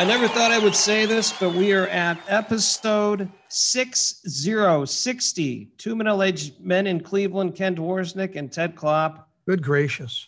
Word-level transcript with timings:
I 0.00 0.04
never 0.04 0.28
thought 0.28 0.50
I 0.50 0.58
would 0.58 0.74
say 0.74 1.04
this, 1.04 1.30
but 1.30 1.52
we 1.52 1.74
are 1.74 1.86
at 1.88 2.18
episode 2.26 3.30
6060. 3.48 5.72
Two 5.76 5.94
middle 5.94 6.22
aged 6.22 6.58
men 6.58 6.86
in 6.86 7.00
Cleveland, 7.00 7.54
Ken 7.54 7.76
Dworsnik 7.76 8.34
and 8.34 8.50
Ted 8.50 8.74
Klopp. 8.74 9.28
Good 9.46 9.62
gracious. 9.62 10.26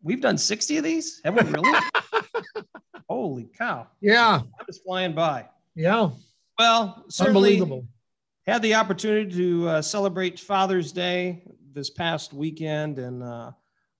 We've 0.00 0.20
done 0.20 0.38
60 0.38 0.76
of 0.76 0.84
these? 0.84 1.20
Have 1.24 1.34
we 1.34 1.42
really? 1.50 1.76
Holy 3.08 3.50
cow. 3.58 3.88
Yeah. 4.00 4.38
Time 4.38 4.66
is 4.68 4.78
flying 4.78 5.12
by. 5.12 5.48
Yeah. 5.74 6.10
Well, 6.56 7.04
certainly 7.08 7.54
Unbelievable. 7.54 7.88
had 8.46 8.62
the 8.62 8.76
opportunity 8.76 9.34
to 9.38 9.68
uh, 9.68 9.82
celebrate 9.82 10.38
Father's 10.38 10.92
Day 10.92 11.42
this 11.72 11.90
past 11.90 12.32
weekend, 12.32 13.00
and 13.00 13.24
uh, 13.24 13.50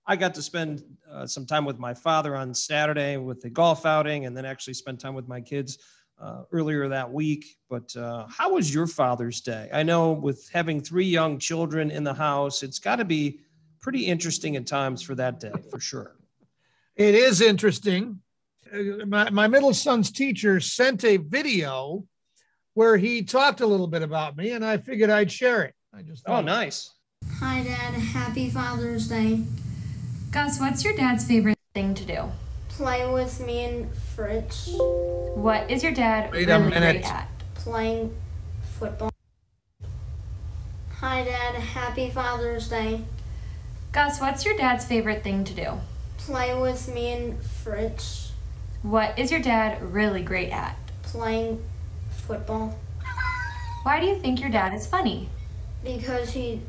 I 0.06 0.16
got 0.16 0.34
to 0.34 0.42
spend 0.42 0.82
uh, 1.10 1.26
some 1.26 1.46
time 1.46 1.64
with 1.64 1.78
my 1.78 1.94
father 1.94 2.34
on 2.36 2.52
Saturday 2.54 3.16
with 3.16 3.40
the 3.40 3.50
golf 3.50 3.86
outing, 3.86 4.26
and 4.26 4.36
then 4.36 4.44
actually 4.44 4.74
spend 4.74 4.98
time 4.98 5.14
with 5.14 5.28
my 5.28 5.40
kids 5.40 5.78
uh, 6.20 6.42
earlier 6.52 6.88
that 6.88 7.10
week. 7.10 7.56
But 7.70 7.94
uh, 7.96 8.26
how 8.28 8.52
was 8.54 8.72
your 8.74 8.86
Father's 8.86 9.40
Day? 9.40 9.68
I 9.72 9.82
know 9.82 10.12
with 10.12 10.48
having 10.52 10.80
three 10.80 11.06
young 11.06 11.38
children 11.38 11.90
in 11.90 12.02
the 12.04 12.14
house, 12.14 12.62
it's 12.62 12.78
got 12.80 12.96
to 12.96 13.04
be 13.04 13.40
pretty 13.80 14.06
interesting 14.06 14.56
at 14.56 14.66
times 14.66 15.02
for 15.02 15.14
that 15.16 15.38
day, 15.40 15.52
for 15.70 15.80
sure. 15.80 16.16
It 16.96 17.14
is 17.14 17.40
interesting. 17.40 18.20
Uh, 18.72 19.06
My, 19.06 19.30
my 19.30 19.46
middle 19.48 19.74
son's 19.74 20.10
teacher 20.10 20.60
sent 20.60 21.04
a 21.04 21.16
video 21.16 22.04
where 22.74 22.96
he 22.96 23.22
talked 23.22 23.60
a 23.60 23.66
little 23.66 23.86
bit 23.88 24.02
about 24.02 24.36
me, 24.36 24.50
and 24.50 24.64
I 24.64 24.78
figured 24.78 25.10
I'd 25.10 25.30
share 25.30 25.62
it. 25.62 25.74
I 25.94 26.02
just 26.02 26.24
thought, 26.24 26.32
Oh, 26.32 26.36
thought, 26.36 26.44
nice. 26.44 26.90
Hi, 27.38 27.62
Dad. 27.62 27.94
Happy 27.94 28.50
Father's 28.50 29.08
Day. 29.08 29.44
Gus, 30.32 30.58
what's 30.58 30.82
your 30.82 30.94
dad's 30.94 31.24
favorite 31.24 31.58
thing 31.74 31.94
to 31.94 32.04
do? 32.04 32.32
Play 32.70 33.06
with 33.06 33.38
me 33.44 33.64
and 33.64 33.94
Fritz. 33.94 34.70
What 35.34 35.70
is 35.70 35.82
your 35.82 35.92
dad 35.92 36.32
Wait 36.32 36.48
a 36.48 36.58
really 36.58 36.70
minute. 36.70 37.02
great 37.02 37.12
at? 37.12 37.28
Playing 37.54 38.16
football. 38.78 39.10
Hi, 41.00 41.22
Dad. 41.24 41.56
Happy 41.56 42.08
Father's 42.08 42.68
Day. 42.68 43.02
Gus, 43.92 44.20
what's 44.22 44.44
your 44.46 44.56
dad's 44.56 44.86
favorite 44.86 45.22
thing 45.22 45.44
to 45.44 45.52
do? 45.52 45.80
Play 46.16 46.58
with 46.58 46.92
me 46.94 47.12
and 47.12 47.42
Fritz. 47.42 48.32
What 48.80 49.18
is 49.18 49.30
your 49.30 49.40
dad 49.40 49.82
really 49.82 50.22
great 50.22 50.50
at? 50.50 50.76
Playing 51.02 51.62
football. 52.10 52.78
Why 53.82 54.00
do 54.00 54.06
you 54.06 54.14
think 54.14 54.40
your 54.40 54.48
dad 54.48 54.72
is 54.72 54.86
funny? 54.86 55.28
Because 55.84 56.30
he 56.30 56.62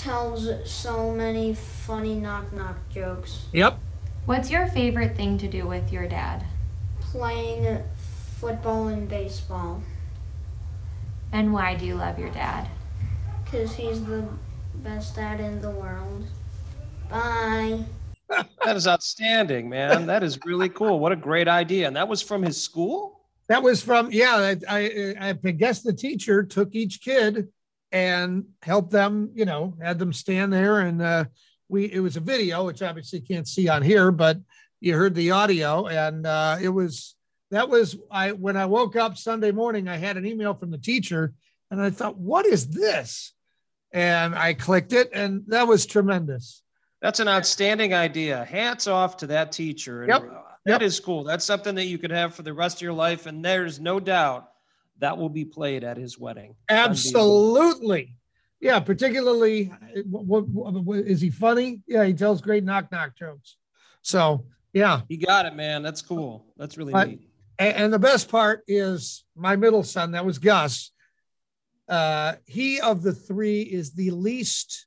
tells 0.00 0.48
so 0.64 1.12
many 1.12 1.54
funny 1.54 2.14
knock 2.14 2.50
knock 2.54 2.76
jokes. 2.90 3.44
Yep. 3.52 3.78
What's 4.24 4.50
your 4.50 4.66
favorite 4.66 5.14
thing 5.14 5.36
to 5.38 5.46
do 5.46 5.66
with 5.66 5.92
your 5.92 6.08
dad? 6.08 6.44
Playing 7.00 7.82
football 8.38 8.88
and 8.88 9.08
baseball. 9.08 9.82
And 11.32 11.52
why 11.52 11.74
do 11.74 11.84
you 11.84 11.96
love 11.96 12.18
your 12.18 12.30
dad? 12.30 12.66
Because 13.44 13.74
he's 13.74 14.02
the 14.04 14.26
best 14.76 15.16
dad 15.16 15.38
in 15.38 15.60
the 15.60 15.70
world. 15.70 16.24
Bye. 17.10 17.84
That 18.64 18.76
is 18.76 18.86
outstanding, 18.86 19.68
man. 19.68 20.06
That 20.06 20.22
is 20.22 20.38
really 20.44 20.68
cool. 20.68 21.00
What 21.00 21.10
a 21.10 21.16
great 21.16 21.48
idea. 21.48 21.88
And 21.88 21.96
that 21.96 22.06
was 22.06 22.22
from 22.22 22.44
his 22.44 22.62
school? 22.62 23.22
That 23.48 23.60
was 23.60 23.82
from, 23.82 24.12
yeah, 24.12 24.54
I, 24.68 25.16
I, 25.18 25.30
I 25.30 25.32
guess 25.32 25.80
the 25.80 25.92
teacher 25.92 26.44
took 26.44 26.72
each 26.72 27.00
kid 27.00 27.48
and 27.92 28.44
helped 28.62 28.90
them, 28.90 29.30
you 29.34 29.44
know, 29.44 29.74
had 29.82 29.98
them 29.98 30.12
stand 30.12 30.52
there. 30.52 30.80
And 30.80 31.02
uh, 31.02 31.24
we, 31.68 31.86
it 31.92 32.00
was 32.00 32.16
a 32.16 32.20
video, 32.20 32.66
which 32.66 32.82
obviously 32.82 33.20
you 33.20 33.24
can't 33.24 33.48
see 33.48 33.68
on 33.68 33.82
here, 33.82 34.10
but 34.10 34.38
you 34.80 34.94
heard 34.94 35.14
the 35.14 35.32
audio. 35.32 35.86
And 35.86 36.26
uh, 36.26 36.58
it 36.60 36.68
was, 36.68 37.16
that 37.50 37.68
was, 37.68 37.96
I, 38.10 38.32
when 38.32 38.56
I 38.56 38.66
woke 38.66 38.96
up 38.96 39.18
Sunday 39.18 39.50
morning, 39.50 39.88
I 39.88 39.96
had 39.96 40.16
an 40.16 40.26
email 40.26 40.54
from 40.54 40.70
the 40.70 40.78
teacher 40.78 41.32
and 41.70 41.80
I 41.80 41.90
thought, 41.90 42.16
what 42.16 42.46
is 42.46 42.68
this? 42.68 43.32
And 43.92 44.34
I 44.34 44.54
clicked 44.54 44.92
it 44.92 45.10
and 45.12 45.42
that 45.48 45.66
was 45.66 45.86
tremendous. 45.86 46.62
That's 47.02 47.18
an 47.18 47.28
outstanding 47.28 47.94
idea. 47.94 48.44
Hats 48.44 48.86
off 48.86 49.16
to 49.18 49.26
that 49.28 49.52
teacher. 49.52 50.06
Yep. 50.06 50.22
uh, 50.22 50.40
Yep. 50.66 50.80
That 50.80 50.84
is 50.84 51.00
cool. 51.00 51.24
That's 51.24 51.44
something 51.44 51.74
that 51.76 51.86
you 51.86 51.96
could 51.96 52.10
have 52.10 52.34
for 52.34 52.42
the 52.42 52.52
rest 52.52 52.78
of 52.78 52.82
your 52.82 52.92
life. 52.92 53.24
And 53.24 53.42
there's 53.42 53.80
no 53.80 53.98
doubt 53.98 54.50
that 55.00 55.18
will 55.18 55.28
be 55.28 55.44
played 55.44 55.84
at 55.84 55.96
his 55.96 56.18
wedding. 56.18 56.54
Absolutely. 56.68 58.16
Yeah, 58.60 58.80
particularly, 58.80 59.72
what, 60.04 60.46
what, 60.48 60.74
what, 60.74 60.98
is 60.98 61.20
he 61.20 61.30
funny? 61.30 61.80
Yeah, 61.86 62.04
he 62.04 62.12
tells 62.12 62.42
great 62.42 62.62
knock 62.62 62.92
knock 62.92 63.16
jokes. 63.16 63.56
So, 64.02 64.44
yeah. 64.72 65.00
You 65.08 65.18
got 65.18 65.46
it, 65.46 65.54
man. 65.54 65.82
That's 65.82 66.02
cool. 66.02 66.46
That's 66.56 66.76
really 66.76 66.92
neat. 66.92 67.20
And, 67.58 67.76
and 67.76 67.92
the 67.92 67.98
best 67.98 68.28
part 68.28 68.62
is 68.68 69.24
my 69.34 69.56
middle 69.56 69.82
son, 69.82 70.12
that 70.12 70.26
was 70.26 70.38
Gus. 70.38 70.90
Uh, 71.88 72.34
he 72.44 72.80
of 72.80 73.02
the 73.02 73.12
three 73.12 73.62
is 73.62 73.92
the 73.94 74.10
least 74.10 74.86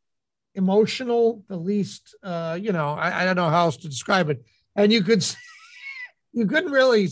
emotional, 0.56 1.44
the 1.50 1.58
least, 1.58 2.16
uh, 2.24 2.58
you 2.62 2.72
know, 2.72 2.94
I, 2.94 3.22
I 3.22 3.26
don't 3.26 3.36
know 3.36 3.50
how 3.50 3.66
else 3.66 3.78
to 3.78 3.90
describe 3.90 4.30
it. 4.30 4.46
And 4.76 4.92
you 4.92 5.04
could, 5.04 5.26
you 6.34 6.46
couldn't 6.46 6.72
really, 6.72 7.10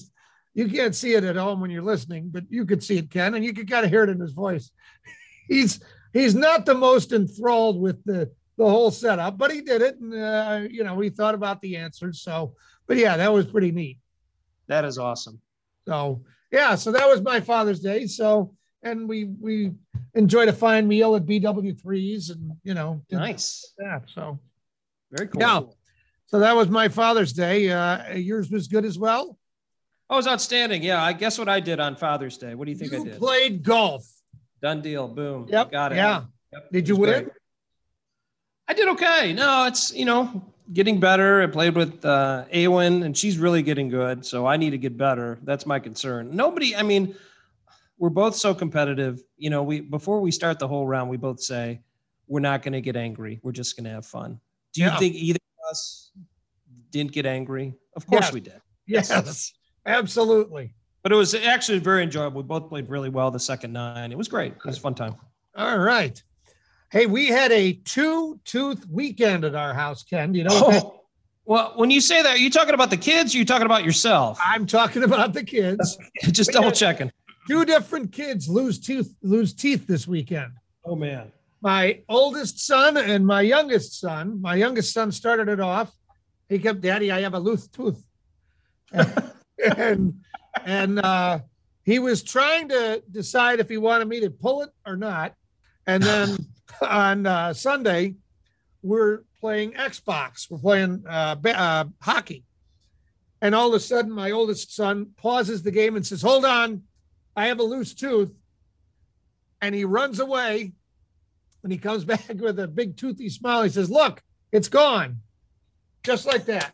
you 0.54 0.68
can't 0.68 0.96
see 0.96 1.14
it 1.14 1.24
at 1.24 1.36
home 1.36 1.62
when 1.62 1.72
you're 1.72 1.82
listening, 1.82 2.30
but 2.30 2.44
you 2.50 2.66
could 2.66 2.84
see 2.84 2.98
it, 2.98 3.10
Ken, 3.10 3.36
and 3.36 3.44
you 3.46 3.54
could 3.54 3.70
kind 3.70 3.86
of 3.86 3.92
hear 3.92 4.04
it 4.04 4.10
in 4.10 4.20
his 4.20 4.34
voice. 4.34 4.72
He's 5.48 5.82
he's 6.14 6.36
not 6.36 6.66
the 6.66 6.74
most 6.76 7.12
enthralled 7.12 7.80
with 7.82 8.02
the 8.06 8.32
the 8.58 8.66
whole 8.70 8.92
setup, 8.92 9.38
but 9.38 9.52
he 9.52 9.62
did 9.62 9.82
it, 9.82 10.00
and 10.00 10.14
uh, 10.14 10.62
you 10.70 10.84
know, 10.84 11.00
he 11.00 11.10
thought 11.10 11.36
about 11.36 11.62
the 11.62 11.76
answers. 11.78 12.22
So, 12.22 12.56
but 12.88 12.96
yeah, 12.98 13.18
that 13.18 13.34
was 13.34 13.48
pretty 13.48 13.72
neat. 13.72 13.98
That 14.68 14.86
is 14.86 14.98
awesome. 14.98 15.42
So 15.88 16.22
yeah, 16.52 16.76
so 16.76 16.92
that 16.92 17.08
was 17.08 17.22
my 17.22 17.40
Father's 17.42 17.80
Day. 17.80 18.08
So 18.08 18.54
and 18.84 19.10
we 19.10 19.26
we 19.26 19.72
enjoyed 20.14 20.48
a 20.48 20.54
fine 20.54 20.88
meal 20.88 21.16
at 21.16 21.26
BW3s 21.26 22.32
and 22.32 22.52
you 22.64 22.74
know 22.74 23.02
Nice. 23.12 23.74
that. 23.78 24.04
So 24.14 24.40
Very 25.12 25.28
cool. 25.28 25.42
Yeah. 25.42 25.62
so 26.28 26.40
that 26.40 26.56
was 26.56 26.70
my 26.70 26.88
Father's 26.88 27.34
Day. 27.34 27.70
Uh, 27.72 28.14
yours 28.14 28.50
was 28.50 28.68
good 28.68 28.86
as 28.86 28.98
well. 28.98 29.38
Oh, 30.12 30.16
it 30.16 30.18
was 30.18 30.28
outstanding. 30.28 30.84
Yeah. 30.84 31.02
I 31.02 31.14
guess 31.14 31.40
what 31.40 31.48
I 31.48 31.62
did 31.62 31.80
on 31.80 31.96
Father's 31.96 32.38
Day. 32.38 32.54
What 32.54 32.66
do 32.66 32.72
you 32.72 32.78
think 32.78 32.92
you 32.92 33.02
I 33.02 33.04
did? 33.06 33.18
played 33.18 33.64
golf. 33.64 34.06
Done 34.62 34.82
deal. 34.82 35.08
Boom. 35.08 35.48
Yep. 35.50 35.72
Got 35.72 35.94
it. 35.94 35.96
Yeah. 35.96 36.26
Yep. 36.52 36.72
Did 36.74 36.88
you 36.90 36.98
win? 36.98 37.24
great. 37.24 37.34
I 38.68 38.74
did 38.74 38.90
okay. 38.90 39.32
No, 39.34 39.66
it's 39.68 39.94
you 39.94 40.04
know 40.06 40.44
getting 40.74 41.00
better. 41.00 41.42
I 41.42 41.48
played 41.48 41.76
with 41.76 42.04
uh, 42.06 42.46
Awen, 42.54 43.04
and 43.04 43.18
she's 43.18 43.38
really 43.38 43.62
getting 43.64 43.88
good. 43.90 44.26
So 44.26 44.46
I 44.46 44.58
need 44.58 44.70
to 44.72 44.78
get 44.78 44.98
better. 44.98 45.40
That's 45.44 45.66
my 45.66 45.80
concern. 45.80 46.36
Nobody. 46.36 46.76
I 46.76 46.84
mean, 46.84 47.16
we're 47.98 48.10
both 48.10 48.36
so 48.36 48.54
competitive. 48.54 49.24
You 49.38 49.50
know, 49.50 49.64
we 49.64 49.80
before 49.80 50.20
we 50.20 50.32
start 50.32 50.60
the 50.60 50.68
whole 50.68 50.86
round, 50.86 51.10
we 51.10 51.18
both 51.18 51.42
say 51.42 51.80
we're 52.28 52.40
not 52.42 52.62
going 52.64 52.74
to 52.74 52.82
get 52.82 52.96
angry. 52.98 53.40
We're 53.44 53.52
just 53.54 53.76
going 53.78 53.86
to 53.86 53.92
have 53.92 54.06
fun. 54.06 54.40
Do 54.74 54.82
you 54.82 54.88
Yeah. 54.88 54.98
think 54.98 55.16
either 55.16 55.40
of 55.66 55.72
us 55.72 56.12
didn't 56.92 57.14
get 57.14 57.26
angry? 57.26 57.74
Of 57.96 58.06
course 58.08 58.26
Yes. 58.26 58.34
we 58.34 58.40
did. 58.42 58.62
Yes, 58.88 59.54
absolutely. 59.86 60.74
But 61.04 61.12
it 61.12 61.16
was 61.16 61.34
actually 61.34 61.80
very 61.80 62.04
enjoyable. 62.04 62.42
We 62.42 62.48
both 62.48 62.70
played 62.70 62.90
really 62.90 63.10
well 63.10 63.32
the 63.32 63.40
second 63.40 63.74
nine. 63.74 64.12
It 64.12 64.18
was 64.18 64.28
great. 64.28 64.54
It 64.54 64.66
was 64.66 64.78
a 64.78 64.82
fun 64.82 64.94
time. 64.94 65.16
All 65.56 65.80
right. 65.80 66.22
Hey, 66.92 67.06
we 67.06 67.28
had 67.28 67.52
a 67.52 67.74
two 67.74 68.40
tooth 68.46 68.86
weekend 68.88 69.46
at 69.46 69.56
our 69.56 69.74
house, 69.74 70.04
Ken. 70.04 70.34
You 70.34 70.44
know 70.44 70.50
Oh, 70.54 71.02
well, 71.46 71.74
when 71.76 71.90
you 71.90 72.02
say 72.02 72.22
that, 72.22 72.36
are 72.36 72.38
you 72.38 72.50
talking 72.50 72.74
about 72.74 72.90
the 72.90 72.98
kids? 72.98 73.34
Or 73.34 73.38
are 73.38 73.40
you 73.40 73.46
talking 73.46 73.66
about 73.66 73.84
yourself? 73.84 74.38
I'm 74.46 74.66
talking 74.66 75.04
about 75.04 75.34
the 75.34 75.44
kids. 75.44 75.98
Just 76.22 76.50
We 76.50 76.54
double 76.54 76.72
checking. 76.72 77.12
Two 77.50 77.66
different 77.66 78.12
kids 78.12 78.48
lose 78.48 78.80
tooth 78.80 79.14
lose 79.24 79.54
teeth 79.54 79.88
this 79.88 80.08
weekend. 80.08 80.52
Oh 80.86 80.96
man. 80.96 81.32
My 81.62 82.02
oldest 82.10 82.60
son 82.66 82.98
and 82.98 83.26
my 83.26 83.42
youngest 83.42 84.00
son. 84.00 84.42
My 84.42 84.56
youngest 84.56 84.94
son 84.94 85.12
started 85.12 85.48
it 85.48 85.60
off. 85.60 85.92
He 86.50 86.60
kept, 86.60 86.82
Daddy, 86.82 87.12
I 87.12 87.22
have 87.22 87.34
a 87.34 87.40
loose 87.40 87.68
tooth. 87.68 88.04
and 88.92 89.32
and 89.78 90.16
and 90.66 91.00
uh, 91.00 91.40
he 91.84 92.00
was 92.00 92.24
trying 92.24 92.70
to 92.70 93.04
decide 93.12 93.60
if 93.60 93.70
he 93.70 93.78
wanted 93.78 94.08
me 94.08 94.20
to 94.22 94.30
pull 94.30 94.62
it 94.64 94.70
or 94.86 94.96
not. 94.96 95.34
And 95.88 96.02
then 96.04 96.38
on 96.82 97.26
uh, 97.26 97.54
Sunday, 97.54 98.16
we're 98.84 99.22
playing 99.40 99.74
Xbox. 99.74 100.50
We're 100.50 100.60
playing 100.60 101.04
uh, 101.08 101.36
uh, 101.44 101.86
hockey. 102.02 102.44
And 103.42 103.56
all 103.56 103.70
of 103.70 103.74
a 103.74 103.80
sudden, 103.80 104.12
my 104.12 104.32
oldest 104.32 104.76
son 104.76 105.08
pauses 105.18 105.64
the 105.64 105.72
game 105.72 105.96
and 105.96 106.06
says, 106.06 106.22
Hold 106.22 106.46
on, 106.46 106.84
I 107.36 107.48
have 107.48 107.60
a 107.60 107.64
loose 107.64 107.94
tooth. 107.94 108.32
And 109.62 109.74
he 109.74 109.86
runs 109.86 110.20
away. 110.20 110.74
And 111.64 111.72
he 111.72 111.78
comes 111.78 112.06
back 112.06 112.30
with 112.30 112.60
a 112.60 112.68
big 112.68 112.98
toothy 112.98 113.30
smile. 113.30 113.64
He 113.64 113.70
says, 113.70 113.90
Look, 113.90 114.22
it's 114.52 114.68
gone. 114.68 115.18
Just 116.04 116.26
like 116.26 116.46
that. 116.46 116.74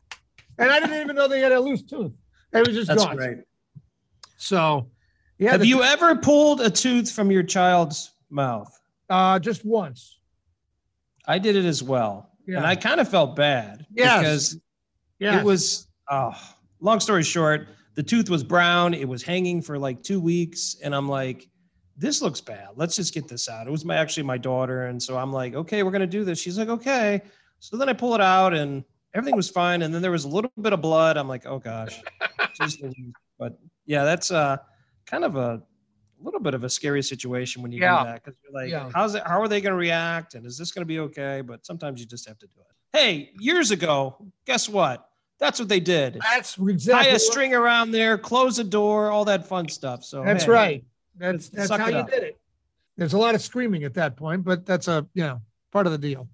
And 0.57 0.69
I 0.71 0.79
didn't 0.79 1.01
even 1.01 1.15
know 1.15 1.27
they 1.27 1.39
had 1.39 1.51
a 1.51 1.59
loose 1.59 1.83
tooth. 1.83 2.13
It 2.53 2.65
was 2.67 2.75
just 2.75 2.87
That's 2.87 3.03
gone. 3.05 3.15
great. 3.15 3.37
So, 4.37 4.89
yeah, 5.37 5.51
Have 5.51 5.61
the- 5.61 5.67
you 5.67 5.83
ever 5.83 6.15
pulled 6.15 6.61
a 6.61 6.69
tooth 6.69 7.11
from 7.11 7.31
your 7.31 7.43
child's 7.43 8.11
mouth? 8.29 8.71
uh, 9.09 9.39
just 9.39 9.63
once. 9.63 10.19
I 11.25 11.39
did 11.39 11.55
it 11.55 11.63
as 11.65 11.81
well. 11.81 12.31
Yeah. 12.45 12.57
And 12.57 12.67
I 12.67 12.75
kind 12.75 12.99
of 12.99 13.07
felt 13.09 13.35
bad 13.37 13.85
Yes. 13.93 14.19
because 14.19 14.59
Yeah. 15.19 15.39
it 15.39 15.45
was 15.45 15.87
oh, 16.09 16.33
long 16.81 16.99
story 16.99 17.23
short, 17.23 17.67
the 17.95 18.03
tooth 18.03 18.29
was 18.29 18.43
brown. 18.43 18.93
It 18.93 19.07
was 19.07 19.23
hanging 19.23 19.61
for 19.61 19.77
like 19.79 20.03
two 20.03 20.19
weeks. 20.19 20.75
And 20.83 20.93
I'm 20.95 21.07
like, 21.09 21.49
this 21.97 22.21
looks 22.21 22.39
bad. 22.41 22.69
Let's 22.75 22.95
just 22.97 23.13
get 23.13 23.27
this 23.29 23.47
out. 23.49 23.65
It 23.67 23.71
was 23.71 23.83
my 23.85 23.95
actually 23.95 24.23
my 24.23 24.37
daughter. 24.37 24.85
And 24.87 25.01
so 25.01 25.17
I'm 25.17 25.31
like, 25.33 25.53
okay, 25.55 25.83
we're 25.83 25.91
gonna 25.91 26.05
do 26.07 26.23
this. 26.25 26.39
She's 26.39 26.57
like, 26.57 26.69
okay. 26.69 27.21
So 27.59 27.75
then 27.77 27.87
I 27.89 27.93
pull 27.93 28.13
it 28.13 28.21
out 28.21 28.53
and 28.53 28.83
everything 29.13 29.35
was 29.35 29.49
fine. 29.49 29.81
And 29.81 29.93
then 29.93 30.01
there 30.01 30.11
was 30.11 30.25
a 30.25 30.27
little 30.29 30.51
bit 30.61 30.73
of 30.73 30.81
blood. 30.81 31.17
I'm 31.17 31.27
like, 31.27 31.45
oh 31.45 31.59
gosh. 31.59 32.01
But 33.39 33.59
yeah, 33.85 34.03
that's 34.03 34.31
uh 34.31 34.57
kind 35.05 35.23
of 35.23 35.35
a 35.35 35.61
little 36.19 36.39
bit 36.39 36.53
of 36.55 36.63
a 36.63 36.69
scary 36.69 37.03
situation 37.03 37.61
when 37.61 37.71
you 37.71 37.79
Yeah. 37.79 37.99
do 37.99 38.09
that 38.09 38.23
because 38.23 38.37
you're 38.43 38.53
like, 38.53 38.69
Yeah. 38.71 38.89
how's 38.93 39.13
it 39.15 39.23
how 39.25 39.39
are 39.41 39.47
they 39.47 39.61
gonna 39.61 39.75
react? 39.75 40.33
And 40.35 40.45
is 40.45 40.57
this 40.57 40.71
gonna 40.71 40.85
be 40.85 40.99
okay? 40.99 41.41
But 41.41 41.65
sometimes 41.65 41.99
you 41.99 42.07
just 42.07 42.27
have 42.27 42.37
to 42.39 42.47
do 42.47 42.55
it. 42.59 42.97
Hey, 42.97 43.31
years 43.39 43.71
ago, 43.71 44.15
guess 44.45 44.67
what? 44.67 45.07
That's 45.39 45.59
what 45.59 45.69
they 45.69 45.79
did. 45.79 46.19
That's 46.21 46.57
exactly 46.57 47.11
Tie 47.11 47.15
a 47.15 47.19
string 47.19 47.53
around 47.53 47.91
there, 47.91 48.17
close 48.17 48.57
a 48.57 48.63
door, 48.63 49.11
all 49.11 49.23
that 49.25 49.47
fun 49.47 49.69
stuff. 49.69 50.03
So 50.03 50.23
That's 50.23 50.45
hey, 50.45 50.49
right. 50.51 50.83
That's 51.15 51.49
that's 51.49 51.69
how 51.69 51.87
you 51.89 51.97
up. 51.97 52.09
did 52.09 52.23
it. 52.23 52.37
There's 52.95 53.13
a 53.13 53.17
lot 53.19 53.35
of 53.35 53.41
screaming 53.41 53.83
at 53.83 53.93
that 53.95 54.15
point, 54.17 54.43
but 54.43 54.65
that's 54.65 54.87
a 54.87 55.05
you 55.13 55.23
know 55.23 55.41
part 55.71 55.85
of 55.85 55.91
the 55.91 55.97
deal. 55.99 56.27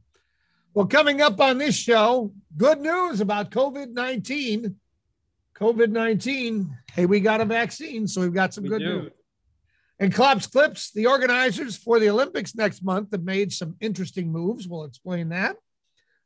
Well, 0.76 0.88
coming 0.88 1.22
up 1.22 1.40
on 1.40 1.60
this 1.60 1.76
show, 1.76 2.34
good 2.58 2.82
news 2.82 3.22
about 3.22 3.52
COVID 3.52 3.92
nineteen. 3.92 4.78
COVID 5.56 5.92
nineteen. 5.92 6.76
Hey, 6.92 7.06
we 7.06 7.20
got 7.20 7.42
a 7.42 7.46
vaccine, 7.46 8.08
so 8.08 8.22
we've 8.22 8.34
got 8.34 8.56
some 8.56 8.64
We 8.64 8.70
good 8.72 8.80
do. 8.80 9.02
news. 9.02 9.12
And 10.00 10.12
Klopp's 10.12 10.48
Clips, 10.48 10.92
the 10.92 11.06
organizers 11.06 11.78
for 11.78 12.00
the 12.00 12.10
Olympics 12.10 12.56
next 12.56 12.84
month 12.84 13.12
have 13.12 13.24
made 13.24 13.54
some 13.54 13.76
interesting 13.82 14.32
moves. 14.32 14.68
We'll 14.68 14.86
explain 14.86 15.30
that. 15.30 15.58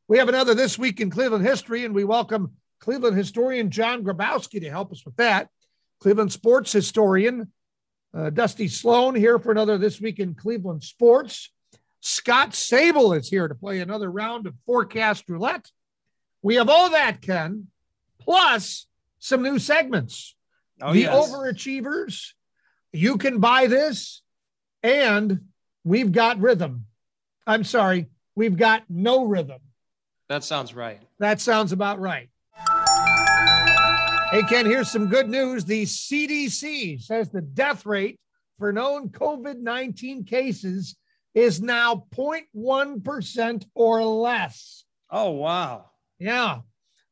We 0.07 0.17
have 0.17 0.29
another 0.29 0.53
This 0.53 0.79
Week 0.79 1.01
in 1.01 1.09
Cleveland 1.09 1.45
History, 1.45 1.83
and 1.83 1.93
we 1.93 2.05
welcome 2.05 2.53
Cleveland 2.79 3.17
historian 3.17 3.69
John 3.69 4.01
Grabowski 4.05 4.61
to 4.61 4.69
help 4.69 4.93
us 4.93 5.03
with 5.03 5.17
that. 5.17 5.49
Cleveland 5.99 6.31
sports 6.31 6.71
historian 6.71 7.51
uh, 8.13 8.29
Dusty 8.29 8.69
Sloan 8.69 9.13
here 9.13 9.39
for 9.39 9.51
another 9.51 9.77
This 9.77 9.99
Week 9.99 10.19
in 10.19 10.35
Cleveland 10.35 10.83
Sports. 10.85 11.51
Scott 12.07 12.51
Sabol 12.51 13.17
is 13.19 13.27
here 13.27 13.49
to 13.49 13.53
play 13.53 13.81
another 13.81 14.09
round 14.09 14.47
of 14.47 14.53
forecast 14.65 15.27
roulette. 15.27 15.69
We 16.41 16.55
have 16.55 16.69
all 16.69 16.91
that, 16.91 17.21
Ken, 17.21 17.67
plus 18.17 18.87
some 19.19 19.43
new 19.43 19.59
segments 19.59 20.33
Oh, 20.81 20.93
the 20.93 21.01
yes. 21.01 21.13
overachievers. 21.13 22.31
You 22.93 23.17
can 23.17 23.39
buy 23.39 23.67
this, 23.67 24.21
and 24.81 25.47
we've 25.83 26.13
got 26.13 26.39
rhythm. 26.39 26.85
I'm 27.45 27.65
sorry, 27.65 28.07
we've 28.35 28.55
got 28.55 28.83
no 28.87 29.25
rhythm. 29.25 29.59
that 30.29 30.45
sounds 30.45 30.73
right. 30.73 31.01
That 31.19 31.41
sounds 31.41 31.73
about 31.73 31.99
right. 31.99 32.29
Hey, 34.31 34.43
Ken, 34.47 34.65
here's 34.65 34.89
some 34.89 35.07
good 35.09 35.27
news. 35.27 35.65
The 35.65 35.83
CDC 35.83 37.01
says 37.01 37.31
the 37.31 37.41
death 37.41 37.85
rate 37.85 38.17
for 38.59 38.71
known 38.71 39.09
COVID 39.09 39.59
19 39.59 40.23
cases 40.23 40.95
is 41.37 41.61
now 41.61 42.03
0.1% 42.15 43.65
or 43.75 44.03
less. 44.03 44.85
Oh 45.11 45.29
wow. 45.29 45.91
Yeah. 46.17 46.61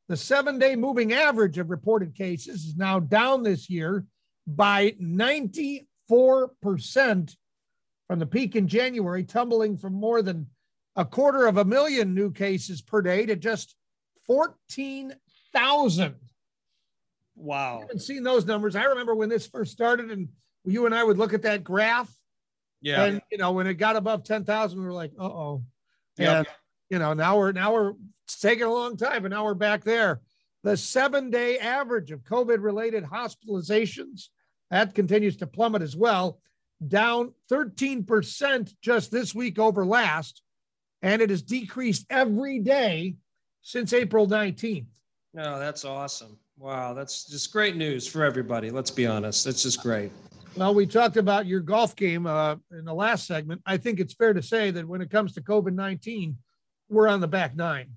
The 0.09 0.17
seven 0.17 0.57
day 0.57 0.75
moving 0.75 1.13
average 1.13 1.59
of 1.59 1.69
reported 1.69 2.15
cases 2.15 2.65
is 2.65 2.75
now 2.75 2.99
down 2.99 3.43
this 3.43 3.69
year 3.69 4.03
by 4.47 4.95
94% 4.99 5.85
from 8.07 8.17
the 8.17 8.25
peak 8.25 8.55
in 8.55 8.67
January, 8.67 9.23
tumbling 9.23 9.77
from 9.77 9.93
more 9.93 10.23
than 10.23 10.47
a 10.95 11.05
quarter 11.05 11.45
of 11.45 11.57
a 11.57 11.65
million 11.65 12.15
new 12.15 12.31
cases 12.31 12.81
per 12.81 13.03
day 13.03 13.27
to 13.27 13.35
just 13.35 13.75
14,000. 14.25 16.15
Wow. 17.35 17.77
I 17.77 17.81
haven't 17.81 17.99
seen 17.99 18.23
those 18.23 18.45
numbers. 18.45 18.75
I 18.75 18.85
remember 18.85 19.13
when 19.13 19.29
this 19.29 19.45
first 19.45 19.71
started, 19.71 20.09
and 20.09 20.29
you 20.63 20.87
and 20.87 20.95
I 20.95 21.03
would 21.03 21.19
look 21.19 21.33
at 21.33 21.43
that 21.43 21.63
graph, 21.63 22.11
Yeah. 22.81 23.05
and 23.05 23.21
you 23.31 23.37
know 23.37 23.51
when 23.51 23.67
it 23.67 23.75
got 23.75 23.95
above 23.95 24.23
ten 24.23 24.43
thousand, 24.43 24.79
we 24.79 24.85
were 24.85 24.93
like, 24.93 25.11
"Uh 25.19 25.25
oh." 25.25 25.63
Yeah. 26.17 26.43
You 26.89 26.99
know 26.99 27.13
now 27.13 27.37
we're 27.37 27.51
now 27.51 27.73
we're 27.73 27.93
it's 28.25 28.39
taking 28.39 28.65
a 28.65 28.73
long 28.73 28.97
time, 28.97 29.23
but 29.23 29.31
now 29.31 29.43
we're 29.43 29.53
back 29.53 29.83
there. 29.83 30.21
The 30.63 30.75
seven-day 30.75 31.59
average 31.59 32.09
of 32.11 32.23
COVID-related 32.23 33.03
hospitalizations 33.03 34.29
that 34.71 34.95
continues 34.95 35.37
to 35.37 35.47
plummet 35.47 35.83
as 35.83 35.95
well, 35.95 36.39
down 36.87 37.33
thirteen 37.49 38.03
percent 38.03 38.73
just 38.81 39.11
this 39.11 39.35
week 39.35 39.59
over 39.59 39.85
last, 39.85 40.41
and 41.01 41.21
it 41.21 41.29
has 41.29 41.41
decreased 41.41 42.05
every 42.09 42.59
day 42.59 43.15
since 43.61 43.93
April 43.93 44.27
nineteenth. 44.27 44.89
No, 45.33 45.59
that's 45.59 45.85
awesome. 45.85 46.37
Wow, 46.57 46.93
that's 46.93 47.25
just 47.25 47.51
great 47.51 47.75
news 47.75 48.07
for 48.07 48.23
everybody. 48.23 48.71
Let's 48.71 48.91
be 48.91 49.05
honest. 49.05 49.45
It's 49.45 49.63
just 49.63 49.81
great. 49.81 50.11
Well, 50.57 50.73
we 50.73 50.85
talked 50.85 51.17
about 51.17 51.45
your 51.45 51.59
golf 51.59 51.95
game 51.97 52.25
uh, 52.25 52.55
in 52.71 52.85
the 52.85 52.93
last 52.93 53.27
segment. 53.27 53.61
I 53.65 53.75
think 53.75 53.99
it's 53.99 54.13
fair 54.13 54.33
to 54.33 54.41
say 54.41 54.71
that 54.71 54.87
when 54.87 55.01
it 55.01 55.09
comes 55.11 55.33
to 55.33 55.41
COVID 55.41 55.73
19, 55.73 56.37
we're 56.89 57.09
on 57.09 57.19
the 57.19 57.27
back 57.27 57.55
nine. 57.55 57.87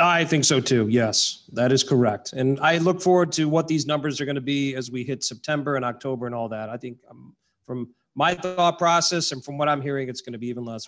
I 0.00 0.24
think 0.24 0.44
so 0.44 0.60
too. 0.60 0.88
Yes, 0.88 1.44
that 1.52 1.70
is 1.70 1.84
correct. 1.84 2.32
And 2.32 2.58
I 2.60 2.78
look 2.78 3.00
forward 3.00 3.30
to 3.32 3.48
what 3.48 3.68
these 3.68 3.86
numbers 3.86 4.20
are 4.20 4.24
going 4.24 4.34
to 4.34 4.40
be 4.40 4.74
as 4.74 4.90
we 4.90 5.04
hit 5.04 5.22
September 5.22 5.76
and 5.76 5.84
October 5.84 6.26
and 6.26 6.34
all 6.34 6.48
that. 6.48 6.68
I 6.68 6.76
think 6.76 6.98
um, 7.08 7.36
from 7.64 7.90
my 8.16 8.34
thought 8.34 8.78
process 8.78 9.30
and 9.30 9.44
from 9.44 9.56
what 9.56 9.68
I'm 9.68 9.80
hearing, 9.80 10.08
it's 10.08 10.20
going 10.20 10.32
to 10.32 10.38
be 10.38 10.48
even 10.48 10.64
less. 10.64 10.86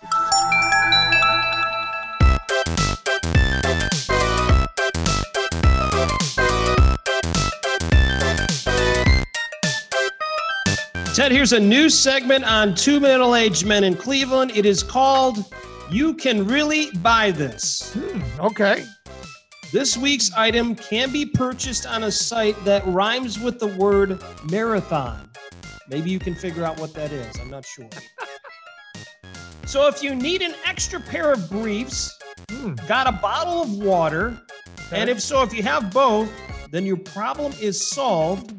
Ted, 11.15 11.31
here's 11.31 11.53
a 11.53 11.61
new 11.61 11.91
segment 11.91 12.45
on 12.45 12.75
two 12.75 12.99
middle 12.99 13.35
aged 13.35 13.67
men 13.67 13.85
in 13.85 13.95
Cleveland. 13.95 14.53
It 14.57 14.65
is 14.65 14.83
called 14.83 15.45
You 15.91 16.15
Can 16.15 16.47
Really 16.47 16.91
Buy 16.99 17.31
This. 17.31 17.93
Hmm, 17.93 18.41
okay. 18.41 18.85
This 19.73 19.97
week's 19.97 20.33
item 20.33 20.75
can 20.75 21.13
be 21.13 21.27
purchased 21.27 21.87
on 21.87 22.05
a 22.05 22.11
site 22.11 22.63
that 22.65 22.87
rhymes 22.87 23.39
with 23.39 23.59
the 23.59 23.67
word 23.67 24.23
marathon. 24.51 25.31
Maybe 25.89 26.11
you 26.11 26.19
can 26.19 26.35
figure 26.35 26.65
out 26.65 26.81
what 26.81 26.95
that 26.95 27.13
is. 27.13 27.39
I'm 27.39 27.51
not 27.51 27.67
sure. 27.67 27.89
so, 29.67 29.87
if 29.89 30.03
you 30.03 30.15
need 30.15 30.41
an 30.41 30.55
extra 30.65 30.99
pair 30.99 31.33
of 31.33 31.51
briefs, 31.51 32.19
Hmm, 32.51 32.75
got 32.87 33.07
a 33.07 33.13
bottle 33.13 33.63
of 33.63 33.79
water, 33.79 34.39
and 34.93 35.09
if 35.09 35.21
so, 35.21 35.43
if 35.43 35.55
you 35.55 35.63
have 35.63 35.93
both, 35.93 36.31
then 36.71 36.85
your 36.85 36.97
problem 36.97 37.53
is 37.61 37.91
solved. 37.91 38.55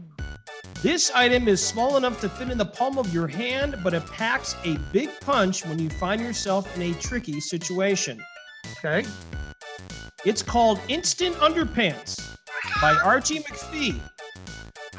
This 0.83 1.11
item 1.11 1.47
is 1.47 1.65
small 1.65 1.95
enough 1.95 2.19
to 2.19 2.27
fit 2.27 2.49
in 2.49 2.57
the 2.57 2.65
palm 2.65 2.97
of 2.97 3.13
your 3.13 3.25
hand, 3.25 3.77
but 3.85 3.93
it 3.93 4.05
packs 4.07 4.53
a 4.65 4.77
big 4.91 5.09
punch 5.21 5.65
when 5.65 5.79
you 5.79 5.89
find 5.89 6.19
yourself 6.19 6.75
in 6.75 6.81
a 6.81 6.93
tricky 6.95 7.39
situation. 7.39 8.21
okay. 8.79 9.07
It's 10.25 10.43
called 10.43 10.81
Instant 10.89 11.37
Underpants 11.37 12.35
by 12.81 12.95
Archie 12.95 13.39
McPhee. 13.39 13.97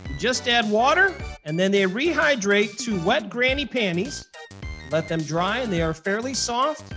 You 0.08 0.16
just 0.18 0.48
add 0.48 0.70
water 0.70 1.14
and 1.44 1.60
then 1.60 1.70
they 1.70 1.82
rehydrate 1.82 2.78
to 2.86 2.98
wet 3.04 3.28
granny 3.28 3.66
panties. 3.66 4.26
Let 4.90 5.06
them 5.06 5.20
dry 5.20 5.58
and 5.58 5.70
they 5.70 5.82
are 5.82 5.92
fairly 5.92 6.32
soft. 6.32 6.94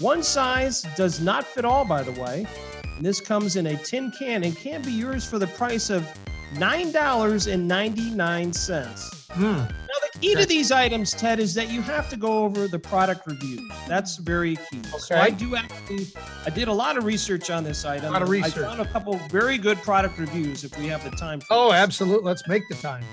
One 0.00 0.24
size 0.24 0.82
does 0.96 1.20
not 1.20 1.46
fit 1.46 1.64
all, 1.64 1.84
by 1.84 2.02
the 2.02 2.20
way. 2.20 2.48
And 2.96 3.06
this 3.06 3.20
comes 3.20 3.54
in 3.54 3.68
a 3.68 3.76
tin 3.84 4.10
can 4.10 4.42
and 4.42 4.56
can 4.56 4.82
be 4.82 4.90
yours 4.90 5.24
for 5.24 5.38
the 5.38 5.46
price 5.46 5.88
of 5.88 6.04
$9.99. 6.54 9.32
Hmm, 9.32 9.42
Now, 9.42 9.66
the 10.12 10.18
key 10.20 10.34
to 10.36 10.46
these 10.46 10.70
items, 10.70 11.12
Ted, 11.12 11.40
is 11.40 11.54
that 11.54 11.70
you 11.70 11.82
have 11.82 12.08
to 12.10 12.16
go 12.16 12.44
over 12.44 12.68
the 12.68 12.78
product 12.78 13.26
reviews. 13.26 13.60
That's 13.88 14.16
very 14.16 14.56
key. 14.70 14.80
So 14.98 15.16
I 15.16 15.30
do 15.30 15.56
actually, 15.56 16.06
I 16.46 16.50
did 16.50 16.68
a 16.68 16.72
lot 16.72 16.96
of 16.96 17.04
research 17.04 17.50
on 17.50 17.64
this 17.64 17.84
item. 17.84 18.06
A 18.06 18.10
lot 18.12 18.22
of 18.22 18.28
research. 18.28 18.58
I 18.64 18.68
found 18.68 18.80
a 18.80 18.86
couple 18.86 19.16
very 19.30 19.58
good 19.58 19.78
product 19.78 20.18
reviews 20.18 20.62
if 20.64 20.76
we 20.78 20.86
have 20.86 21.02
the 21.02 21.10
time. 21.16 21.40
For 21.40 21.46
Oh, 21.50 21.72
this. 21.72 21.80
absolutely. 21.80 22.24
Let's 22.26 22.46
make 22.48 22.62
the 22.68 22.76
time. 22.76 23.04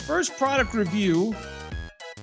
First 0.00 0.36
product 0.38 0.72
review. 0.74 1.34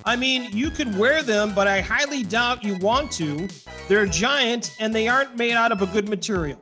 I 0.06 0.16
mean, 0.16 0.50
you 0.52 0.70
could 0.70 0.96
wear 0.98 1.22
them, 1.22 1.54
but 1.54 1.66
I 1.66 1.80
highly 1.80 2.24
doubt 2.24 2.62
you 2.64 2.76
want 2.78 3.10
to. 3.12 3.48
They're 3.88 4.06
giant 4.06 4.72
and 4.80 4.94
they 4.94 5.08
aren't 5.08 5.36
made 5.36 5.52
out 5.54 5.72
of 5.72 5.80
a 5.82 5.86
good 5.86 6.08
material. 6.08 6.60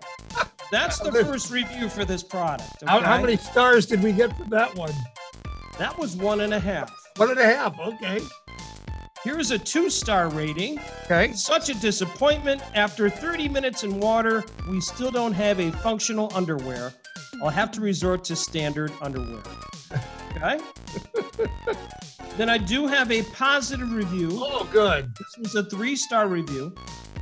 That's 0.72 0.98
the 0.98 1.12
first 1.12 1.50
review 1.50 1.90
for 1.90 2.06
this 2.06 2.22
product. 2.22 2.82
How, 2.86 3.00
how 3.00 3.20
many 3.20 3.36
stars 3.36 3.84
did 3.84 4.02
we 4.02 4.10
get 4.10 4.34
for 4.34 4.44
that 4.44 4.74
one? 4.74 4.90
That 5.78 5.98
was 5.98 6.16
one 6.16 6.40
and 6.40 6.54
a 6.54 6.58
half. 6.58 6.90
One 7.16 7.30
and 7.30 7.38
a 7.38 7.44
half. 7.44 7.78
Okay. 7.78 8.20
Here's 9.22 9.50
a 9.50 9.58
two 9.58 9.90
star 9.90 10.30
rating. 10.30 10.80
Okay. 11.04 11.34
Such 11.34 11.68
a 11.68 11.74
disappointment. 11.74 12.62
After 12.74 13.10
30 13.10 13.50
minutes 13.50 13.84
in 13.84 14.00
water, 14.00 14.42
we 14.70 14.80
still 14.80 15.10
don't 15.10 15.34
have 15.34 15.60
a 15.60 15.70
functional 15.70 16.32
underwear. 16.34 16.94
I'll 17.42 17.50
have 17.50 17.70
to 17.72 17.82
resort 17.82 18.24
to 18.24 18.36
standard 18.36 18.92
underwear. 19.02 19.42
Okay? 20.36 20.58
then 22.36 22.48
I 22.48 22.58
do 22.58 22.86
have 22.86 23.10
a 23.10 23.22
positive 23.24 23.92
review. 23.92 24.30
Oh, 24.32 24.68
good. 24.72 25.14
This 25.16 25.48
is 25.48 25.54
a 25.54 25.64
three 25.64 25.96
star 25.96 26.28
review. 26.28 26.74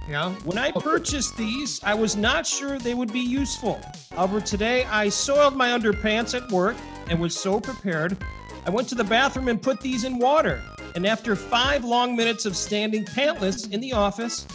Yeah. 0.08 0.32
When 0.44 0.58
I 0.58 0.72
purchased 0.72 1.36
these, 1.36 1.80
I 1.84 1.94
was 1.94 2.16
not 2.16 2.46
sure 2.46 2.78
they 2.78 2.94
would 2.94 3.12
be 3.12 3.20
useful. 3.20 3.80
However, 4.10 4.40
today 4.40 4.84
I 4.86 5.08
soiled 5.08 5.56
my 5.56 5.68
underpants 5.68 6.34
at 6.34 6.50
work 6.50 6.76
and 7.08 7.20
was 7.20 7.38
so 7.38 7.60
prepared, 7.60 8.16
I 8.66 8.70
went 8.70 8.88
to 8.88 8.94
the 8.94 9.04
bathroom 9.04 9.48
and 9.48 9.60
put 9.60 9.80
these 9.80 10.04
in 10.04 10.18
water. 10.18 10.62
And 10.94 11.06
after 11.06 11.36
five 11.36 11.84
long 11.84 12.16
minutes 12.16 12.44
of 12.44 12.56
standing 12.56 13.04
pantless 13.04 13.72
in 13.72 13.80
the 13.80 13.92
office, 13.92 14.46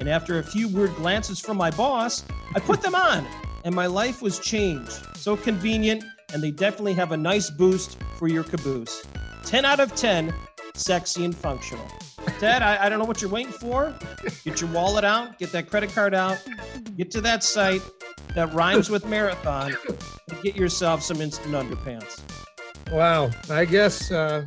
and 0.00 0.08
after 0.08 0.38
a 0.38 0.42
few 0.42 0.68
weird 0.68 0.94
glances 0.96 1.38
from 1.38 1.56
my 1.56 1.70
boss, 1.70 2.24
I 2.54 2.60
put 2.60 2.82
them 2.82 2.94
on, 2.94 3.26
and 3.64 3.74
my 3.74 3.86
life 3.86 4.22
was 4.22 4.38
changed. 4.38 5.06
So 5.16 5.36
convenient, 5.36 6.04
and 6.34 6.42
they 6.42 6.50
definitely 6.50 6.92
have 6.92 7.12
a 7.12 7.16
nice 7.16 7.48
boost 7.48 7.96
for 8.18 8.28
your 8.28 8.42
caboose. 8.42 9.04
10 9.44 9.64
out 9.64 9.78
of 9.78 9.94
10, 9.94 10.34
sexy 10.74 11.24
and 11.24 11.34
functional. 11.34 11.86
Ted, 12.40 12.60
I, 12.60 12.84
I 12.84 12.88
don't 12.88 12.98
know 12.98 13.04
what 13.04 13.22
you're 13.22 13.30
waiting 13.30 13.52
for. 13.52 13.94
Get 14.44 14.60
your 14.60 14.70
wallet 14.70 15.04
out, 15.04 15.38
get 15.38 15.52
that 15.52 15.70
credit 15.70 15.90
card 15.94 16.12
out, 16.12 16.42
get 16.96 17.10
to 17.12 17.20
that 17.20 17.44
site 17.44 17.82
that 18.34 18.52
rhymes 18.52 18.90
with 18.90 19.06
marathon, 19.06 19.76
and 20.28 20.42
get 20.42 20.56
yourself 20.56 21.02
some 21.02 21.20
instant 21.20 21.54
underpants. 21.54 22.20
Wow. 22.90 23.30
I 23.48 23.64
guess, 23.64 24.10
uh, 24.10 24.44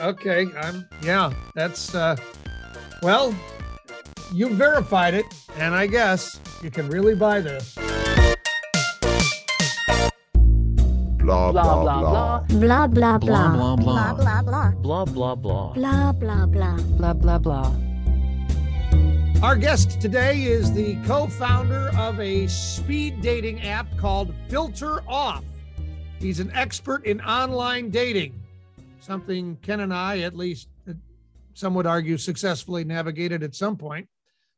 okay. 0.00 0.46
I'm, 0.56 0.88
yeah, 1.02 1.32
that's, 1.54 1.94
uh, 1.94 2.16
well, 3.02 3.36
you 4.32 4.48
verified 4.54 5.14
it, 5.14 5.26
and 5.56 5.74
I 5.74 5.86
guess 5.86 6.40
you 6.62 6.70
can 6.70 6.88
really 6.88 7.14
buy 7.14 7.40
this. 7.40 7.76
Blah 11.26 11.50
blah 11.50 11.82
blah 11.82 11.82
blah 11.82 12.86
blah 12.86 12.86
blah 12.86 13.18
blah 13.18 13.18
blah 13.18 13.58
blah 13.58 14.14
blah 14.14 14.14
blah 14.14 14.42
blah 14.42 15.04
blah 15.04 15.34
blah 15.34 15.34
blah 15.34 15.34
blah 15.34 15.74
blah 15.74 16.12
blah 16.14 16.14
blah 16.14 16.46
blah. 16.46 16.76
Blah 16.98 17.14
blah 17.14 17.38
blah. 17.38 17.72
Our 19.42 19.56
guest 19.56 20.00
today 20.00 20.44
is 20.44 20.72
the 20.72 20.94
co-founder 21.04 21.90
of 21.98 22.20
a 22.20 22.46
speed 22.46 23.22
dating 23.22 23.60
app 23.62 23.88
called 23.98 24.32
Filter 24.48 25.00
Off. 25.08 25.42
He's 26.20 26.38
an 26.38 26.52
expert 26.54 27.04
in 27.04 27.20
online 27.22 27.90
dating, 27.90 28.40
something 29.00 29.58
Ken 29.62 29.80
and 29.80 29.92
I, 29.92 30.20
at 30.20 30.36
least 30.36 30.68
uh, 30.88 30.92
some 31.54 31.74
would 31.74 31.88
argue, 31.88 32.18
successfully 32.18 32.84
navigated 32.84 33.42
at 33.42 33.56
some 33.56 33.76
point. 33.76 34.08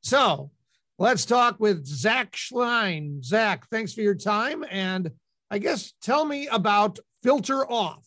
So 0.03 0.51
let's 0.99 1.25
talk 1.25 1.59
with 1.61 1.87
Zach 1.87 2.33
Schleien. 2.33 3.25
Zach, 3.25 3.67
thanks 3.71 3.95
for 3.95 4.03
your 4.03 4.15
time 4.15 4.67
and 4.71 5.11
I 5.51 5.59
guess 5.59 5.95
tell 6.03 6.25
me 6.25 6.47
about 6.49 6.99
Filter 7.23 7.71
Off. 7.71 8.07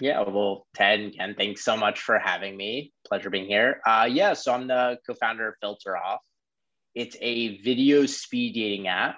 Yeah, 0.00 0.22
well, 0.22 0.66
Ted 0.74 1.00
and 1.00 1.16
Ken, 1.16 1.34
thanks 1.36 1.64
so 1.64 1.76
much 1.76 2.00
for 2.00 2.18
having 2.18 2.56
me. 2.56 2.92
Pleasure 3.06 3.30
being 3.30 3.46
here. 3.46 3.80
Uh, 3.86 4.08
yeah, 4.10 4.32
so 4.32 4.52
I'm 4.52 4.66
the 4.66 4.98
co-founder 5.06 5.48
of 5.48 5.54
Filter 5.60 5.96
Off. 5.96 6.20
It's 6.94 7.16
a 7.20 7.60
video 7.62 8.06
speed 8.06 8.54
dating 8.54 8.86
app. 8.88 9.16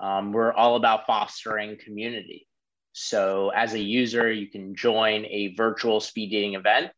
Um, 0.00 0.32
we're 0.32 0.52
all 0.52 0.76
about 0.76 1.06
fostering 1.06 1.76
community. 1.78 2.48
So 2.92 3.50
as 3.50 3.74
a 3.74 3.80
user, 3.80 4.30
you 4.30 4.48
can 4.48 4.74
join 4.74 5.24
a 5.26 5.54
virtual 5.56 6.00
speed 6.00 6.30
dating 6.30 6.54
event 6.54 6.90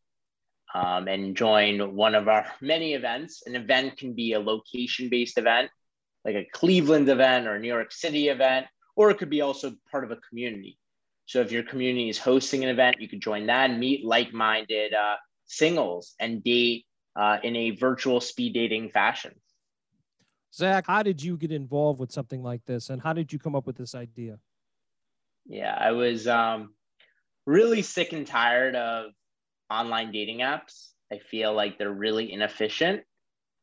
um, 0.75 1.07
and 1.07 1.37
join 1.37 1.95
one 1.95 2.15
of 2.15 2.29
our 2.29 2.47
many 2.63 2.95
events. 2.95 3.43
An 3.47 3.57
event 3.57 3.99
can 3.99 4.15
be 4.15 4.33
a 4.33 4.41
location-based 4.41 5.37
event, 5.37 5.71
like 6.25 6.35
a 6.35 6.47
Cleveland 6.53 7.11
event 7.11 7.47
or 7.47 7.57
a 7.57 7.61
New 7.61 7.69
York 7.69 7.93
City 7.93 8.29
event 8.29 8.67
or 8.97 9.11
it 9.11 9.19
could 9.19 9.31
be 9.31 9.41
also 9.41 9.75
part 9.91 10.05
of 10.05 10.11
a 10.11 10.17
community. 10.29 10.79
So 11.27 11.41
if 11.41 11.51
your 11.51 11.63
community 11.63 12.09
is 12.09 12.19
hosting 12.19 12.63
an 12.63 12.71
event, 12.71 12.97
you 13.01 13.09
could 13.09 13.21
join 13.21 13.47
that 13.47 13.71
and 13.71 13.81
meet 13.81 14.05
like-minded 14.05 14.93
uh, 14.93 15.17
singles 15.47 16.15
and 16.21 16.45
date 16.45 16.87
uh, 17.17 17.39
in 17.43 17.57
a 17.57 17.71
virtual 17.71 18.21
speed 18.21 18.55
dating 18.55 18.91
fashion. 18.91 19.33
Zach, 20.53 20.87
how 20.87 21.03
did 21.03 21.23
you 21.23 21.37
get 21.37 21.51
involved 21.51 21.99
with 21.99 22.13
something 22.13 22.43
like 22.43 22.65
this, 22.65 22.91
and 22.91 23.03
how 23.03 23.13
did 23.13 23.33
you 23.33 23.39
come 23.39 23.57
up 23.57 23.67
with 23.67 23.77
this 23.77 23.95
idea? 23.95 24.39
Yeah, 25.47 25.77
I 25.79 25.93
was 25.93 26.29
um, 26.29 26.75
really 27.47 27.83
sick 27.83 28.13
and 28.13 28.27
tired 28.27 28.77
of 28.77 29.11
online 29.71 30.13
dating 30.13 30.39
apps. 30.39 30.91
I 31.13 31.19
feel 31.19 31.53
like 31.53 31.79
they're 31.79 31.93
really 31.93 32.33
inefficient. 32.33 33.03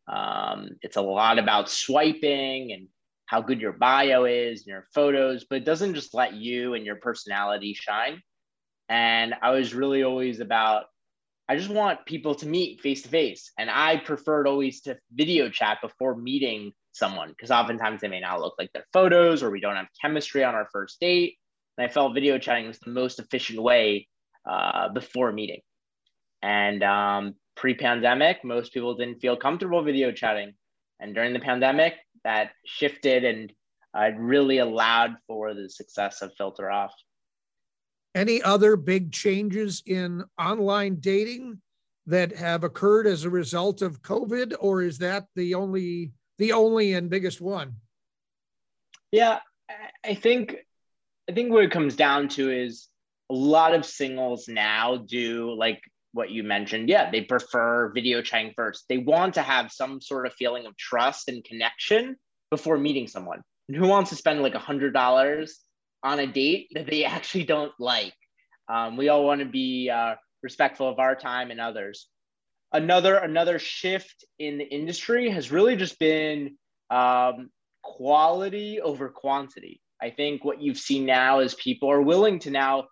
Um, 0.08 0.72
it's 0.82 0.98
a 0.98 1.02
lot 1.02 1.40
about 1.40 1.70
swiping 1.70 2.74
and 2.74 2.88
how 3.32 3.40
good 3.40 3.62
your 3.62 3.72
bio 3.72 4.26
is 4.26 4.60
and 4.60 4.68
your 4.68 4.86
photos, 4.94 5.46
but 5.50 5.60
it 5.60 5.64
doesn't 5.64 5.96
just 5.96 6.14
let 6.14 6.34
you 6.34 6.74
and 6.74 6.86
your 6.86 6.98
personality 6.98 7.74
shine. 7.74 8.22
And 8.90 9.34
I 9.42 9.52
was 9.52 9.74
really 9.74 10.04
always 10.04 10.42
about, 10.42 10.84
I 11.48 11.56
just 11.56 11.70
want 11.70 12.06
people 12.06 12.36
to 12.36 12.46
meet 12.46 12.82
face 12.82 13.04
to 13.04 13.08
face. 13.08 13.54
And 13.58 13.70
I 13.72 13.96
preferred 13.96 14.48
always 14.48 14.82
to 14.82 14.98
video 15.14 15.50
chat 15.50 15.78
before 15.82 16.18
meeting 16.18 16.74
someone 16.92 17.30
because 17.30 17.52
oftentimes 17.52 18.02
they 18.02 18.10
may 18.10 18.20
not 18.20 18.42
look 18.42 18.56
like 18.60 18.70
their 18.74 18.84
photos 18.92 19.44
or 19.44 19.50
we 19.50 19.62
don't 19.62 19.78
have 19.78 19.88
chemistry 20.02 20.44
on 20.44 20.54
our 20.54 20.68
first 20.70 21.00
date. 21.00 21.38
And 21.78 21.90
I 21.90 21.94
felt 21.94 22.14
video 22.14 22.38
chatting 22.38 22.68
was 22.68 22.80
the 22.80 22.92
most 22.92 23.18
efficient 23.18 23.62
way 23.62 24.10
uh, 24.46 24.90
before 24.90 25.32
meeting. 25.32 25.62
And 26.42 26.84
um, 26.84 27.36
pre 27.56 27.76
pandemic, 27.76 28.44
most 28.44 28.74
people 28.74 28.94
didn't 28.96 29.22
feel 29.22 29.38
comfortable 29.38 29.82
video 29.84 30.12
chatting. 30.12 30.52
And 31.00 31.16
during 31.16 31.32
the 31.32 31.40
pandemic, 31.40 31.94
that 32.24 32.52
shifted 32.66 33.24
and 33.24 33.52
uh, 33.94 34.12
really 34.18 34.60
allowed 34.60 35.16
for 35.28 35.54
the 35.54 35.70
success 35.70 36.22
of 36.22 36.32
Filter 36.38 36.70
Off. 36.70 36.94
Any 38.14 38.42
other 38.42 38.76
big 38.76 39.12
changes 39.12 39.84
in 39.86 40.24
online 40.40 41.00
dating 41.00 41.62
that 42.08 42.36
have 42.36 42.64
occurred 42.64 43.08
as 43.08 43.24
a 43.24 43.30
result 43.30 43.82
of 43.82 44.02
COVID, 44.02 44.56
or 44.60 44.82
is 44.82 44.98
that 45.00 45.26
the 45.36 45.56
only 45.56 46.12
the 46.38 46.52
only 46.52 46.94
and 46.94 47.10
biggest 47.10 47.40
one? 47.40 47.76
Yeah, 49.12 49.40
I 50.04 50.16
think 50.16 50.56
I 51.30 51.34
think 51.34 51.52
what 51.52 51.64
it 51.64 51.72
comes 51.72 51.96
down 51.96 52.28
to 52.30 52.52
is 52.52 52.88
a 53.30 53.34
lot 53.34 53.74
of 53.74 53.86
singles 53.86 54.48
now 54.48 54.98
do 54.98 55.54
like 55.54 55.82
what 56.14 56.30
you 56.30 56.44
mentioned, 56.44 56.90
yeah, 56.90 57.10
they 57.10 57.22
prefer 57.22 57.92
video 57.94 58.22
chatting 58.22 58.54
first. 58.56 58.86
They 58.90 58.98
want 58.98 59.36
to 59.36 59.42
have 59.42 59.72
some 59.72 60.02
sort 60.02 60.28
of 60.28 60.34
feeling 60.34 60.66
of 60.66 60.76
trust 60.78 61.30
and 61.30 61.44
connection 61.44 62.18
before 62.50 62.78
meeting 62.78 63.08
someone. 63.08 63.42
And 63.68 63.78
who 63.78 63.88
wants 63.88 64.10
to 64.10 64.16
spend 64.16 64.42
like 64.42 64.56
a 64.56 64.60
hundred 64.60 64.94
dollars 64.94 65.60
on 66.04 66.20
a 66.20 66.28
date 66.28 66.68
that 66.74 66.88
they 66.88 67.06
actually 67.06 67.46
don't 67.46 67.72
like? 67.80 68.14
Um, 68.68 68.98
we 68.98 69.10
all 69.10 69.26
want 69.26 69.40
to 69.40 69.46
be 69.46 69.90
uh, 69.90 70.16
respectful 70.44 70.90
of 70.90 71.00
our 71.00 71.16
time 71.16 71.52
and 71.52 71.60
others. 71.60 72.08
Another 72.74 73.16
another 73.18 73.60
shift 73.60 74.24
in 74.40 74.58
the 74.58 74.64
industry 74.64 75.30
has 75.30 75.52
really 75.52 75.76
just 75.76 76.00
been 76.00 76.56
um, 76.90 77.50
quality 77.84 78.80
over 78.82 79.10
quantity. 79.10 79.82
I 80.02 80.10
think 80.10 80.44
what 80.44 80.62
you've 80.62 80.78
seen 80.78 81.06
now 81.06 81.40
is 81.40 81.54
people 81.56 81.92
are 81.92 82.02
willing 82.02 82.40
to 82.40 82.50
now 82.50 82.86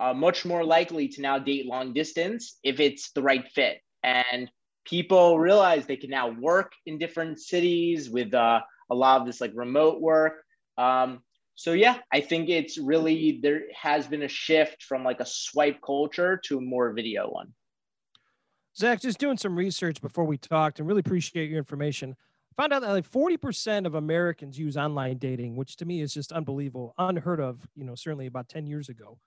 uh, 0.00 0.14
much 0.14 0.44
more 0.44 0.64
likely 0.64 1.08
to 1.08 1.22
now 1.22 1.38
date 1.38 1.66
long 1.66 1.92
distance 1.92 2.58
if 2.62 2.80
it's 2.80 3.10
the 3.12 3.22
right 3.22 3.46
fit. 3.48 3.78
And 4.02 4.50
people 4.84 5.38
realize 5.38 5.86
they 5.86 5.96
can 5.96 6.10
now 6.10 6.28
work 6.28 6.72
in 6.86 6.98
different 6.98 7.40
cities 7.40 8.10
with 8.10 8.34
uh, 8.34 8.60
a 8.90 8.94
lot 8.94 9.20
of 9.20 9.26
this 9.26 9.40
like 9.40 9.52
remote 9.54 10.00
work. 10.00 10.42
Um, 10.76 11.20
so 11.54 11.72
yeah, 11.72 11.98
I 12.12 12.20
think 12.20 12.48
it's 12.48 12.78
really 12.78 13.38
there 13.42 13.62
has 13.80 14.06
been 14.06 14.22
a 14.22 14.28
shift 14.28 14.82
from 14.82 15.04
like 15.04 15.20
a 15.20 15.26
swipe 15.26 15.80
culture 15.84 16.40
to 16.46 16.58
a 16.58 16.60
more 16.60 16.92
video 16.92 17.30
one. 17.30 17.54
Zach, 18.76 19.00
just 19.00 19.18
doing 19.18 19.36
some 19.36 19.56
research 19.56 20.00
before 20.00 20.24
we 20.24 20.36
talked 20.36 20.80
and 20.80 20.88
really 20.88 21.00
appreciate 21.00 21.48
your 21.48 21.58
information. 21.58 22.16
Found 22.56 22.72
out 22.72 22.82
that 22.82 22.90
like 22.90 23.08
40% 23.08 23.86
of 23.86 23.94
Americans 23.94 24.58
use 24.58 24.76
online 24.76 25.18
dating, 25.18 25.54
which 25.56 25.76
to 25.76 25.84
me 25.84 26.00
is 26.00 26.12
just 26.12 26.32
unbelievable, 26.32 26.92
unheard 26.98 27.40
of, 27.40 27.68
you 27.76 27.84
know, 27.84 27.94
certainly 27.94 28.26
about 28.26 28.48
10 28.48 28.66
years 28.66 28.88
ago 28.88 29.18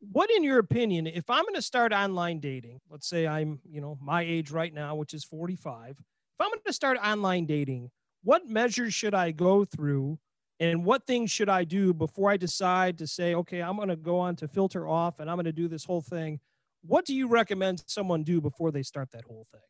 what 0.00 0.30
in 0.30 0.44
your 0.44 0.58
opinion 0.58 1.06
if 1.06 1.30
i'm 1.30 1.42
going 1.42 1.54
to 1.54 1.62
start 1.62 1.92
online 1.92 2.38
dating 2.40 2.80
let's 2.90 3.08
say 3.08 3.26
i'm 3.26 3.58
you 3.68 3.80
know 3.80 3.96
my 4.02 4.22
age 4.22 4.50
right 4.50 4.74
now 4.74 4.94
which 4.94 5.14
is 5.14 5.24
45 5.24 5.90
if 5.90 5.96
i'm 6.40 6.48
going 6.50 6.60
to 6.66 6.72
start 6.72 6.98
online 7.02 7.46
dating 7.46 7.90
what 8.22 8.46
measures 8.46 8.92
should 8.92 9.14
i 9.14 9.30
go 9.30 9.64
through 9.64 10.18
and 10.60 10.84
what 10.84 11.06
things 11.06 11.30
should 11.30 11.48
i 11.48 11.64
do 11.64 11.94
before 11.94 12.30
i 12.30 12.36
decide 12.36 12.98
to 12.98 13.06
say 13.06 13.34
okay 13.34 13.62
i'm 13.62 13.76
going 13.76 13.88
to 13.88 13.96
go 13.96 14.18
on 14.18 14.36
to 14.36 14.48
filter 14.48 14.86
off 14.86 15.20
and 15.20 15.30
i'm 15.30 15.36
going 15.36 15.44
to 15.44 15.52
do 15.52 15.68
this 15.68 15.84
whole 15.84 16.02
thing. 16.02 16.38
What 16.86 17.06
do 17.06 17.14
you 17.14 17.28
recommend 17.28 17.82
someone 17.86 18.24
do 18.24 18.40
before 18.42 18.70
they 18.70 18.82
start 18.82 19.10
that 19.12 19.24
whole 19.24 19.46
thing? 19.50 19.62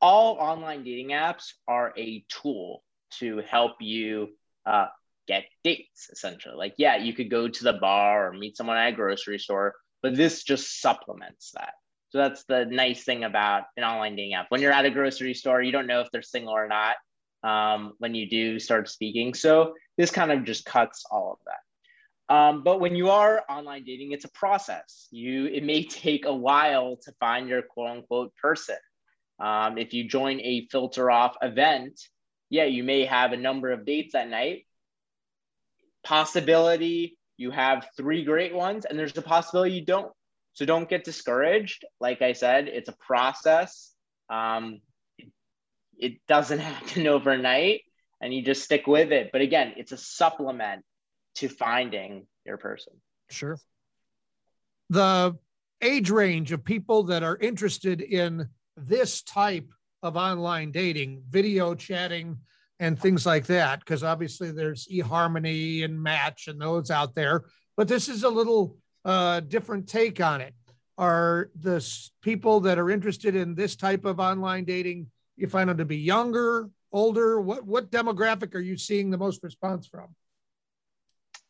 All 0.00 0.34
online 0.34 0.82
dating 0.82 1.10
apps 1.10 1.52
are 1.68 1.94
a 1.96 2.24
tool 2.28 2.82
to 3.18 3.40
help 3.48 3.76
you 3.80 4.30
uh, 4.66 4.88
get 5.26 5.44
dates 5.64 6.08
essentially. 6.10 6.56
Like, 6.56 6.74
yeah, 6.78 6.96
you 6.96 7.12
could 7.12 7.30
go 7.30 7.48
to 7.48 7.64
the 7.64 7.74
bar 7.74 8.28
or 8.28 8.32
meet 8.32 8.56
someone 8.56 8.76
at 8.76 8.92
a 8.92 8.96
grocery 8.96 9.38
store, 9.38 9.74
but 10.02 10.16
this 10.16 10.42
just 10.42 10.80
supplements 10.80 11.52
that. 11.54 11.74
So 12.10 12.18
that's 12.18 12.44
the 12.44 12.64
nice 12.66 13.04
thing 13.04 13.24
about 13.24 13.64
an 13.76 13.84
online 13.84 14.16
dating 14.16 14.34
app. 14.34 14.46
When 14.48 14.62
you're 14.62 14.72
at 14.72 14.84
a 14.84 14.90
grocery 14.90 15.34
store, 15.34 15.62
you 15.62 15.72
don't 15.72 15.86
know 15.86 16.00
if 16.00 16.08
they're 16.12 16.22
single 16.22 16.54
or 16.54 16.68
not 16.68 16.96
um, 17.42 17.92
when 17.98 18.14
you 18.14 18.28
do 18.28 18.58
start 18.58 18.88
speaking. 18.88 19.34
So 19.34 19.74
this 19.96 20.10
kind 20.10 20.32
of 20.32 20.44
just 20.44 20.64
cuts 20.64 21.04
all 21.10 21.32
of 21.32 21.38
that. 21.46 21.60
Um, 22.28 22.64
but 22.64 22.80
when 22.80 22.96
you 22.96 23.10
are 23.10 23.44
online 23.48 23.84
dating, 23.84 24.12
it's 24.12 24.24
a 24.24 24.30
process. 24.30 25.08
You 25.10 25.46
it 25.46 25.62
may 25.62 25.84
take 25.88 26.26
a 26.26 26.34
while 26.34 26.96
to 27.04 27.12
find 27.20 27.48
your 27.48 27.62
quote 27.62 27.90
unquote 27.90 28.34
person. 28.36 28.76
Um, 29.38 29.78
if 29.78 29.92
you 29.92 30.08
join 30.08 30.40
a 30.40 30.66
filter 30.70 31.10
off 31.10 31.36
event, 31.42 32.00
yeah, 32.48 32.64
you 32.64 32.84
may 32.84 33.04
have 33.04 33.32
a 33.32 33.36
number 33.36 33.70
of 33.70 33.84
dates 33.84 34.12
that 34.14 34.28
night, 34.28 34.66
possibility 36.06 37.18
you 37.36 37.50
have 37.50 37.88
three 37.96 38.24
great 38.24 38.54
ones, 38.54 38.84
and 38.84 38.98
there's 38.98 39.16
a 39.18 39.22
possibility 39.22 39.74
you 39.74 39.84
don't. 39.84 40.12
So 40.54 40.64
don't 40.64 40.88
get 40.88 41.04
discouraged. 41.04 41.84
Like 42.00 42.22
I 42.22 42.32
said, 42.32 42.68
it's 42.68 42.88
a 42.88 42.96
process. 43.06 43.92
Um, 44.30 44.80
it, 45.98 46.14
doesn't 46.26 46.58
happen 46.70 47.06
overnight, 47.06 47.82
and 48.20 48.32
you 48.32 48.42
just 48.42 48.64
stick 48.64 48.86
with 48.86 49.12
it. 49.12 49.30
But 49.32 49.42
again, 49.42 49.74
it's 49.76 49.92
a 49.92 49.98
supplement 49.98 50.84
to 51.36 51.48
finding 51.48 52.26
your 52.46 52.56
person. 52.56 52.94
Sure. 53.28 53.58
The 54.88 55.36
age 55.82 56.10
range 56.10 56.52
of 56.52 56.64
people 56.64 57.04
that 57.04 57.22
are 57.22 57.36
interested 57.36 58.00
in 58.00 58.48
this 58.76 59.22
type 59.22 59.68
of 60.02 60.16
online 60.16 60.70
dating, 60.70 61.24
video 61.28 61.74
chatting, 61.74 62.38
and 62.78 62.98
things 62.98 63.24
like 63.24 63.46
that, 63.46 63.80
because 63.80 64.02
obviously 64.02 64.50
there's 64.50 64.86
eHarmony 64.88 65.84
and 65.84 66.00
Match 66.00 66.48
and 66.48 66.60
those 66.60 66.90
out 66.90 67.14
there, 67.14 67.44
but 67.76 67.88
this 67.88 68.08
is 68.08 68.22
a 68.22 68.28
little 68.28 68.76
uh, 69.04 69.40
different 69.40 69.88
take 69.88 70.20
on 70.20 70.40
it. 70.40 70.54
Are 70.98 71.50
the 71.60 71.86
people 72.22 72.60
that 72.60 72.78
are 72.78 72.90
interested 72.90 73.34
in 73.34 73.54
this 73.54 73.76
type 73.76 74.04
of 74.04 74.18
online 74.18 74.64
dating, 74.64 75.08
you 75.36 75.46
find 75.46 75.68
them 75.68 75.78
to 75.78 75.84
be 75.84 75.98
younger, 75.98 76.70
older? 76.90 77.40
What 77.40 77.66
what 77.66 77.90
demographic 77.90 78.54
are 78.54 78.60
you 78.60 78.78
seeing 78.78 79.10
the 79.10 79.18
most 79.18 79.42
response 79.42 79.86
from? 79.86 80.14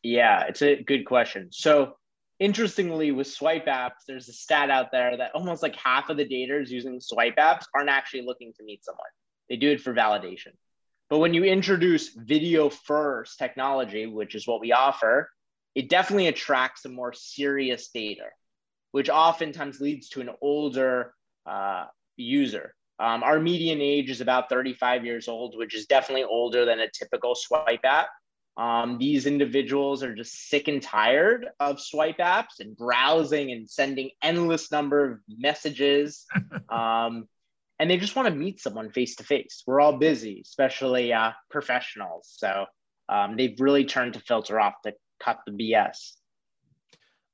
Yeah, 0.02 0.44
it's 0.48 0.62
a 0.62 0.82
good 0.82 1.04
question. 1.04 1.48
So, 1.52 1.96
interestingly, 2.38 3.12
with 3.12 3.28
swipe 3.28 3.66
apps, 3.66 4.04
there's 4.06 4.28
a 4.28 4.32
stat 4.32 4.70
out 4.70 4.90
there 4.92 5.16
that 5.16 5.32
almost 5.34 5.62
like 5.62 5.76
half 5.76 6.10
of 6.10 6.16
the 6.16 6.24
daters 6.24 6.68
using 6.68 7.00
swipe 7.00 7.36
apps 7.36 7.66
aren't 7.74 7.90
actually 7.90 8.22
looking 8.22 8.52
to 8.56 8.64
meet 8.64 8.84
someone. 8.84 9.06
They 9.48 9.56
do 9.56 9.70
it 9.70 9.80
for 9.80 9.94
validation. 9.94 10.52
But 11.08 11.18
when 11.18 11.34
you 11.34 11.44
introduce 11.44 12.10
video 12.14 12.68
first 12.68 13.38
technology, 13.38 14.06
which 14.06 14.34
is 14.34 14.46
what 14.46 14.60
we 14.60 14.72
offer, 14.72 15.30
it 15.74 15.88
definitely 15.88 16.26
attracts 16.26 16.84
a 16.84 16.88
more 16.88 17.12
serious 17.12 17.88
data, 17.88 18.26
which 18.92 19.08
oftentimes 19.08 19.80
leads 19.80 20.08
to 20.10 20.20
an 20.20 20.30
older 20.40 21.14
uh, 21.44 21.84
user. 22.16 22.74
Um, 22.98 23.22
our 23.22 23.38
median 23.38 23.80
age 23.80 24.10
is 24.10 24.20
about 24.20 24.48
35 24.48 25.04
years 25.04 25.28
old, 25.28 25.56
which 25.56 25.74
is 25.74 25.86
definitely 25.86 26.24
older 26.24 26.64
than 26.64 26.80
a 26.80 26.90
typical 26.90 27.34
swipe 27.34 27.84
app. 27.84 28.08
Um, 28.56 28.96
these 28.96 29.26
individuals 29.26 30.02
are 30.02 30.14
just 30.14 30.48
sick 30.48 30.66
and 30.66 30.82
tired 30.82 31.46
of 31.60 31.78
swipe 31.78 32.18
apps 32.18 32.58
and 32.58 32.74
browsing 32.74 33.52
and 33.52 33.68
sending 33.68 34.10
endless 34.22 34.72
number 34.72 35.12
of 35.12 35.18
messages. 35.28 36.24
Um, 36.68 37.28
and 37.78 37.90
they 37.90 37.96
just 37.96 38.16
want 38.16 38.28
to 38.28 38.34
meet 38.34 38.60
someone 38.60 38.90
face 38.90 39.16
to 39.16 39.24
face. 39.24 39.62
We're 39.66 39.80
all 39.80 39.98
busy, 39.98 40.42
especially 40.44 41.12
uh, 41.12 41.32
professionals. 41.50 42.32
So 42.36 42.66
um, 43.08 43.36
they've 43.36 43.58
really 43.58 43.84
turned 43.84 44.14
to 44.14 44.20
filter 44.20 44.58
off 44.58 44.74
to 44.84 44.94
cut 45.22 45.40
the 45.46 45.52
BS. 45.52 46.12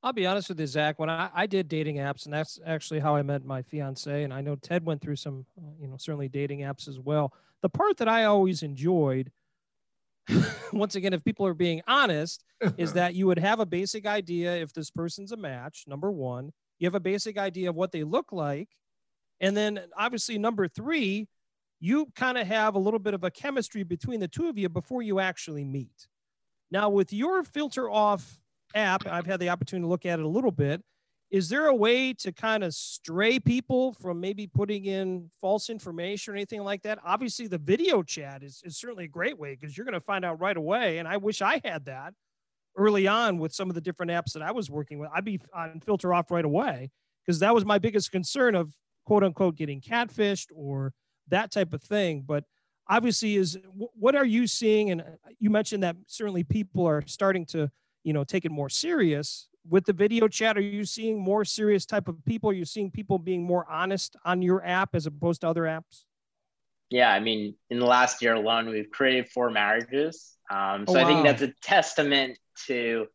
I'll 0.03 0.13
be 0.13 0.27
honest 0.27 0.49
with 0.49 0.59
you, 0.59 0.67
Zach. 0.67 0.99
When 0.99 1.09
I, 1.09 1.31
I 1.33 1.47
did 1.47 1.69
dating 1.69 1.97
apps, 1.97 2.25
and 2.25 2.35
that's 2.35 2.59
actually 2.67 2.99
how 2.99 3.15
I 3.15 3.23
met 3.23 3.45
my 3.45 3.63
fiance, 3.63 4.25
and 4.25 4.35
I 4.35 4.41
know 4.41 4.57
Ted 4.57 4.85
went 4.85 5.01
through 5.01 5.17
some, 5.17 5.47
uh, 5.57 5.71
you 5.81 5.87
know, 5.87 5.97
certainly 5.97 6.29
dating 6.29 6.61
apps 6.61 6.89
as 6.89 6.99
well. 6.99 7.33
The 7.63 7.69
part 7.69 7.97
that 7.99 8.09
I 8.09 8.25
always 8.25 8.65
enjoyed, 8.65 9.31
once 10.73 10.97
again, 10.97 11.13
if 11.13 11.23
people 11.23 11.47
are 11.47 11.55
being 11.55 11.83
honest, 11.87 12.45
is 12.77 12.93
that 12.95 13.15
you 13.15 13.29
would 13.29 13.39
have 13.39 13.61
a 13.61 13.67
basic 13.67 14.05
idea 14.05 14.57
if 14.57 14.73
this 14.73 14.91
person's 14.91 15.31
a 15.31 15.37
match. 15.37 15.85
Number 15.87 16.11
one, 16.11 16.53
you 16.81 16.87
have 16.87 16.97
a 16.97 17.01
basic 17.01 17.39
idea 17.39 17.71
of 17.71 17.77
what 17.77 17.93
they 17.93 18.03
look 18.03 18.33
like, 18.33 18.71
and 19.43 19.57
then 19.57 19.81
obviously 19.99 20.39
number 20.39 20.69
three, 20.69 21.29
you 21.81 22.07
kind 22.15 22.39
of 22.39 22.47
have 22.47 22.77
a 22.77 22.79
little 22.79 23.01
bit 23.01 23.13
of 23.13 23.25
a 23.25 23.31
chemistry 23.31 23.83
between 23.83 24.21
the 24.21 24.29
two 24.29 24.49
of 24.49 24.57
you 24.57 24.69
before 24.69 25.03
you 25.03 25.19
actually 25.19 25.65
meet. 25.65 26.07
Now, 26.71 26.89
with 26.89 27.13
your 27.13 27.43
filter 27.43 27.91
off 27.91 28.39
app, 28.75 29.07
I've 29.07 29.27
had 29.27 29.41
the 29.41 29.51
opportunity 29.51 29.85
to 29.85 29.89
look 29.89 30.07
at 30.07 30.21
it 30.21 30.25
a 30.25 30.29
little 30.29 30.53
bit. 30.53 30.81
Is 31.33 31.49
there 31.49 31.67
a 31.67 31.75
way 31.75 32.13
to 32.15 32.31
kind 32.31 32.63
of 32.63 32.73
stray 32.73 33.41
people 33.41 33.95
from 33.95 34.21
maybe 34.21 34.47
putting 34.47 34.85
in 34.85 35.31
false 35.41 35.71
information 35.71 36.33
or 36.33 36.37
anything 36.37 36.63
like 36.63 36.83
that? 36.83 37.01
Obviously, 37.05 37.49
the 37.49 37.59
video 37.59 38.03
chat 38.03 38.43
is, 38.43 38.63
is 38.65 38.77
certainly 38.77 39.05
a 39.05 39.09
great 39.09 39.39
way 39.39 39.57
because 39.59 39.77
you're 39.77 39.87
going 39.87 39.95
to 39.95 40.01
find 40.01 40.25
out 40.25 40.41
right 40.41 40.57
away. 40.57 40.99
And 40.99 41.09
I 41.09 41.17
wish 41.17 41.43
I 41.43 41.61
had 41.65 41.87
that 41.87 42.15
early 42.77 43.09
on 43.09 43.39
with 43.39 43.53
some 43.53 43.69
of 43.69 43.75
the 43.75 43.81
different 43.81 44.13
apps 44.13 44.35
that 44.35 44.43
I 44.43 44.53
was 44.53 44.71
working 44.71 44.99
with. 44.99 45.11
I'd 45.13 45.25
be 45.25 45.41
on 45.53 45.81
filter 45.85 46.15
off 46.15 46.31
right 46.31 46.45
away 46.45 46.91
because 47.27 47.41
that 47.41 47.55
was 47.55 47.65
my 47.65 47.79
biggest 47.79 48.13
concern 48.13 48.55
of 48.55 48.73
quote 49.05 49.25
unquote 49.25 49.57
getting 49.57 49.81
catfished 49.81 50.49
or 50.55 50.93
that 51.29 51.51
type 51.51 51.73
of 51.73 51.83
thing. 51.83 52.25
But 52.27 52.45
obviously, 52.89 53.37
is 53.37 53.59
what 53.75 54.15
are 54.15 54.27
you 54.27 54.47
seeing? 54.47 54.91
And 54.91 55.01
uh, 55.01 55.05
you 55.39 55.51
mentioned 55.51 55.83
that 55.83 55.97
certainly 56.07 56.45
people 56.45 56.87
are 56.87 57.03
starting 57.07 57.47
to 57.47 57.71
you 58.05 58.13
know 58.13 58.25
take 58.25 58.45
it 58.45 58.51
more 58.51 58.69
serious 58.69 59.49
with 59.69 59.85
the 59.85 59.93
video 59.93 60.27
chat 60.27 60.57
are 60.57 60.61
you 60.61 60.85
seeing 60.85 61.21
more 61.21 61.45
serious 61.45 61.87
type 61.87 62.09
of 62.09 62.17
people 62.25 62.51
are 62.51 62.55
you 62.55 62.65
seeing 62.65 62.91
people 62.91 63.19
being 63.19 63.45
more 63.45 63.65
honest 63.71 64.17
on 64.25 64.43
your 64.43 64.65
app 64.67 64.95
as 64.95 65.07
opposed 65.07 65.43
to 65.43 65.49
other 65.49 65.63
apps 65.63 66.05
Yeah, 66.91 67.11
I 67.11 67.21
mean, 67.21 67.55
in 67.71 67.79
the 67.79 67.87
last 67.87 68.21
year 68.21 68.35
alone, 68.35 68.69
we've 68.69 68.91
created 68.91 69.29
four 69.31 69.51
marriages. 69.51 70.37
Um, 70.51 70.87
so 70.87 70.99
Oh, 70.99 71.01
I 71.01 71.07
think 71.07 71.25
that's 71.25 71.41
a 71.41 71.53
testament 71.63 72.39
to 72.67 73.07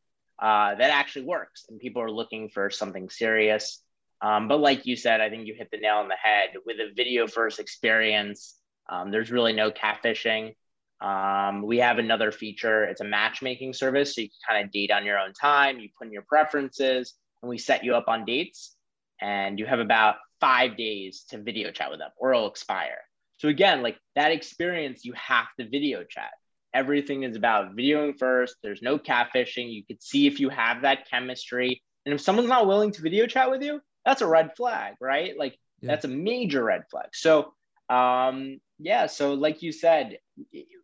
uh, 0.41 0.75
that 0.75 0.89
actually 0.89 1.25
works, 1.25 1.65
and 1.69 1.79
people 1.79 2.01
are 2.01 2.11
looking 2.11 2.49
for 2.49 2.71
something 2.71 3.09
serious. 3.09 3.83
Um, 4.21 4.47
but 4.47 4.59
like 4.59 4.85
you 4.85 4.95
said, 4.95 5.21
I 5.21 5.29
think 5.29 5.47
you 5.47 5.53
hit 5.53 5.69
the 5.71 5.77
nail 5.77 5.97
on 5.97 6.07
the 6.07 6.15
head 6.15 6.49
with 6.65 6.77
a 6.77 6.93
video 6.95 7.27
first 7.27 7.59
experience. 7.59 8.55
Um, 8.89 9.11
there's 9.11 9.31
really 9.31 9.53
no 9.53 9.71
catfishing. 9.71 10.55
Um, 10.99 11.61
we 11.61 11.77
have 11.77 11.99
another 11.99 12.31
feature. 12.31 12.83
It's 12.85 13.01
a 13.01 13.05
matchmaking 13.05 13.73
service, 13.73 14.15
so 14.15 14.21
you 14.21 14.29
can 14.29 14.55
kind 14.55 14.65
of 14.65 14.71
date 14.71 14.91
on 14.91 15.05
your 15.05 15.19
own 15.19 15.33
time. 15.33 15.79
You 15.79 15.89
put 15.97 16.07
in 16.07 16.13
your 16.13 16.23
preferences, 16.23 17.13
and 17.41 17.49
we 17.49 17.57
set 17.57 17.83
you 17.83 17.95
up 17.95 18.07
on 18.07 18.25
dates. 18.25 18.75
And 19.21 19.59
you 19.59 19.65
have 19.65 19.79
about 19.79 20.15
five 20.39 20.77
days 20.77 21.25
to 21.29 21.41
video 21.41 21.71
chat 21.71 21.89
with 21.89 21.99
them, 21.99 22.11
or 22.17 22.33
it'll 22.33 22.47
expire. 22.47 22.99
So 23.37 23.49
again, 23.49 23.83
like 23.83 23.97
that 24.15 24.31
experience, 24.31 25.05
you 25.05 25.13
have 25.13 25.47
to 25.59 25.67
video 25.67 26.03
chat. 26.03 26.31
Everything 26.73 27.23
is 27.23 27.35
about 27.35 27.75
videoing 27.75 28.17
first. 28.17 28.55
There's 28.61 28.81
no 28.81 28.97
catfishing. 28.97 29.71
You 29.71 29.83
could 29.85 30.01
see 30.01 30.27
if 30.27 30.39
you 30.39 30.49
have 30.49 30.81
that 30.81 31.09
chemistry. 31.09 31.81
And 32.05 32.13
if 32.13 32.21
someone's 32.21 32.49
not 32.49 32.67
willing 32.67 32.91
to 32.91 33.01
video 33.01 33.25
chat 33.25 33.49
with 33.49 33.63
you, 33.63 33.81
that's 34.07 34.21
a 34.21 34.27
red 34.27 34.55
flag, 34.55 34.93
right? 35.01 35.37
Like 35.37 35.55
Yeah. 35.81 35.89
that's 35.91 36.05
a 36.05 36.07
major 36.07 36.63
red 36.63 36.83
flag. 36.89 37.09
So 37.13 37.53
um, 37.89 38.59
yeah, 38.79 39.05
so 39.07 39.33
like 39.33 39.61
you 39.61 39.71
said, 39.71 40.17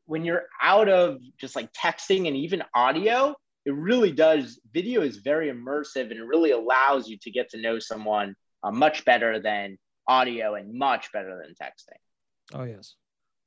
when 0.05 0.23
you're 0.25 0.43
out 0.61 0.89
of 0.89 1.19
just 1.39 1.55
like 1.55 1.69
texting 1.73 2.27
and 2.27 2.35
even 2.35 2.63
audio, 2.75 3.33
it 3.65 3.73
really 3.73 4.11
does. 4.11 4.59
Video 4.73 5.01
is 5.01 5.17
very 5.17 5.49
immersive 5.51 6.11
and 6.11 6.19
it 6.19 6.25
really 6.33 6.51
allows 6.51 7.07
you 7.09 7.17
to 7.21 7.31
get 7.31 7.49
to 7.51 7.61
know 7.61 7.79
someone 7.79 8.35
uh, 8.63 8.71
much 8.71 9.05
better 9.05 9.39
than 9.39 9.77
audio 10.07 10.55
and 10.55 10.73
much 10.77 11.11
better 11.13 11.41
than 11.41 11.53
texting. 11.55 11.99
oh 12.59 12.63
yes 12.75 12.95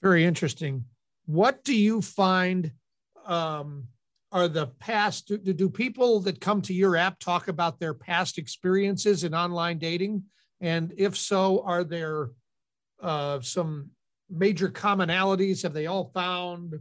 Very 0.03 0.25
interesting. 0.25 0.85
What 1.27 1.65
do 1.65 1.75
you 1.77 2.01
find 2.01 2.73
um, 3.27 3.89
are 4.33 4.49
the 4.49 4.67
past? 4.67 5.29
Do, 5.29 5.39
do 5.39 5.71
people 5.71 6.21
that 6.21 6.41
come 6.41 6.63
to 6.63 6.75
your 6.75 6.97
app 6.97 7.19
talk 7.19 7.49
about 7.49 7.79
their 7.79 7.95
past 7.95 8.39
experiences 8.39 9.25
in 9.25 9.35
online 9.35 9.79
dating? 9.79 10.25
And 10.61 10.93
if 10.97 11.17
so, 11.17 11.63
are 11.65 11.85
there 11.85 12.31
uh, 13.03 13.41
some 13.41 13.91
major 14.31 14.69
commonalities? 14.69 15.63
Have 15.63 15.75
they 15.75 15.87
all 15.87 16.11
found 16.13 16.75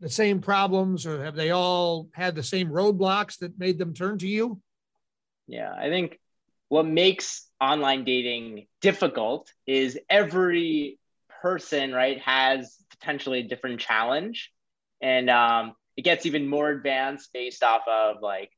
the 0.00 0.10
same 0.10 0.40
problems 0.40 1.06
or 1.06 1.24
have 1.24 1.36
they 1.36 1.50
all 1.50 2.08
had 2.12 2.34
the 2.34 2.42
same 2.42 2.68
roadblocks 2.68 3.38
that 3.38 3.58
made 3.58 3.78
them 3.78 3.94
turn 3.94 4.18
to 4.18 4.28
you? 4.28 4.60
Yeah, 5.46 5.72
I 5.76 5.88
think 5.88 6.18
what 6.68 6.86
makes 6.86 7.46
online 7.60 8.04
dating 8.04 8.66
difficult 8.80 9.52
is 9.66 9.98
every 10.08 10.98
person, 11.42 11.92
right, 11.92 12.18
has 12.20 12.76
potentially 12.90 13.40
a 13.40 13.48
different 13.48 13.80
challenge. 13.80 14.50
And 15.00 15.28
um, 15.30 15.74
it 15.96 16.02
gets 16.02 16.26
even 16.26 16.48
more 16.48 16.70
advanced 16.70 17.30
based 17.32 17.62
off 17.62 17.82
of 17.86 18.22
like 18.22 18.50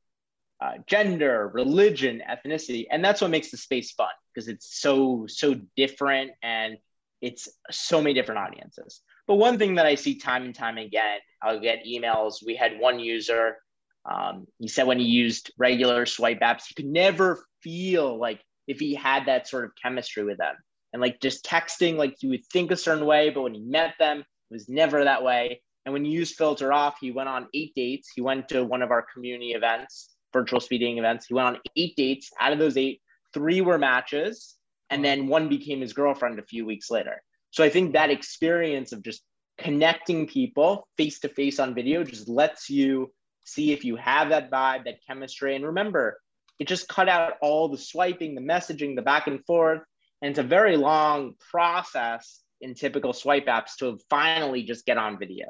uh, 0.60 0.74
gender, 0.86 1.50
religion, 1.52 2.22
ethnicity. 2.28 2.86
And 2.90 3.04
that's 3.04 3.20
what 3.20 3.30
makes 3.30 3.50
the 3.50 3.56
space 3.56 3.92
fun 3.92 4.08
because 4.32 4.48
it's 4.48 4.80
so, 4.80 5.26
so 5.28 5.56
different 5.76 6.32
and 6.42 6.78
it's 7.20 7.48
so 7.70 8.00
many 8.00 8.14
different 8.14 8.40
audiences. 8.40 9.00
But 9.26 9.36
one 9.36 9.58
thing 9.58 9.76
that 9.76 9.86
I 9.86 9.94
see 9.94 10.18
time 10.18 10.44
and 10.44 10.54
time 10.54 10.78
again, 10.78 11.18
I'll 11.42 11.60
get 11.60 11.84
emails. 11.86 12.44
We 12.44 12.56
had 12.56 12.78
one 12.78 13.00
user 13.00 13.56
um, 14.04 14.46
he 14.58 14.68
said 14.68 14.86
when 14.86 14.98
he 14.98 15.06
used 15.06 15.52
regular 15.56 16.06
swipe 16.06 16.40
apps, 16.40 16.66
he 16.68 16.74
could 16.74 16.86
never 16.86 17.44
feel 17.62 18.18
like 18.18 18.40
if 18.66 18.78
he 18.78 18.94
had 18.94 19.26
that 19.26 19.48
sort 19.48 19.64
of 19.64 19.72
chemistry 19.82 20.24
with 20.24 20.38
them. 20.38 20.54
And 20.92 21.00
like 21.00 21.20
just 21.20 21.44
texting, 21.44 21.96
like 21.96 22.22
you 22.22 22.30
would 22.30 22.46
think 22.46 22.70
a 22.70 22.76
certain 22.76 23.06
way, 23.06 23.30
but 23.30 23.42
when 23.42 23.54
he 23.54 23.60
met 23.60 23.94
them, 23.98 24.20
it 24.20 24.26
was 24.50 24.68
never 24.68 25.04
that 25.04 25.24
way. 25.24 25.62
And 25.84 25.92
when 25.92 26.04
you 26.04 26.12
use 26.12 26.34
filter 26.34 26.72
off, 26.72 26.96
he 27.00 27.10
went 27.10 27.28
on 27.28 27.48
eight 27.54 27.74
dates. 27.74 28.10
He 28.14 28.20
went 28.20 28.48
to 28.48 28.64
one 28.64 28.82
of 28.82 28.90
our 28.90 29.04
community 29.12 29.52
events, 29.52 30.10
virtual 30.32 30.60
speed 30.60 30.78
dating 30.78 30.98
events. 30.98 31.26
He 31.26 31.34
went 31.34 31.48
on 31.48 31.58
eight 31.76 31.94
dates. 31.96 32.30
Out 32.40 32.52
of 32.52 32.58
those 32.58 32.76
eight, 32.76 33.02
three 33.34 33.60
were 33.60 33.78
matches, 33.78 34.56
and 34.90 35.04
then 35.04 35.26
one 35.26 35.48
became 35.48 35.80
his 35.80 35.92
girlfriend 35.92 36.38
a 36.38 36.44
few 36.44 36.64
weeks 36.64 36.90
later. 36.90 37.22
So 37.50 37.62
I 37.62 37.68
think 37.68 37.92
that 37.92 38.10
experience 38.10 38.92
of 38.92 39.02
just 39.02 39.22
connecting 39.58 40.26
people 40.26 40.88
face 40.96 41.20
to 41.20 41.28
face 41.28 41.58
on 41.58 41.74
video 41.74 42.02
just 42.02 42.28
lets 42.28 42.70
you 42.70 43.12
see 43.44 43.72
if 43.72 43.84
you 43.84 43.96
have 43.96 44.30
that 44.30 44.50
vibe, 44.50 44.84
that 44.84 45.04
chemistry. 45.06 45.54
And 45.54 45.66
remember, 45.66 46.18
it 46.58 46.66
just 46.66 46.88
cut 46.88 47.08
out 47.08 47.34
all 47.42 47.68
the 47.68 47.78
swiping, 47.78 48.34
the 48.34 48.40
messaging, 48.40 48.96
the 48.96 49.02
back 49.02 49.26
and 49.26 49.44
forth. 49.44 49.82
And 50.22 50.30
it's 50.30 50.38
a 50.38 50.44
very 50.44 50.76
long 50.76 51.34
process 51.50 52.40
in 52.60 52.74
typical 52.74 53.12
swipe 53.12 53.46
apps 53.46 53.76
to 53.80 53.98
finally 54.08 54.62
just 54.62 54.86
get 54.86 54.96
on 54.96 55.18
video. 55.18 55.46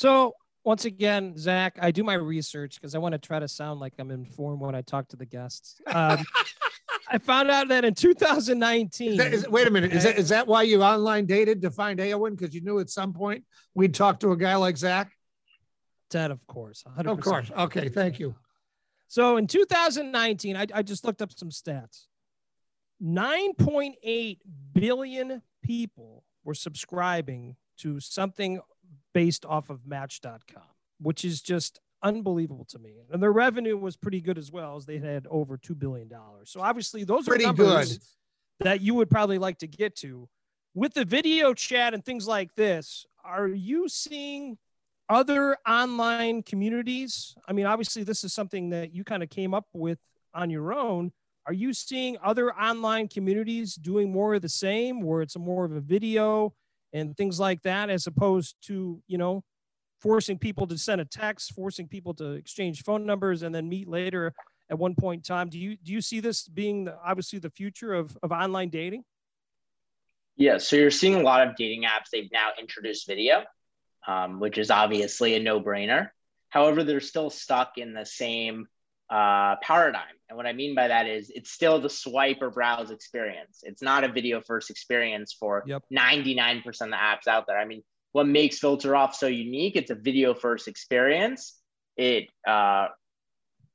So 0.00 0.32
once 0.64 0.86
again, 0.86 1.36
Zach, 1.36 1.78
I 1.78 1.90
do 1.90 2.02
my 2.02 2.14
research 2.14 2.76
because 2.76 2.94
I 2.94 2.98
want 2.98 3.12
to 3.12 3.18
try 3.18 3.38
to 3.38 3.46
sound 3.46 3.80
like 3.80 3.92
I'm 3.98 4.10
informed 4.10 4.62
when 4.62 4.74
I 4.74 4.80
talk 4.80 5.08
to 5.08 5.16
the 5.16 5.26
guests. 5.26 5.78
Um, 5.86 6.24
I 7.10 7.18
found 7.18 7.50
out 7.50 7.68
that 7.68 7.84
in 7.84 7.92
2019. 7.92 9.10
Is 9.12 9.18
that, 9.18 9.34
is, 9.34 9.46
wait 9.50 9.66
a 9.66 9.70
minute. 9.70 9.92
Is 9.92 10.04
that, 10.04 10.16
is 10.16 10.30
that 10.30 10.46
why 10.46 10.62
you 10.62 10.82
online 10.82 11.26
dated 11.26 11.60
to 11.60 11.70
find 11.70 12.00
Aowen? 12.00 12.34
Because 12.34 12.54
you 12.54 12.62
knew 12.62 12.78
at 12.78 12.88
some 12.88 13.12
point 13.12 13.44
we'd 13.74 13.92
talk 13.92 14.20
to 14.20 14.32
a 14.32 14.38
guy 14.38 14.56
like 14.56 14.78
Zach? 14.78 15.12
That, 16.12 16.30
of 16.30 16.46
course. 16.46 16.82
100%. 16.98 17.06
Of 17.06 17.20
course. 17.20 17.50
Okay. 17.58 17.90
Thank 17.90 18.18
you. 18.18 18.34
So 19.08 19.36
in 19.36 19.46
2019, 19.46 20.56
I, 20.56 20.66
I 20.72 20.82
just 20.82 21.04
looked 21.04 21.20
up 21.20 21.30
some 21.36 21.50
stats. 21.50 22.06
9.8 23.04 24.38
billion 24.72 25.42
people 25.62 26.24
were 26.42 26.54
subscribing 26.54 27.56
to 27.80 28.00
something 28.00 28.60
based 29.14 29.44
off 29.44 29.70
of 29.70 29.86
match.com, 29.86 30.62
which 31.00 31.24
is 31.24 31.42
just 31.42 31.80
unbelievable 32.02 32.64
to 32.70 32.78
me. 32.78 32.94
And 33.12 33.22
their 33.22 33.32
revenue 33.32 33.76
was 33.76 33.96
pretty 33.96 34.20
good 34.20 34.38
as 34.38 34.50
well 34.50 34.76
as 34.76 34.86
they 34.86 34.98
had 34.98 35.26
over 35.30 35.58
$2 35.58 35.78
billion. 35.78 36.10
So 36.44 36.60
obviously 36.60 37.04
those 37.04 37.26
Pretty 37.26 37.44
are 37.44 37.48
numbers 37.48 37.98
good. 37.98 38.66
that 38.66 38.80
you 38.80 38.94
would 38.94 39.10
probably 39.10 39.38
like 39.38 39.58
to 39.58 39.66
get 39.66 39.96
to. 39.96 40.28
With 40.74 40.94
the 40.94 41.04
video 41.04 41.52
chat 41.52 41.94
and 41.94 42.04
things 42.04 42.26
like 42.26 42.54
this, 42.54 43.04
are 43.24 43.48
you 43.48 43.88
seeing 43.88 44.56
other 45.08 45.56
online 45.68 46.42
communities? 46.42 47.34
I 47.48 47.52
mean, 47.52 47.66
obviously 47.66 48.04
this 48.04 48.22
is 48.24 48.32
something 48.32 48.70
that 48.70 48.94
you 48.94 49.02
kind 49.04 49.22
of 49.22 49.28
came 49.28 49.52
up 49.52 49.66
with 49.72 49.98
on 50.32 50.48
your 50.48 50.72
own. 50.72 51.12
Are 51.46 51.52
you 51.52 51.72
seeing 51.72 52.16
other 52.22 52.54
online 52.54 53.08
communities 53.08 53.74
doing 53.74 54.12
more 54.12 54.34
of 54.34 54.42
the 54.42 54.48
same 54.48 55.02
where 55.02 55.20
it's 55.20 55.36
more 55.36 55.64
of 55.64 55.72
a 55.72 55.80
video 55.80 56.54
and 56.92 57.16
things 57.16 57.38
like 57.38 57.62
that 57.62 57.90
as 57.90 58.06
opposed 58.06 58.56
to, 58.62 59.02
you 59.06 59.18
know, 59.18 59.44
forcing 60.00 60.38
people 60.38 60.66
to 60.66 60.78
send 60.78 61.00
a 61.00 61.04
text, 61.04 61.52
forcing 61.54 61.86
people 61.86 62.14
to 62.14 62.32
exchange 62.32 62.82
phone 62.82 63.04
numbers 63.04 63.42
and 63.42 63.54
then 63.54 63.68
meet 63.68 63.88
later 63.88 64.32
at 64.70 64.78
one 64.78 64.94
point 64.94 65.18
in 65.18 65.22
time. 65.22 65.48
Do 65.48 65.58
you 65.58 65.76
do 65.76 65.92
you 65.92 66.00
see 66.00 66.20
this 66.20 66.48
being 66.48 66.84
the, 66.84 66.96
obviously 67.04 67.38
the 67.38 67.50
future 67.50 67.92
of, 67.92 68.16
of 68.22 68.32
online 68.32 68.70
dating? 68.70 69.04
Yeah, 70.36 70.58
so 70.58 70.76
you're 70.76 70.90
seeing 70.90 71.16
a 71.16 71.22
lot 71.22 71.46
of 71.46 71.56
dating 71.56 71.82
apps. 71.82 72.08
They've 72.10 72.30
now 72.32 72.50
introduced 72.58 73.06
video, 73.06 73.44
um, 74.06 74.40
which 74.40 74.56
is 74.56 74.70
obviously 74.70 75.34
a 75.34 75.40
no-brainer. 75.40 76.08
However, 76.48 76.82
they're 76.82 77.00
still 77.00 77.28
stuck 77.28 77.76
in 77.76 77.92
the 77.92 78.06
same 78.06 78.66
uh, 79.10 79.56
paradigm. 79.62 80.14
And 80.28 80.36
what 80.36 80.46
I 80.46 80.52
mean 80.52 80.74
by 80.74 80.88
that 80.88 81.06
is 81.06 81.30
it's 81.34 81.50
still 81.50 81.80
the 81.80 81.90
swipe 81.90 82.38
or 82.40 82.50
browse 82.50 82.90
experience. 82.90 83.60
It's 83.64 83.82
not 83.82 84.04
a 84.04 84.08
video 84.08 84.40
first 84.40 84.70
experience 84.70 85.36
for 85.38 85.64
Yep. 85.66 85.82
99% 85.92 86.64
of 86.66 86.74
the 86.76 86.96
apps 86.96 87.26
out 87.26 87.46
there. 87.46 87.58
I 87.58 87.64
mean, 87.64 87.82
what 88.12 88.26
makes 88.26 88.58
Filter 88.58 88.94
Off 88.94 89.14
so 89.14 89.26
unique? 89.26 89.76
It's 89.76 89.90
a 89.90 89.94
video 89.96 90.34
first 90.34 90.68
experience. 90.68 91.58
It 91.96 92.28
uh, 92.46 92.88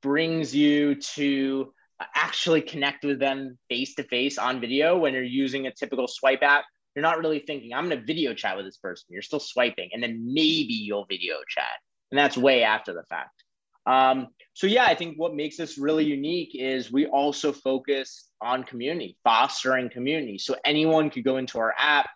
brings 0.02 0.54
you 0.54 0.94
to 1.14 1.72
actually 2.14 2.62
connect 2.62 3.04
with 3.04 3.18
them 3.18 3.58
face 3.68 3.94
to 3.94 4.02
face 4.04 4.38
on 4.38 4.60
video 4.60 4.98
when 4.98 5.14
you're 5.14 5.22
using 5.22 5.66
a 5.66 5.74
typical 5.74 6.06
swipe 6.08 6.42
app. 6.42 6.64
You're 6.94 7.02
not 7.02 7.18
really 7.18 7.40
thinking, 7.40 7.74
I'm 7.74 7.88
going 7.88 8.00
to 8.00 8.06
video 8.06 8.32
chat 8.32 8.56
with 8.56 8.64
this 8.64 8.78
person. 8.78 9.06
You're 9.10 9.22
still 9.22 9.40
swiping, 9.40 9.90
and 9.92 10.02
then 10.02 10.32
maybe 10.32 10.72
you'll 10.72 11.06
video 11.06 11.36
chat. 11.48 11.64
And 12.10 12.18
that's 12.18 12.36
way 12.38 12.62
after 12.62 12.94
the 12.94 13.02
fact. 13.10 13.44
Um, 13.86 14.28
so, 14.54 14.66
yeah, 14.66 14.84
I 14.84 14.94
think 14.94 15.16
what 15.16 15.34
makes 15.34 15.56
this 15.56 15.78
really 15.78 16.04
unique 16.04 16.50
is 16.54 16.90
we 16.90 17.06
also 17.06 17.52
focus 17.52 18.28
on 18.40 18.64
community, 18.64 19.16
fostering 19.22 19.90
community. 19.90 20.38
So, 20.38 20.56
anyone 20.64 21.10
could 21.10 21.24
go 21.24 21.36
into 21.36 21.58
our 21.58 21.74
app. 21.78 22.08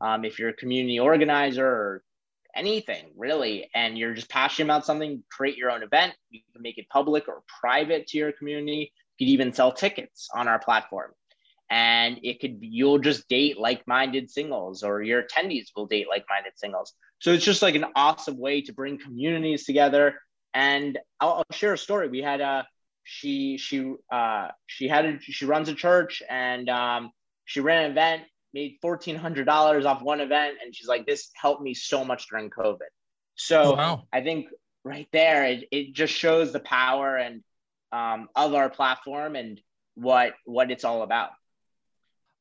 Um, 0.00 0.24
if 0.24 0.38
you're 0.38 0.50
a 0.50 0.54
community 0.54 1.00
organizer 1.00 1.66
or 1.66 2.02
anything 2.54 3.06
really, 3.16 3.68
and 3.74 3.98
you're 3.98 4.14
just 4.14 4.30
passionate 4.30 4.66
about 4.66 4.86
something, 4.86 5.22
create 5.30 5.56
your 5.56 5.70
own 5.70 5.82
event. 5.82 6.14
You 6.30 6.40
can 6.52 6.62
make 6.62 6.78
it 6.78 6.88
public 6.88 7.28
or 7.28 7.42
private 7.60 8.06
to 8.08 8.18
your 8.18 8.32
community. 8.32 8.92
You 9.18 9.26
could 9.26 9.32
even 9.32 9.52
sell 9.52 9.72
tickets 9.72 10.28
on 10.34 10.46
our 10.46 10.58
platform. 10.58 11.12
And 11.70 12.18
it 12.22 12.40
could 12.40 12.60
be, 12.60 12.68
you'll 12.68 12.98
just 12.98 13.28
date 13.28 13.58
like 13.58 13.86
minded 13.86 14.30
singles, 14.30 14.82
or 14.82 15.02
your 15.02 15.22
attendees 15.22 15.66
will 15.76 15.86
date 15.86 16.06
like 16.08 16.24
minded 16.28 16.52
singles. 16.56 16.94
So 17.20 17.32
it's 17.32 17.44
just 17.44 17.62
like 17.62 17.74
an 17.74 17.86
awesome 17.94 18.38
way 18.38 18.62
to 18.62 18.72
bring 18.72 18.98
communities 18.98 19.64
together. 19.64 20.14
And 20.54 20.98
I'll, 21.20 21.44
I'll 21.48 21.56
share 21.56 21.74
a 21.74 21.78
story. 21.78 22.08
We 22.08 22.22
had 22.22 22.40
a, 22.40 22.66
she, 23.04 23.58
she, 23.58 23.94
uh, 24.10 24.48
she 24.66 24.88
had 24.88 25.04
a, 25.06 25.18
she 25.20 25.44
runs 25.44 25.68
a 25.68 25.74
church 25.74 26.22
and 26.28 26.68
um, 26.68 27.10
she 27.44 27.60
ran 27.60 27.84
an 27.84 27.90
event, 27.92 28.22
made 28.52 28.76
$1,400 28.82 29.84
off 29.84 30.02
one 30.02 30.20
event. 30.20 30.56
And 30.62 30.74
she's 30.74 30.88
like, 30.88 31.06
this 31.06 31.30
helped 31.34 31.62
me 31.62 31.74
so 31.74 32.04
much 32.04 32.28
during 32.28 32.50
COVID. 32.50 32.88
So 33.34 33.74
Wow. 33.74 34.02
I 34.12 34.20
think 34.20 34.48
right 34.84 35.08
there, 35.12 35.44
it, 35.44 35.68
it 35.70 35.94
just 35.94 36.12
shows 36.12 36.52
the 36.52 36.60
power 36.60 37.16
and 37.16 37.42
um, 37.92 38.28
of 38.34 38.54
our 38.54 38.68
platform 38.68 39.36
and 39.36 39.60
what 39.94 40.34
what 40.44 40.70
it's 40.70 40.84
all 40.84 41.02
about. 41.02 41.30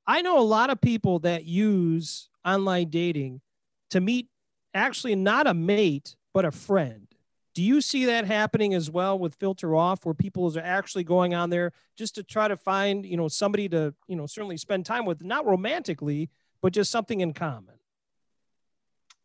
I 0.05 0.21
know 0.21 0.39
a 0.39 0.41
lot 0.41 0.69
of 0.69 0.79
people 0.79 1.19
that 1.19 1.45
use 1.45 2.29
online 2.45 2.89
dating 2.89 3.41
to 3.89 3.99
meet 3.99 4.27
actually 4.73 5.15
not 5.15 5.47
a 5.47 5.53
mate, 5.53 6.15
but 6.33 6.45
a 6.45 6.51
friend. 6.51 7.06
Do 7.57 7.63
you 7.63 7.81
see 7.81 8.05
that 8.05 8.25
happening 8.25 8.75
as 8.75 8.87
well 8.87 9.17
with 9.17 9.33
Filter 9.33 9.75
Off, 9.75 10.05
where 10.05 10.13
people 10.13 10.55
are 10.55 10.61
actually 10.61 11.03
going 11.03 11.33
on 11.33 11.49
there 11.49 11.73
just 11.97 12.13
to 12.13 12.23
try 12.23 12.47
to 12.47 12.55
find, 12.55 13.03
you 13.03 13.17
know, 13.17 13.27
somebody 13.27 13.67
to, 13.69 13.95
you 14.07 14.15
know, 14.15 14.27
certainly 14.27 14.57
spend 14.57 14.85
time 14.85 15.07
with, 15.07 15.23
not 15.23 15.43
romantically, 15.43 16.29
but 16.61 16.71
just 16.71 16.91
something 16.91 17.19
in 17.19 17.33
common? 17.33 17.73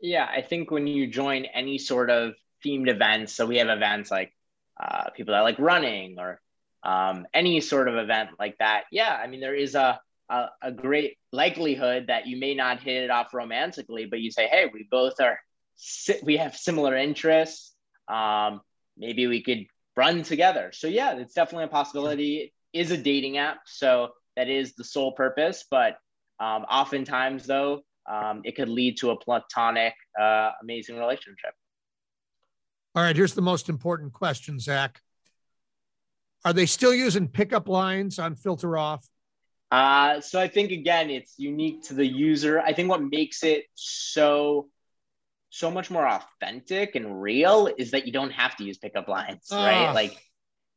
Yeah, 0.01 0.27
I 0.35 0.41
think 0.41 0.71
when 0.71 0.87
you 0.87 1.09
join 1.09 1.45
any 1.45 1.77
sort 1.77 2.09
of 2.09 2.33
themed 2.65 2.89
events, 2.89 3.35
so 3.35 3.45
we 3.45 3.59
have 3.59 3.69
events 3.69 4.11
like 4.11 4.33
uh, 4.83 5.11
people 5.11 5.35
that 5.35 5.41
like 5.41 5.59
running 5.59 6.19
or 6.19 6.41
um, 6.83 7.27
any 7.35 7.61
sort 7.61 7.87
of 7.87 7.97
event 7.97 8.31
like 8.39 8.57
that. 8.61 8.85
Yeah, 8.91 9.15
I 9.15 9.27
mean 9.27 9.41
there 9.41 9.55
is 9.55 9.75
a, 9.75 10.01
a 10.31 10.47
a 10.63 10.73
great 10.73 11.19
likelihood 11.33 12.07
that 12.07 12.27
you 12.27 12.39
may 12.39 12.55
not 12.55 12.83
hit 12.83 13.05
it 13.05 13.11
off 13.11 13.35
romantically, 13.35 14.07
but 14.07 14.21
you 14.21 14.31
say, 14.31 14.47
hey, 14.47 14.71
we 14.73 14.89
both 14.91 15.21
are 15.21 15.39
we 16.23 16.39
have 16.39 16.57
similar 16.57 16.97
interests. 16.97 17.72
Um, 18.09 18.61
maybe 18.97 19.27
we 19.27 19.43
could 19.43 19.67
run 19.97 20.23
together. 20.23 20.71
So 20.73 20.87
yeah, 20.87 21.17
it's 21.17 21.35
definitely 21.35 21.65
a 21.65 21.69
possibility. 21.69 22.53
It 22.73 22.79
is 22.79 22.91
a 22.91 22.97
dating 22.97 23.39
app, 23.39 23.61
so 23.67 24.11
that 24.37 24.49
is 24.49 24.75
the 24.75 24.85
sole 24.85 25.13
purpose. 25.13 25.65
But 25.71 25.97
um, 26.41 26.63
oftentimes, 26.71 27.47
though, 27.47 27.83
um, 28.11 28.43
it 28.45 28.57
could 28.57 28.69
lead 28.69 28.97
to 28.99 29.11
a 29.11 29.17
platonic, 29.17 29.95
uh, 30.21 30.51
amazing 30.63 30.99
relationship. 30.99 31.53
All 32.95 33.03
right. 33.03 33.17
Here's 33.17 33.35
the 33.35 33.43
most 33.43 33.69
important 33.69 34.13
question, 34.13 34.59
Zach. 34.59 35.01
Are 36.45 36.53
they 36.53 36.67
still 36.67 36.93
using 36.93 37.29
pickup 37.29 37.69
lines 37.69 38.19
on 38.19 38.35
filter 38.35 38.77
off? 38.77 39.07
Uh, 39.71 40.21
so 40.21 40.39
I 40.39 40.49
think 40.49 40.71
again, 40.71 41.09
it's 41.09 41.35
unique 41.39 41.85
to 41.85 41.95
the 41.95 42.07
user. 42.07 42.61
I 42.61 42.75
think 42.75 42.91
what 42.91 43.03
makes 43.03 43.43
it 43.43 43.65
so 43.75 44.69
so 45.53 45.71
much 45.71 45.91
more 45.91 46.09
authentic 46.09 46.97
and 46.97 47.21
real 47.21 47.69
is 47.77 47.91
that 47.91 48.07
you 48.07 48.13
don't 48.13 48.33
have 48.33 48.57
to 48.57 48.65
use 48.65 48.79
pickup 48.79 49.07
lines, 49.07 49.49
right? 49.53 49.93
Like 49.95 50.17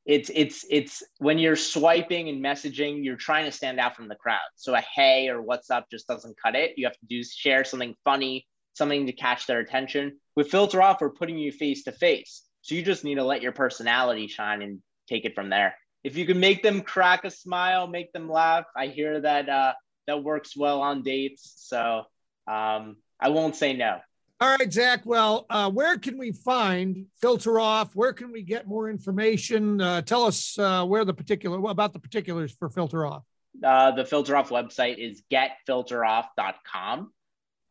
it's 0.06 0.30
it's 0.36 0.66
it's 0.70 1.02
when 1.20 1.40
you're 1.40 1.56
swiping 1.56 2.28
and 2.28 2.44
messaging, 2.44 3.02
you're 3.02 3.16
trying 3.16 3.46
to 3.46 3.54
stand 3.54 3.80
out 3.80 3.96
from 3.96 4.10
the 4.10 4.16
crowd. 4.16 4.50
So 4.56 4.76
a 4.76 4.82
hey 4.82 5.30
or 5.30 5.42
what's 5.42 5.72
up 5.72 5.90
just 5.90 6.08
doesn't 6.10 6.36
cut 6.38 6.56
it. 6.56 6.74
You 6.76 6.88
have 6.88 7.00
to 7.00 7.06
do 7.08 7.24
share 7.24 7.64
something 7.64 7.96
funny, 8.04 8.46
something 8.74 9.06
to 9.06 9.14
catch 9.14 9.48
their 9.48 9.60
attention. 9.60 10.20
With 10.36 10.52
filter 10.52 10.82
off, 10.82 11.00
we're 11.00 11.10
putting 11.10 11.38
you 11.38 11.54
face 11.54 11.86
to 11.86 11.94
face. 11.94 12.44
So 12.62 12.76
you 12.76 12.82
just 12.82 13.06
need 13.06 13.16
to 13.16 13.24
let 13.24 13.42
your 13.42 13.54
personality 13.54 14.28
shine 14.28 14.62
and 14.62 14.82
take 15.08 15.24
it 15.24 15.36
from 15.36 15.50
there. 15.50 15.76
If 16.04 16.18
you 16.18 16.26
can 16.26 16.42
make 16.42 16.64
them 16.64 16.82
crack 16.82 17.24
a 17.24 17.32
smile, 17.32 17.88
make 17.88 18.12
them 18.12 18.30
laugh, 18.30 18.66
I 18.76 18.88
hear 18.88 19.22
that 19.22 19.48
uh, 19.48 19.74
that 20.06 20.22
works 20.22 20.56
well 20.58 20.82
on 20.82 21.02
dates. 21.02 21.54
So 21.56 22.04
um, 22.46 22.98
I 23.22 23.30
won't 23.30 23.56
say 23.56 23.72
no. 23.72 24.00
All 24.42 24.58
right, 24.60 24.72
Zach. 24.72 25.06
Well, 25.06 25.46
uh, 25.50 25.72
where 25.72 25.98
can 25.98 26.18
we 26.18 26.34
find 26.34 27.06
filter 27.22 27.58
off? 27.58 27.96
Where 27.96 28.12
can 28.12 28.34
we 28.34 28.42
get 28.42 28.68
more 28.68 28.90
information? 28.90 29.80
Uh, 29.80 30.02
tell 30.02 30.26
us 30.26 30.60
uh, 30.60 30.86
where 30.86 31.06
the 31.06 31.14
particular 31.14 31.58
about 31.70 31.94
the 31.94 32.00
particulars 32.00 32.54
for 32.54 32.70
filter 32.70 33.06
off. 33.06 33.24
Uh, 33.64 33.92
the 33.92 34.04
filter 34.04 34.36
off 34.36 34.50
website 34.50 34.98
is 34.98 35.24
getfilteroff.com. 35.32 37.14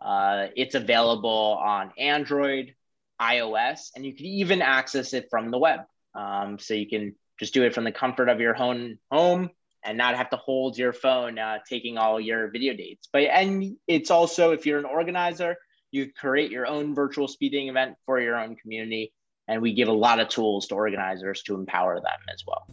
Uh, 0.00 0.46
it's 0.56 0.74
available 0.74 1.58
on 1.62 1.92
Android, 1.98 2.74
iOS, 3.20 3.90
and 3.94 4.06
you 4.06 4.14
can 4.14 4.24
even 4.24 4.62
access 4.62 5.12
it 5.12 5.28
from 5.30 5.50
the 5.50 5.58
web. 5.58 5.80
Um, 6.14 6.58
so 6.58 6.72
you 6.72 6.88
can 6.88 7.14
just 7.38 7.52
do 7.52 7.64
it 7.64 7.74
from 7.74 7.84
the 7.84 7.92
comfort 7.92 8.30
of 8.30 8.40
your 8.40 8.56
own 8.56 8.98
home 9.10 9.50
and 9.84 9.98
not 9.98 10.16
have 10.16 10.30
to 10.30 10.36
hold 10.38 10.78
your 10.78 10.94
phone 10.94 11.38
uh, 11.38 11.58
taking 11.68 11.98
all 11.98 12.18
your 12.18 12.50
video 12.50 12.74
dates. 12.74 13.06
But 13.12 13.24
and 13.24 13.76
it's 13.86 14.10
also 14.10 14.52
if 14.52 14.64
you're 14.64 14.78
an 14.78 14.86
organizer, 14.86 15.56
you 15.94 16.12
create 16.12 16.50
your 16.50 16.66
own 16.66 16.94
virtual 16.94 17.28
speeding 17.28 17.68
event 17.68 17.96
for 18.04 18.20
your 18.20 18.36
own 18.36 18.56
community. 18.56 19.12
and 19.46 19.60
we 19.60 19.74
give 19.74 19.88
a 19.88 19.92
lot 19.92 20.20
of 20.20 20.28
tools 20.28 20.66
to 20.66 20.74
organizers 20.74 21.42
to 21.42 21.54
empower 21.54 21.96
them 21.96 22.20
as 22.32 22.42
well. 22.46 22.66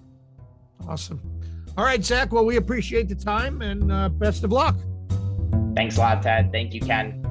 Awesome. 0.88 1.20
All 1.78 1.84
right, 1.84 2.04
Zach. 2.04 2.32
Well, 2.32 2.46
we 2.46 2.56
appreciate 2.56 3.10
the 3.10 3.16
time 3.16 3.62
and 3.62 3.92
uh, 3.92 4.08
best 4.08 4.46
of 4.46 4.54
luck. 4.54 4.78
Thanks 5.76 5.98
a 5.98 6.00
lot, 6.00 6.24
Ted. 6.24 6.50
Thank 6.52 6.74
you, 6.74 6.80
Ken. 6.80 7.22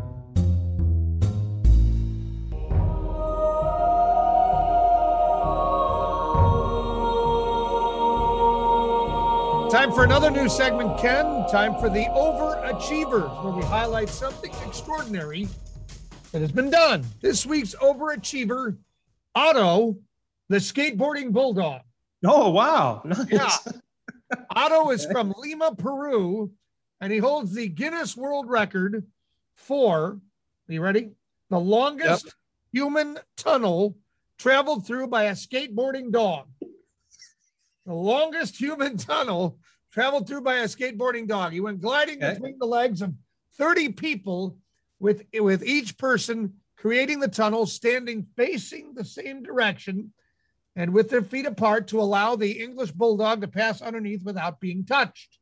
Time 9.70 9.92
for 9.92 10.04
another 10.04 10.30
new 10.30 10.48
segment, 10.48 10.98
Ken. 10.98 11.46
Time 11.50 11.78
for 11.80 11.88
the 11.88 12.04
Overachievers, 12.06 13.42
where 13.42 13.54
we 13.54 13.62
highlight 13.62 14.08
something 14.08 14.52
extraordinary 14.66 15.48
that 16.32 16.40
has 16.40 16.52
been 16.52 16.70
done. 16.70 17.04
This 17.20 17.44
week's 17.46 17.74
Overachiever, 17.74 18.76
Otto, 19.34 19.96
the 20.48 20.56
skateboarding 20.56 21.32
bulldog. 21.32 21.82
Oh, 22.24 22.50
wow. 22.50 23.02
Nice. 23.04 23.26
Yeah. 23.30 23.56
Otto 24.54 24.90
is 24.90 25.06
from 25.12 25.34
Lima, 25.38 25.74
Peru, 25.74 26.50
and 27.00 27.12
he 27.12 27.18
holds 27.18 27.54
the 27.54 27.68
Guinness 27.68 28.16
World 28.16 28.48
Record 28.48 29.06
for, 29.56 30.20
are 30.68 30.72
you 30.72 30.82
ready? 30.82 31.10
The 31.50 31.58
longest 31.58 32.34
human 32.72 33.18
tunnel 33.36 33.96
traveled 34.38 34.86
through 34.86 35.08
by 35.08 35.24
a 35.24 35.32
skateboarding 35.32 36.12
dog. 36.12 36.46
The 37.86 37.94
longest 37.94 38.56
human 38.56 38.96
tunnel 38.96 39.58
traveled 39.90 40.28
through 40.28 40.42
by 40.42 40.58
a 40.58 40.64
skateboarding 40.66 41.26
dog. 41.26 41.52
He 41.52 41.60
went 41.60 41.80
gliding 41.80 42.22
Okay. 42.22 42.34
between 42.34 42.58
the 42.58 42.66
legs 42.66 43.02
of 43.02 43.12
30 43.58 43.90
people, 43.92 44.56
with, 45.00 45.24
with 45.34 45.64
each 45.64 45.98
person 45.98 46.54
creating 46.76 47.18
the 47.20 47.28
tunnel 47.28 47.66
standing 47.66 48.26
facing 48.36 48.94
the 48.94 49.04
same 49.04 49.42
direction 49.42 50.12
and 50.76 50.92
with 50.94 51.10
their 51.10 51.22
feet 51.22 51.46
apart 51.46 51.88
to 51.88 52.00
allow 52.00 52.36
the 52.36 52.52
English 52.52 52.92
bulldog 52.92 53.40
to 53.40 53.48
pass 53.48 53.82
underneath 53.82 54.22
without 54.24 54.60
being 54.60 54.84
touched. 54.84 55.38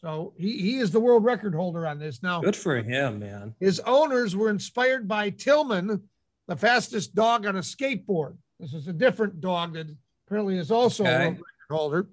So 0.00 0.32
he, 0.38 0.56
he 0.58 0.76
is 0.78 0.92
the 0.92 1.00
world 1.00 1.24
record 1.24 1.54
holder 1.54 1.86
on 1.86 1.98
this. 1.98 2.22
Now, 2.22 2.40
Good 2.40 2.54
for 2.54 2.76
him, 2.76 3.18
man. 3.18 3.54
his 3.58 3.80
owners 3.80 4.36
were 4.36 4.48
inspired 4.48 5.08
by 5.08 5.30
Tillman, 5.30 6.02
the 6.46 6.56
fastest 6.56 7.14
dog 7.16 7.46
on 7.46 7.56
a 7.56 7.60
skateboard. 7.60 8.36
This 8.60 8.74
is 8.74 8.86
a 8.86 8.92
different 8.92 9.40
dog 9.40 9.74
that 9.74 9.88
apparently 10.26 10.56
is 10.56 10.70
also 10.70 11.04
a 11.04 11.18
world 11.18 11.34
record 11.34 11.42
holder. 11.70 12.08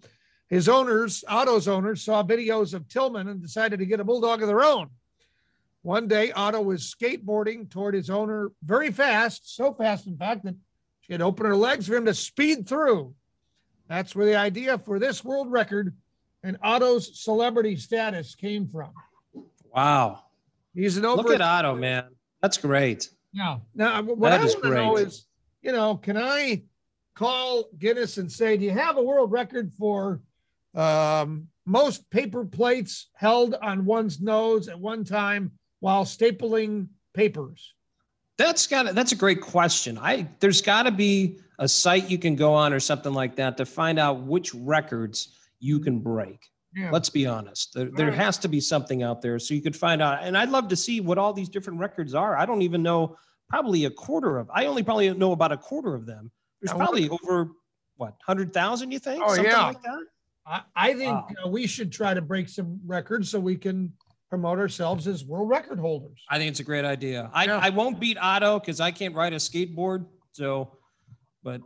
His 0.50 0.68
owners, 0.68 1.24
Otto's 1.28 1.68
owners, 1.68 2.02
saw 2.04 2.24
videos 2.24 2.74
of 2.74 2.88
Tillman 2.88 3.28
and 3.28 3.42
decided 3.42 3.80
to 3.80 3.86
get 3.86 4.00
a 4.00 4.04
bulldog 4.04 4.42
of 4.42 4.48
their 4.48 4.64
own. 4.64 4.90
One 5.86 6.08
day, 6.08 6.32
Otto 6.32 6.62
was 6.62 6.96
skateboarding 7.00 7.70
toward 7.70 7.94
his 7.94 8.10
owner 8.10 8.52
very 8.64 8.92
fast, 8.92 9.56
so 9.56 9.72
fast, 9.72 10.08
in 10.08 10.18
fact, 10.18 10.44
that 10.46 10.56
she 11.02 11.14
had 11.14 11.22
opened 11.22 11.46
her 11.46 11.56
legs 11.56 11.86
for 11.86 11.94
him 11.94 12.06
to 12.06 12.14
speed 12.16 12.68
through. 12.68 13.14
That's 13.88 14.16
where 14.16 14.26
the 14.26 14.36
idea 14.36 14.80
for 14.80 14.98
this 14.98 15.24
world 15.24 15.52
record 15.52 15.96
and 16.42 16.58
Otto's 16.64 17.22
celebrity 17.22 17.76
status 17.76 18.34
came 18.34 18.68
from. 18.68 18.90
Wow. 19.76 20.24
He's 20.74 20.98
an 20.98 21.06
over. 21.06 21.22
Look 21.22 21.32
at 21.32 21.42
Otto, 21.42 21.76
man. 21.76 22.06
That's 22.42 22.58
great. 22.58 23.08
Yeah. 23.32 23.60
Now, 23.76 24.02
what 24.02 24.32
That 24.32 24.42
I 24.42 24.44
want 24.44 24.64
to 24.64 24.70
know 24.72 24.98
is, 24.98 25.28
you 25.62 25.72
know, 25.72 25.98
can 25.98 26.18
I 26.18 26.64
call 27.14 27.70
Guinness 27.78 28.18
and 28.18 28.32
say, 28.32 28.58
do 28.58 28.66
you 28.66 28.72
have 28.72 28.98
a 28.98 29.04
world 29.04 29.32
record 29.32 29.72
for 29.72 30.20
um, 30.74 31.48
most 31.64 32.10
paper 32.10 32.44
plates 32.44 33.12
held 33.14 33.54
on 33.54 33.86
one's 33.86 34.20
nose 34.20 34.68
at 34.68 34.80
one 34.80 35.04
time 35.04 35.52
while 35.86 36.04
stapling 36.04 36.88
papers? 37.14 37.76
That's 38.40 38.66
got 38.66 38.96
that's 38.96 39.12
a 39.12 39.16
great 39.16 39.40
question. 39.40 40.00
I 40.00 40.28
there's 40.40 40.60
got 40.60 40.84
to 40.84 40.92
be 40.92 41.38
a 41.60 41.68
site 41.68 42.10
you 42.10 42.18
can 42.18 42.36
go 42.36 42.56
on 42.56 42.74
or 42.74 42.80
something 42.80 43.14
like 43.14 43.36
that 43.36 43.56
to 43.58 43.66
find 43.68 44.00
out 44.00 44.24
which 44.24 44.52
records 44.56 45.38
you 45.60 45.80
can 45.80 46.00
break. 46.00 46.40
Yeah. 46.76 46.90
Let's 46.92 47.10
be 47.12 47.28
honest. 47.28 47.74
There, 47.76 47.90
there 47.92 48.08
Right. 48.08 48.18
has 48.18 48.40
to 48.40 48.48
be 48.48 48.60
something 48.60 49.04
out 49.04 49.22
there 49.22 49.38
so 49.38 49.54
you 49.54 49.62
could 49.62 49.76
find 49.76 50.02
out. 50.02 50.24
And 50.24 50.36
I'd 50.36 50.50
love 50.50 50.68
to 50.70 50.76
see 50.76 51.02
what 51.02 51.20
all 51.20 51.32
these 51.34 51.50
different 51.50 51.80
records 51.80 52.16
are. 52.16 52.36
I 52.36 52.48
don't 52.48 52.64
even 52.64 52.82
know 52.82 53.16
probably 53.48 53.86
a 53.86 53.92
quarter 53.92 54.40
of. 54.40 54.50
I 54.52 54.66
only 54.66 54.82
probably 54.82 55.14
know 55.14 55.34
about 55.34 55.52
a 55.52 55.58
quarter 55.58 55.94
of 55.94 56.08
them. 56.08 56.32
There's 56.62 56.76
probably 56.76 57.08
over 57.10 57.52
what 57.98 58.16
hundred 58.26 58.54
thousand. 58.54 58.90
You 58.92 58.98
think? 59.00 59.22
Oh, 59.24 59.36
something 59.36 59.46
yeah. 59.52 59.68
like 59.68 59.84
that. 59.84 60.00
I, 60.48 60.62
I 60.76 60.94
think 60.94 61.14
Wow. 61.14 61.46
uh, 61.46 61.48
we 61.48 61.68
should 61.68 61.92
try 61.92 62.16
to 62.16 62.22
break 62.22 62.50
some 62.50 62.80
records 62.86 63.30
so 63.30 63.40
we 63.40 63.56
can 63.56 63.94
promote 64.36 64.60
ourselves 64.60 65.08
as 65.08 65.24
world 65.24 65.48
record 65.48 65.80
holders. 65.80 66.22
I 66.30 66.38
think 66.38 66.50
it's 66.50 66.60
a 66.60 66.64
great 66.66 66.84
idea. 66.84 67.32
I, 67.34 67.46
Yeah. 67.46 67.58
I 67.58 67.70
won't 67.70 68.02
beat 68.02 68.18
Otto 68.20 68.60
because 68.60 68.82
I 68.82 68.92
can't 68.92 69.16
ride 69.16 69.32
a 69.32 69.38
skateboard. 69.38 70.06
So, 70.34 70.78
but 71.42 71.62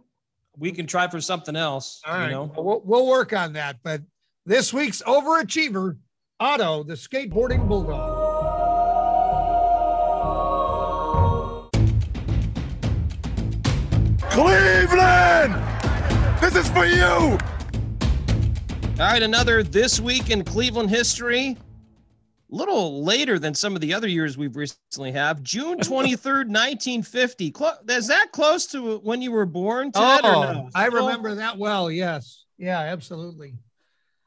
we 0.55 0.71
can 0.71 0.86
try 0.86 1.08
for 1.08 1.19
something 1.19 1.55
else. 1.55 1.99
All 2.05 2.13
right. 2.13 2.25
You 2.25 2.32
know. 2.32 2.51
Well, 2.55 2.63
we'll, 2.63 2.82
we'll 2.86 3.08
work 3.08 3.34
on 3.34 3.53
that. 3.53 3.77
But 3.84 4.03
this 4.45 4.71
week's 4.71 5.01
overachiever, 5.01 5.97
Otto, 6.39 6.84
the 6.84 6.93
skateboarding 6.93 7.67
bulldog. 7.67 8.17
Cleveland! 14.29 15.55
This 16.39 16.55
is 16.55 16.69
for 16.69 16.86
you! 16.86 17.03
All 18.99 19.08
right, 19.08 19.23
another 19.23 19.63
this 19.63 19.99
week 19.99 20.29
in 20.29 20.43
Cleveland 20.43 20.91
history. 20.91 21.58
Little 22.51 23.03
later 23.03 23.38
than 23.38 23.53
some 23.53 23.75
of 23.75 23.81
the 23.81 23.93
other 23.93 24.07
years 24.07 24.38
we've 24.38 24.55
recently 24.55 25.12
have. 25.12 25.43
June 25.43 25.77
23rd, 25.79 26.47
1950. 26.47 27.51
Clo- 27.51 27.73
is 27.88 28.07
that 28.07 28.31
close 28.31 28.65
to 28.67 28.97
when 28.99 29.21
you 29.21 29.31
were 29.31 29.45
born, 29.45 29.91
Ted? 29.91 30.23
or 30.23 30.27
oh, 30.27 30.41
no? 30.41 30.65
Oh, 30.65 30.69
I 30.73 30.88
remember 30.88 31.35
that 31.35 31.57
well. 31.57 31.91
Yes. 31.91 32.45
Yeah, 32.57 32.79
absolutely. 32.79 33.53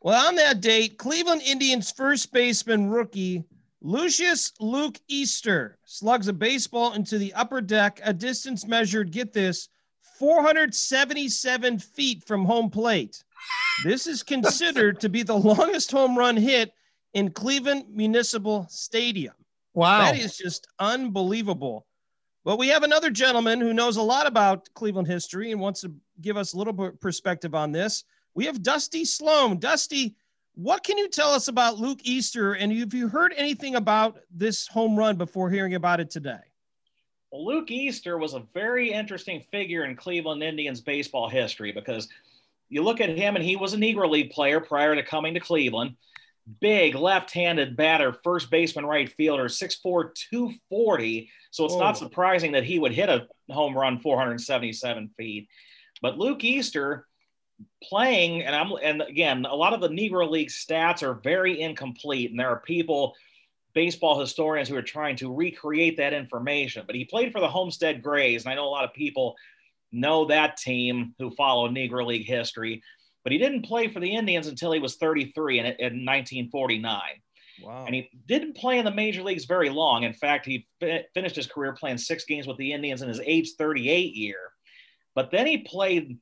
Well, 0.00 0.28
on 0.28 0.36
that 0.36 0.60
date, 0.60 0.98
Cleveland 0.98 1.42
Indians 1.42 1.90
first 1.90 2.32
baseman 2.32 2.88
rookie 2.88 3.44
Luscious 3.80 4.52
Luke 4.60 5.00
Easter 5.08 5.78
slugs 5.84 6.28
a 6.28 6.32
baseball 6.32 6.92
into 6.92 7.18
the 7.18 7.34
upper 7.34 7.60
deck, 7.60 8.00
a 8.04 8.12
distance 8.12 8.66
measured, 8.66 9.10
get 9.10 9.32
this, 9.32 9.68
477 10.18 11.80
feet 11.80 12.24
from 12.24 12.44
home 12.44 12.70
plate. 12.70 13.24
This 13.82 14.06
is 14.06 14.22
considered 14.22 15.00
to 15.00 15.08
be 15.08 15.24
the 15.24 15.34
longest 15.36 15.90
home 15.90 16.16
run 16.16 16.36
hit 16.36 16.72
in 17.14 17.30
Cleveland 17.30 17.84
Municipal 17.90 18.66
Stadium. 18.68 19.34
Wow. 19.74 20.00
That 20.00 20.18
is 20.18 20.36
just 20.36 20.66
unbelievable. 20.78 21.86
But 22.44 22.58
we 22.58 22.68
have 22.68 22.82
another 22.82 23.10
gentleman 23.10 23.60
who 23.60 23.72
knows 23.72 23.96
a 23.96 24.02
lot 24.02 24.26
about 24.26 24.68
Cleveland 24.74 25.06
history 25.06 25.52
and 25.52 25.60
wants 25.60 25.80
to 25.82 25.94
give 26.20 26.36
us 26.36 26.52
a 26.52 26.58
little 26.58 26.72
bit 26.72 27.00
perspective 27.00 27.54
on 27.54 27.72
this. 27.72 28.04
We 28.34 28.46
have 28.46 28.62
Dusty 28.62 29.04
Sloan. 29.04 29.58
Dusty, 29.58 30.16
what 30.54 30.82
can 30.82 30.98
you 30.98 31.08
tell 31.08 31.30
us 31.30 31.48
about 31.48 31.78
Luke 31.78 32.00
Easter? 32.02 32.54
And 32.54 32.72
have 32.76 32.94
you 32.94 33.08
heard 33.08 33.32
anything 33.36 33.76
about 33.76 34.18
this 34.30 34.66
home 34.66 34.96
run 34.96 35.16
before 35.16 35.50
hearing 35.50 35.74
about 35.74 36.00
it 36.00 36.10
today? 36.10 36.40
Well, 37.30 37.46
Luke 37.46 37.70
Easter 37.70 38.18
was 38.18 38.34
a 38.34 38.42
very 38.52 38.92
interesting 38.92 39.40
figure 39.50 39.84
in 39.84 39.96
Cleveland 39.96 40.42
Indians 40.42 40.80
baseball 40.80 41.28
history 41.28 41.72
because 41.72 42.08
you 42.68 42.82
look 42.82 43.00
at 43.00 43.16
him 43.16 43.36
and 43.36 43.44
he 43.44 43.56
was 43.56 43.72
a 43.72 43.76
Negro 43.76 44.10
League 44.10 44.30
player 44.30 44.60
prior 44.60 44.94
to 44.94 45.02
coming 45.02 45.32
to 45.34 45.40
Cleveland. 45.40 45.94
Big 46.60 46.94
left-handed 46.94 47.76
batter, 47.76 48.12
first 48.12 48.50
baseman, 48.50 48.84
right 48.84 49.08
fielder, 49.08 49.44
6'4", 49.44 50.14
240. 50.14 51.30
So 51.50 51.64
it's 51.64 51.76
not 51.76 51.94
oh. 51.96 51.98
surprising 51.98 52.52
that 52.52 52.64
he 52.64 52.78
would 52.78 52.92
hit 52.92 53.08
a 53.08 53.28
home 53.50 53.76
run 53.76 53.98
477 53.98 55.10
feet. 55.16 55.48
But 56.00 56.18
Luke 56.18 56.42
Easter 56.42 57.06
playing, 57.82 58.42
and 58.42 58.54
I'm 58.54 58.72
and 58.82 59.02
again, 59.02 59.46
a 59.46 59.54
lot 59.54 59.72
of 59.72 59.80
the 59.80 59.88
Negro 59.88 60.28
League 60.28 60.48
stats 60.48 61.02
are 61.02 61.14
very 61.14 61.60
incomplete, 61.60 62.30
and 62.30 62.40
there 62.40 62.48
are 62.48 62.60
people 62.60 63.14
baseball 63.74 64.20
historians 64.20 64.68
who 64.68 64.76
are 64.76 64.82
trying 64.82 65.16
to 65.16 65.32
recreate 65.32 65.96
that 65.96 66.12
information. 66.12 66.84
But 66.86 66.96
he 66.96 67.04
played 67.04 67.32
for 67.32 67.40
the 67.40 67.48
Homestead 67.48 68.02
Grays, 68.02 68.44
and 68.44 68.52
I 68.52 68.54
know 68.54 68.66
a 68.66 68.70
lot 68.70 68.84
of 68.84 68.92
people 68.92 69.36
know 69.92 70.24
that 70.26 70.56
team 70.56 71.14
who 71.18 71.30
follow 71.30 71.68
Negro 71.68 72.04
League 72.06 72.26
history. 72.26 72.82
But 73.22 73.32
he 73.32 73.38
didn't 73.38 73.64
play 73.64 73.88
for 73.88 74.00
the 74.00 74.14
Indians 74.14 74.46
until 74.46 74.72
he 74.72 74.80
was 74.80 74.96
33 74.96 75.60
in, 75.60 75.66
in 75.66 76.04
1949. 76.04 77.00
Wow. 77.62 77.84
And 77.86 77.94
he 77.94 78.10
didn't 78.26 78.56
play 78.56 78.78
in 78.78 78.84
the 78.84 78.90
major 78.90 79.22
leagues 79.22 79.44
very 79.44 79.70
long. 79.70 80.02
In 80.02 80.12
fact, 80.12 80.46
he 80.46 80.66
fi- 80.80 81.04
finished 81.14 81.36
his 81.36 81.46
career 81.46 81.72
playing 81.72 81.98
six 81.98 82.24
games 82.24 82.46
with 82.46 82.56
the 82.56 82.72
Indians 82.72 83.02
in 83.02 83.08
his 83.08 83.20
age 83.20 83.52
38 83.56 84.14
year. 84.14 84.38
But 85.14 85.30
then 85.30 85.46
he 85.46 85.58
played 85.58 86.18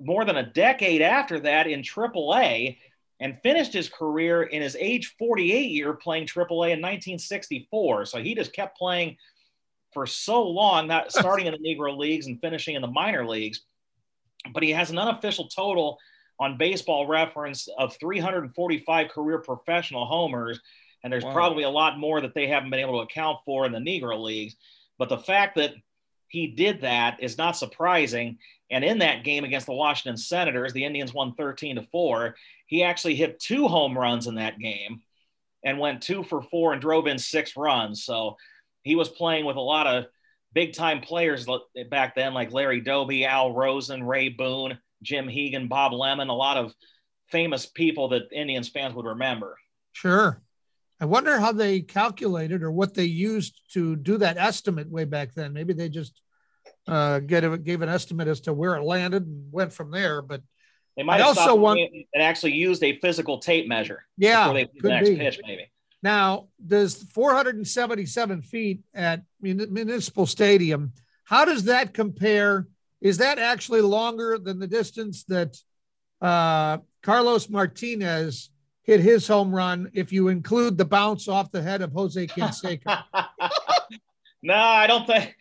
more 0.00 0.24
than 0.24 0.36
a 0.36 0.52
decade 0.52 1.02
after 1.02 1.40
that 1.40 1.66
in 1.66 1.82
AAA 1.82 2.78
and 3.20 3.40
finished 3.42 3.72
his 3.72 3.88
career 3.88 4.42
in 4.42 4.62
his 4.62 4.76
age 4.78 5.14
48 5.18 5.70
year 5.70 5.94
playing 5.94 6.26
AAA 6.26 6.72
in 6.72 6.80
1964. 6.80 8.06
So 8.06 8.18
he 8.18 8.34
just 8.34 8.52
kept 8.52 8.78
playing 8.78 9.16
for 9.92 10.06
so 10.06 10.42
long, 10.42 10.86
not 10.86 11.12
starting 11.12 11.46
in 11.46 11.54
the 11.54 11.58
Negro 11.58 11.96
leagues 11.96 12.26
and 12.26 12.40
finishing 12.40 12.74
in 12.74 12.82
the 12.82 12.88
minor 12.88 13.26
leagues. 13.26 13.62
But 14.52 14.62
he 14.62 14.70
has 14.70 14.90
an 14.90 14.98
unofficial 14.98 15.48
total 15.48 15.98
on 16.40 16.58
baseball 16.58 17.06
reference 17.06 17.68
of 17.78 17.96
345 17.96 19.08
career 19.08 19.38
professional 19.38 20.06
homers. 20.06 20.60
And 21.02 21.12
there's 21.12 21.24
Wow. 21.24 21.32
probably 21.32 21.64
a 21.64 21.70
lot 21.70 21.98
more 21.98 22.20
that 22.20 22.34
they 22.34 22.46
haven't 22.46 22.70
been 22.70 22.80
able 22.80 22.98
to 22.98 23.04
account 23.04 23.38
for 23.44 23.66
in 23.66 23.72
the 23.72 23.78
Negro 23.78 24.20
leagues. 24.20 24.56
But 24.98 25.08
the 25.08 25.18
fact 25.18 25.56
that 25.56 25.74
he 26.28 26.48
did 26.48 26.80
that 26.80 27.22
is 27.22 27.38
not 27.38 27.56
surprising. 27.56 28.38
And 28.70 28.84
in 28.84 28.98
that 28.98 29.22
game 29.22 29.44
against 29.44 29.66
the 29.66 29.72
Washington 29.72 30.16
Senators, 30.16 30.72
the 30.72 30.84
Indians 30.84 31.14
won 31.14 31.34
13 31.34 31.76
to 31.76 31.82
4. 31.82 32.34
He 32.66 32.82
actually 32.82 33.14
hit 33.14 33.38
two 33.38 33.68
home 33.68 33.96
runs 33.96 34.26
in 34.26 34.34
that 34.36 34.58
game 34.58 35.02
and 35.62 35.78
went 35.78 36.02
two 36.02 36.22
for 36.24 36.42
four 36.42 36.72
and 36.72 36.80
drove 36.80 37.06
in 37.06 37.18
six 37.18 37.56
runs. 37.56 38.04
So 38.04 38.36
he 38.82 38.96
was 38.96 39.08
playing 39.08 39.44
with 39.44 39.56
a 39.56 39.60
lot 39.60 39.86
of 39.86 40.06
big 40.52 40.72
time 40.72 41.00
players 41.00 41.46
back 41.90 42.14
then, 42.14 42.34
like 42.34 42.52
Larry 42.52 42.80
Doby, 42.80 43.24
Al 43.24 43.52
Rosen, 43.52 44.02
Ray 44.02 44.28
Boone, 44.28 44.78
Jim 45.04 45.28
Hegan, 45.28 45.68
Bob 45.68 45.92
Lemon, 45.92 46.28
a 46.28 46.34
lot 46.34 46.56
of 46.56 46.74
famous 47.28 47.66
people 47.66 48.08
that 48.08 48.32
Indians 48.32 48.68
fans 48.68 48.94
would 48.94 49.06
remember. 49.06 49.56
Sure. 49.92 50.42
I 51.00 51.06
wonder 51.06 51.38
how 51.38 51.52
they 51.52 51.80
calculated 51.80 52.62
or 52.62 52.70
what 52.70 52.94
they 52.94 53.04
used 53.04 53.60
to 53.72 53.96
do 53.96 54.18
that 54.18 54.36
estimate 54.36 54.90
way 54.90 55.04
back 55.04 55.34
then. 55.34 55.52
Maybe 55.52 55.72
they 55.72 55.88
just 55.88 56.20
uh, 56.86 57.18
get 57.20 57.44
a, 57.44 57.58
gave 57.58 57.82
an 57.82 57.88
estimate 57.88 58.28
as 58.28 58.40
to 58.42 58.52
where 58.52 58.76
it 58.76 58.82
landed 58.82 59.26
and 59.26 59.52
went 59.52 59.72
from 59.72 59.90
there. 59.90 60.22
But 60.22 60.42
they 60.96 61.02
might 61.02 61.20
I 61.20 61.24
also 61.24 61.54
want 61.54 61.80
and 61.80 62.22
actually 62.22 62.52
used 62.52 62.82
a 62.82 62.98
physical 63.00 63.38
tape 63.38 63.68
measure. 63.68 64.04
Yeah, 64.16 64.52
could 64.80 65.04
be. 65.04 65.16
pitch, 65.16 65.40
maybe. 65.44 65.70
Now, 66.02 66.48
does 66.64 67.02
477 67.02 68.42
feet 68.42 68.82
at 68.92 69.22
Municipal 69.40 70.26
Stadium, 70.26 70.92
how 71.24 71.46
does 71.46 71.64
that 71.64 71.94
compare? 71.94 72.68
Is 73.04 73.18
that 73.18 73.38
actually 73.38 73.82
longer 73.82 74.38
than 74.38 74.58
the 74.58 74.66
distance 74.66 75.24
that 75.24 75.56
uh, 76.22 76.78
Carlos 77.02 77.50
Martinez 77.50 78.48
hit 78.82 79.00
his 79.00 79.28
home 79.28 79.54
run 79.54 79.90
if 79.92 80.10
you 80.10 80.28
include 80.28 80.78
the 80.78 80.86
bounce 80.86 81.28
off 81.28 81.52
the 81.52 81.60
head 81.62 81.82
of 81.82 81.92
Jose 81.92 82.26
Canseco? 82.28 82.80
no, 84.42 84.54
I 84.54 84.86
don't 84.86 85.06
think. 85.06 85.36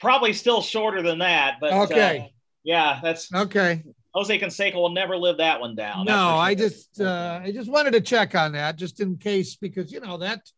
Probably 0.00 0.32
still 0.32 0.62
shorter 0.62 1.02
than 1.02 1.18
that, 1.18 1.56
but 1.60 1.72
uh, 1.72 1.84
Okay. 1.84 2.32
yeah, 2.62 3.00
that's 3.02 3.32
okay. 3.34 3.82
Jose 4.14 4.38
Canseco 4.38 4.74
will 4.76 4.90
never 4.90 5.16
live 5.16 5.38
that 5.38 5.60
one 5.60 5.74
down. 5.74 6.04
No, 6.06 6.14
for 6.14 6.32
I 6.34 6.54
just 6.54 7.00
uh, 7.00 7.40
I 7.42 7.50
just 7.50 7.70
wanted 7.70 7.92
to 7.94 8.00
check 8.00 8.36
on 8.36 8.52
that 8.52 8.76
just 8.76 9.00
in 9.00 9.16
case 9.16 9.56
because 9.56 9.90
you 9.90 9.98
know 9.98 10.18
that 10.18 10.48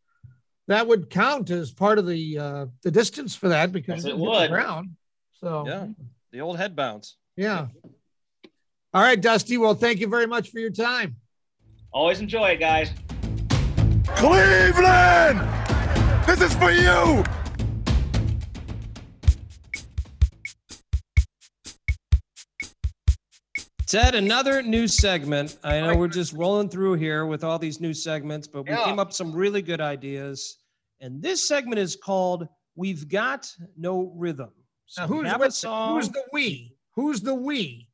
that 0.69 0.87
would 0.87 1.09
count 1.09 1.49
as 1.51 1.71
part 1.71 1.99
of 1.99 2.07
the 2.07 2.39
uh, 2.39 2.67
the 2.83 2.91
distance 2.91 3.35
for 3.35 3.49
that 3.49 3.73
because 3.73 4.05
Yes, 4.05 4.13
it 4.13 4.19
would. 4.19 4.51
ground. 4.51 4.91
So 5.43 5.67
Yeah, 5.67 5.87
the 6.31 6.41
old 6.41 6.57
head 6.57 6.77
bounce. 6.77 7.17
Yeah. 7.37 7.67
All 8.95 9.03
right, 9.03 9.21
Dusty. 9.21 9.57
Well, 9.57 9.75
thank 9.75 10.01
you 10.01 10.07
very 10.09 10.27
much 10.27 10.51
for 10.51 10.59
your 10.61 10.71
time. 10.71 11.17
always 11.93 12.21
enjoy 12.21 12.51
it, 12.51 12.57
guys. 12.61 12.91
Cleveland! 14.17 15.41
This 16.27 16.41
is 16.41 16.55
for 16.55 16.71
you! 16.71 17.23
Ted, 23.87 24.15
another 24.15 24.63
new 24.63 24.89
segment. 24.89 25.59
I 25.63 25.81
know 25.81 25.97
we're 25.97 26.09
just 26.09 26.33
rolling 26.33 26.69
through 26.71 26.95
here 26.95 27.27
with 27.27 27.45
all 27.45 27.59
these 27.59 27.81
new 27.81 27.93
segments, 27.93 28.49
but 28.49 28.63
we 28.63 28.71
Yeah. 28.71 28.85
came 28.85 28.99
up 28.99 29.09
with 29.09 29.17
some 29.17 29.33
really 29.33 29.61
good 29.61 29.81
ideas. 29.81 30.59
And 31.01 31.21
this 31.21 31.47
segment 31.47 31.79
is 31.79 31.97
called 31.97 32.49
We've 32.75 33.07
Got 33.09 33.55
No 33.77 34.13
Rhythm. 34.17 34.53
So 34.87 35.07
Now, 35.07 35.39
who's 35.39 35.57
song. 35.57 35.97
who's 35.97 36.09
the 36.09 36.25
we? 36.33 36.77
Who's 36.95 37.21
the 37.21 37.35
we? 37.35 37.89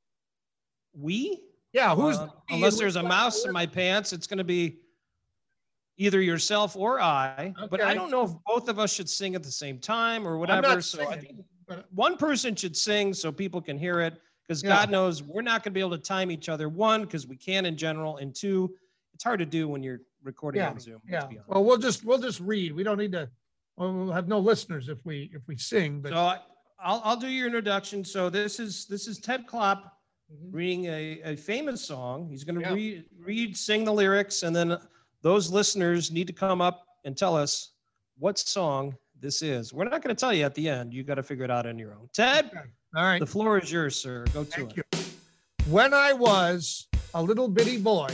we? 0.92 1.42
Yeah, 1.72 1.94
who's 1.94 2.16
Uh, 2.16 2.26
the 2.26 2.32
we? 2.50 2.54
unless 2.56 2.78
there's 2.78 2.96
a 2.96 3.02
mouse 3.02 3.44
in 3.44 3.52
my 3.52 3.66
pants, 3.66 4.12
it's 4.12 4.26
going 4.26 4.38
to 4.38 4.44
be 4.44 4.78
either 5.96 6.20
yourself 6.20 6.76
or 6.76 7.00
I. 7.00 7.54
But 7.70 7.80
I 7.80 7.94
don't 7.94 8.10
know 8.10 8.24
if 8.24 8.30
both 8.46 8.68
of 8.68 8.78
us 8.78 8.92
should 8.92 9.08
sing 9.08 9.34
at 9.34 9.42
the 9.42 9.50
same 9.50 9.78
time 9.78 10.26
or 10.26 10.38
whatever. 10.38 10.80
so 10.80 11.08
I 11.08 11.18
think 11.18 11.40
but- 11.66 11.86
one 11.92 12.16
person 12.16 12.54
should 12.56 12.76
sing 12.76 13.12
so 13.12 13.30
people 13.30 13.60
can 13.60 13.78
hear 13.78 14.00
it 14.00 14.20
because 14.42 14.62
Yeah. 14.62 14.70
God 14.70 14.90
knows 14.90 15.22
we're 15.22 15.42
not 15.42 15.62
going 15.62 15.72
to 15.72 15.74
be 15.74 15.80
able 15.80 15.90
to 15.90 15.98
time 15.98 16.30
each 16.30 16.48
other. 16.48 16.68
One, 16.68 17.02
because 17.02 17.26
we 17.26 17.36
can 17.36 17.66
in 17.66 17.76
general, 17.76 18.16
and 18.16 18.34
two, 18.34 18.74
it's 19.12 19.22
hard 19.22 19.38
to 19.40 19.46
do 19.46 19.68
when 19.68 19.82
you're 19.82 20.00
recording 20.22 20.62
Yeah, 20.62 20.70
on 20.70 20.80
Zoom. 20.80 21.02
Yeah. 21.08 21.28
Well, 21.46 21.64
we'll 21.64 21.76
just 21.78 22.04
we'll 22.04 22.18
just 22.18 22.40
read. 22.40 22.72
We 22.72 22.82
don't 22.82 22.98
need 22.98 23.12
to. 23.12 23.28
Well, 23.76 23.92
we'll 23.92 24.12
have 24.12 24.26
no 24.26 24.38
listeners 24.40 24.88
if 24.88 25.04
we 25.04 25.30
if 25.34 25.46
we 25.46 25.56
sing. 25.58 26.00
But 26.00 26.12
So 26.12 26.16
I, 26.18 26.40
I'll, 26.80 27.00
I'll 27.04 27.16
do 27.16 27.28
your 27.28 27.46
introduction. 27.46 28.04
So 28.04 28.30
this 28.30 28.60
is 28.60 28.86
this 28.86 29.06
is 29.08 29.18
Ted 29.18 29.46
Klopp 29.46 29.94
Mhm. 30.30 30.48
reading 30.52 30.84
a, 30.84 31.20
a 31.24 31.36
famous 31.36 31.82
song. 31.82 32.28
He's 32.28 32.44
going 32.44 32.56
to 32.56 32.60
Yeah. 32.60 32.74
read 32.74 33.04
read 33.18 33.56
sing 33.56 33.84
the 33.84 33.92
lyrics, 33.92 34.42
and 34.42 34.54
then 34.54 34.76
those 35.22 35.50
listeners 35.50 36.10
need 36.10 36.26
to 36.26 36.34
come 36.34 36.60
up 36.60 36.86
and 37.06 37.16
tell 37.16 37.34
us 37.34 37.70
what 38.18 38.38
song 38.38 38.94
this 39.18 39.40
is. 39.40 39.72
We're 39.72 39.84
not 39.88 40.02
going 40.02 40.14
to 40.14 40.20
tell 40.20 40.34
you 40.34 40.44
at 40.44 40.54
the 40.54 40.68
end. 40.68 40.92
You 40.92 41.02
got 41.02 41.14
to 41.14 41.22
figure 41.22 41.44
it 41.44 41.50
out 41.50 41.66
on 41.66 41.78
your 41.78 41.92
own. 41.94 42.10
Ted, 42.12 42.50
all 42.94 43.04
right. 43.04 43.18
the 43.20 43.26
floor 43.26 43.58
is 43.58 43.72
yours, 43.72 43.96
sir. 44.00 44.26
Go 44.34 44.44
to 44.44 44.50
Thank 44.50 44.76
it. 44.76 44.86
you. 44.92 45.00
When 45.72 45.94
I 45.94 46.12
was 46.12 46.86
a 47.14 47.22
little 47.22 47.48
bitty 47.48 47.78
boy, 47.78 48.10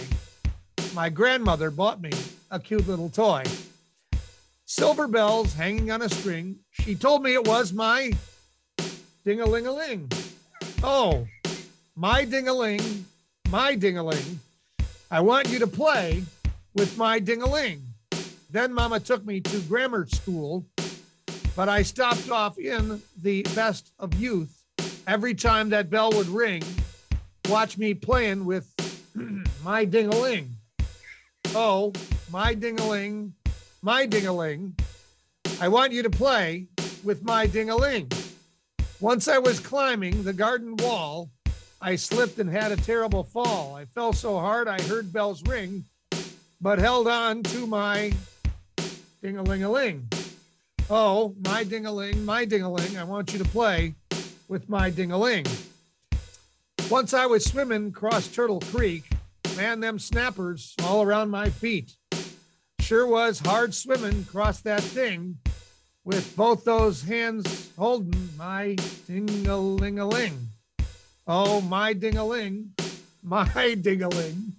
my 0.94 1.09
grandmother 1.09 1.68
bought 1.72 2.00
me 2.00 2.12
a 2.53 2.61
cute 2.61 2.87
little 2.87 3.09
toy. 3.11 3.42
Silver 4.66 5.09
bells 5.09 5.53
hanging 5.53 5.90
on 5.90 6.03
a 6.03 6.09
string. 6.09 6.61
She 6.70 6.94
told 6.94 7.22
me 7.24 7.35
it 7.35 7.44
was 7.46 7.72
my 7.72 8.12
ding 9.24 9.40
a 9.40 9.46
ling 9.46 9.66
a 9.66 9.72
ling. 9.72 10.10
Oh, 10.82 11.26
my 11.96 12.26
ding 12.26 12.46
a 12.46 12.52
ling, 12.52 13.06
my 13.48 13.74
ding 13.74 13.96
a 13.96 14.02
ling. 14.02 14.38
I 15.10 15.20
want 15.20 15.48
you 15.48 15.58
to 15.60 15.66
play 15.66 16.22
with 16.74 16.98
my 16.98 17.18
ding 17.18 17.40
a 17.40 17.46
ling. 17.46 17.82
Then 18.50 18.74
Mama 18.74 19.00
took 19.00 19.24
me 19.24 19.40
to 19.40 19.60
grammar 19.60 20.06
school, 20.06 20.66
but 21.56 21.70
I 21.70 21.82
stopped 21.82 22.30
off 22.30 22.58
in 22.58 23.00
the 23.22 23.42
best 23.54 23.92
of 23.98 24.12
youth 24.14 24.62
every 25.06 25.34
time 25.34 25.70
that 25.70 25.88
bell 25.88 26.12
would 26.12 26.28
ring, 26.28 26.62
watch 27.48 27.78
me 27.78 27.94
playing 27.94 28.44
with 28.44 28.68
my 29.64 29.87
ding-a-ling. 29.87 30.50
Oh, 31.54 31.92
my 32.30 32.52
ding-a-ling, 32.52 33.32
my 33.80 34.04
ding-a-ling. 34.04 34.76
I 35.60 35.68
want 35.68 35.92
you 35.92 36.02
to 36.02 36.10
play 36.10 36.66
with 37.02 37.22
my 37.22 37.46
ding-a-ling. 37.46 38.10
Once 39.04 39.28
I 39.28 39.36
was 39.36 39.60
climbing 39.60 40.22
the 40.22 40.32
garden 40.32 40.78
wall, 40.78 41.28
I 41.78 41.94
slipped 41.94 42.38
and 42.38 42.48
had 42.48 42.72
a 42.72 42.76
terrible 42.76 43.22
fall. 43.22 43.76
I 43.76 43.84
fell 43.84 44.14
so 44.14 44.38
hard 44.38 44.66
I 44.66 44.80
heard 44.80 45.12
bells 45.12 45.42
ring, 45.42 45.84
but 46.58 46.78
held 46.78 47.06
on 47.06 47.42
to 47.42 47.66
my 47.66 48.14
ding-a-ling-a-ling. 49.20 50.08
Oh, 50.88 51.34
my 51.44 51.64
ding-a-ling, 51.64 52.24
my 52.24 52.46
ding-a-ling. 52.46 52.96
I 52.96 53.04
want 53.04 53.34
you 53.34 53.38
to 53.40 53.44
play 53.44 53.92
with 54.48 54.70
my 54.70 54.88
ding-a-ling. 54.88 55.44
Once 56.90 57.12
I 57.12 57.26
was 57.26 57.44
swimming 57.44 57.88
across 57.88 58.28
Turtle 58.28 58.60
Creek, 58.60 59.04
man, 59.54 59.80
them 59.80 59.98
snappers 59.98 60.74
all 60.82 61.02
around 61.02 61.28
my 61.28 61.50
feet. 61.50 61.94
Sure 62.80 63.06
was 63.06 63.40
hard 63.40 63.74
swimming 63.74 64.22
across 64.22 64.62
that 64.62 64.82
thing 64.82 65.36
with 66.04 66.36
both 66.36 66.64
those 66.64 67.02
hands 67.02 67.70
holding 67.78 68.28
my 68.36 68.76
ding-a-ling-a-ling. 69.06 70.38
Oh, 71.26 71.60
my 71.62 71.94
ding-a-ling, 71.94 72.72
my 73.22 73.74
ding-a-ling. 73.80 74.52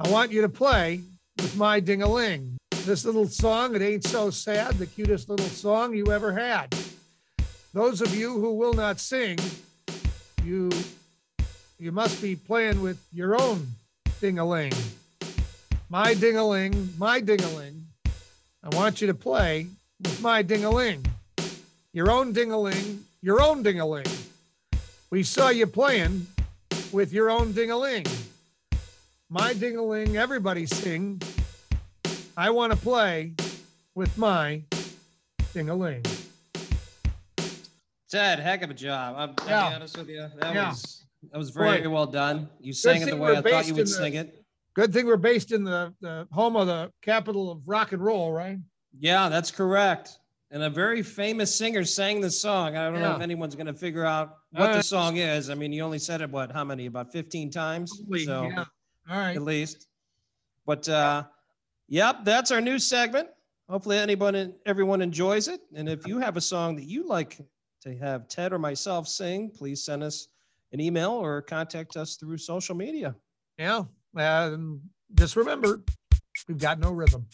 I 0.00 0.08
want 0.08 0.32
you 0.32 0.40
to 0.40 0.48
play 0.48 1.02
with 1.36 1.56
my 1.56 1.80
ding-a-ling. 1.80 2.56
This 2.84 3.04
little 3.04 3.28
song, 3.28 3.74
it 3.76 3.82
ain't 3.82 4.06
so 4.06 4.30
sad, 4.30 4.74
the 4.74 4.86
cutest 4.86 5.28
little 5.28 5.46
song 5.46 5.94
you 5.94 6.10
ever 6.10 6.32
had. 6.32 6.74
Those 7.72 8.00
of 8.00 8.14
you 8.14 8.40
who 8.40 8.54
will 8.54 8.74
not 8.74 9.00
sing, 9.00 9.38
you 10.44 10.70
you 11.78 11.92
must 11.92 12.22
be 12.22 12.36
playing 12.36 12.80
with 12.80 13.04
your 13.12 13.38
own 13.38 13.66
ding-a-ling. 14.20 14.72
My 15.90 16.14
ding-a-ling, 16.14 16.94
my 16.96 17.20
ding-a-ling. 17.20 17.84
I 18.62 18.74
want 18.74 19.00
you 19.00 19.08
to 19.08 19.14
play 19.14 19.66
my 20.20 20.42
ding-a-ling. 20.42 21.04
Your 21.92 22.10
own 22.10 22.32
ding-a-ling, 22.32 23.04
your 23.22 23.40
own 23.40 23.62
ding-a-ling. 23.62 24.06
We 25.10 25.22
saw 25.22 25.50
you 25.50 25.66
playing 25.66 26.26
with 26.92 27.12
your 27.12 27.30
own 27.30 27.52
ding-a-ling. 27.52 28.06
My 29.30 29.52
ding-a-ling, 29.52 30.16
everybody 30.16 30.66
sing. 30.66 31.20
I 32.36 32.50
want 32.50 32.72
to 32.72 32.78
play 32.78 33.34
with 33.94 34.16
my 34.18 34.62
ding-a-ling. 35.52 36.02
Ted, 38.10 38.38
heck 38.40 38.62
of 38.62 38.70
a 38.70 38.74
job. 38.74 39.14
I'm, 39.16 39.34
I'll 39.40 39.48
Yeah. 39.48 39.68
be 39.70 39.74
honest 39.76 39.98
with 39.98 40.08
you. 40.08 40.26
That 40.38 40.54
Yeah. 40.54 40.68
was 40.70 41.00
that 41.32 41.38
was 41.38 41.50
very 41.50 41.80
Boy. 41.80 41.88
well 41.88 42.06
done. 42.06 42.48
You 42.60 42.72
sang 42.74 43.00
it 43.02 43.06
the 43.06 43.16
way 43.16 43.36
I 43.36 43.40
thought 43.40 43.66
you 43.66 43.74
would 43.74 43.86
the- 43.86 43.90
sing 43.90 44.14
it. 44.14 44.44
Good 44.74 44.92
thing 44.92 45.06
we're 45.06 45.16
based 45.16 45.52
in 45.52 45.64
the, 45.64 45.94
the 46.00 46.28
home 46.32 46.54
of 46.56 46.66
the 46.66 46.92
capital 47.00 47.50
of 47.50 47.60
rock 47.66 47.92
and 47.92 48.04
roll, 48.04 48.30
right? 48.32 48.58
Yeah, 48.98 49.28
that's 49.28 49.50
correct. 49.50 50.18
And 50.50 50.62
a 50.62 50.70
very 50.70 51.02
famous 51.02 51.52
singer 51.54 51.84
sang 51.84 52.20
the 52.20 52.30
song. 52.30 52.76
I 52.76 52.88
don't 52.90 53.00
know 53.00 53.16
if 53.16 53.20
anyone's 53.22 53.56
going 53.56 53.66
to 53.66 53.74
figure 53.74 54.04
out 54.04 54.36
what 54.52 54.70
Uh, 54.70 54.76
the 54.76 54.82
song 54.82 55.16
is. 55.16 55.50
I 55.50 55.54
mean, 55.54 55.72
you 55.72 55.82
only 55.82 55.98
said 55.98 56.20
it, 56.20 56.30
what, 56.30 56.52
how 56.52 56.62
many? 56.62 56.86
About 56.86 57.10
15 57.10 57.50
times? 57.50 57.90
So 58.24 58.44
yeah. 58.44 58.64
All 59.10 59.18
right. 59.18 59.34
at 59.36 59.42
least. 59.42 59.88
But 60.64 60.88
uh, 60.88 61.24
yep, 61.88 62.24
that's 62.24 62.50
our 62.52 62.60
new 62.60 62.78
segment. 62.78 63.28
Hopefully, 63.68 63.98
anyone, 63.98 64.54
everyone 64.64 65.02
enjoys 65.02 65.48
it. 65.48 65.60
And 65.74 65.88
if 65.88 66.06
you 66.06 66.18
have 66.18 66.36
a 66.36 66.40
song 66.40 66.76
that 66.76 66.84
you 66.84 67.06
like 67.08 67.38
to 67.82 67.96
have 67.98 68.28
Ted 68.28 68.52
or 68.52 68.58
myself 68.58 69.08
sing, 69.08 69.50
please 69.50 69.82
send 69.84 70.02
us 70.04 70.28
an 70.72 70.80
email 70.80 71.10
or 71.10 71.42
contact 71.42 71.96
us 71.96 72.16
through 72.16 72.38
social 72.38 72.74
media. 72.76 73.14
Yeah. 73.58 73.84
And 74.14 74.80
just 75.14 75.34
remember, 75.34 75.82
we've 76.46 76.58
got 76.58 76.78
no 76.78 76.92
rhythm. 76.92 77.26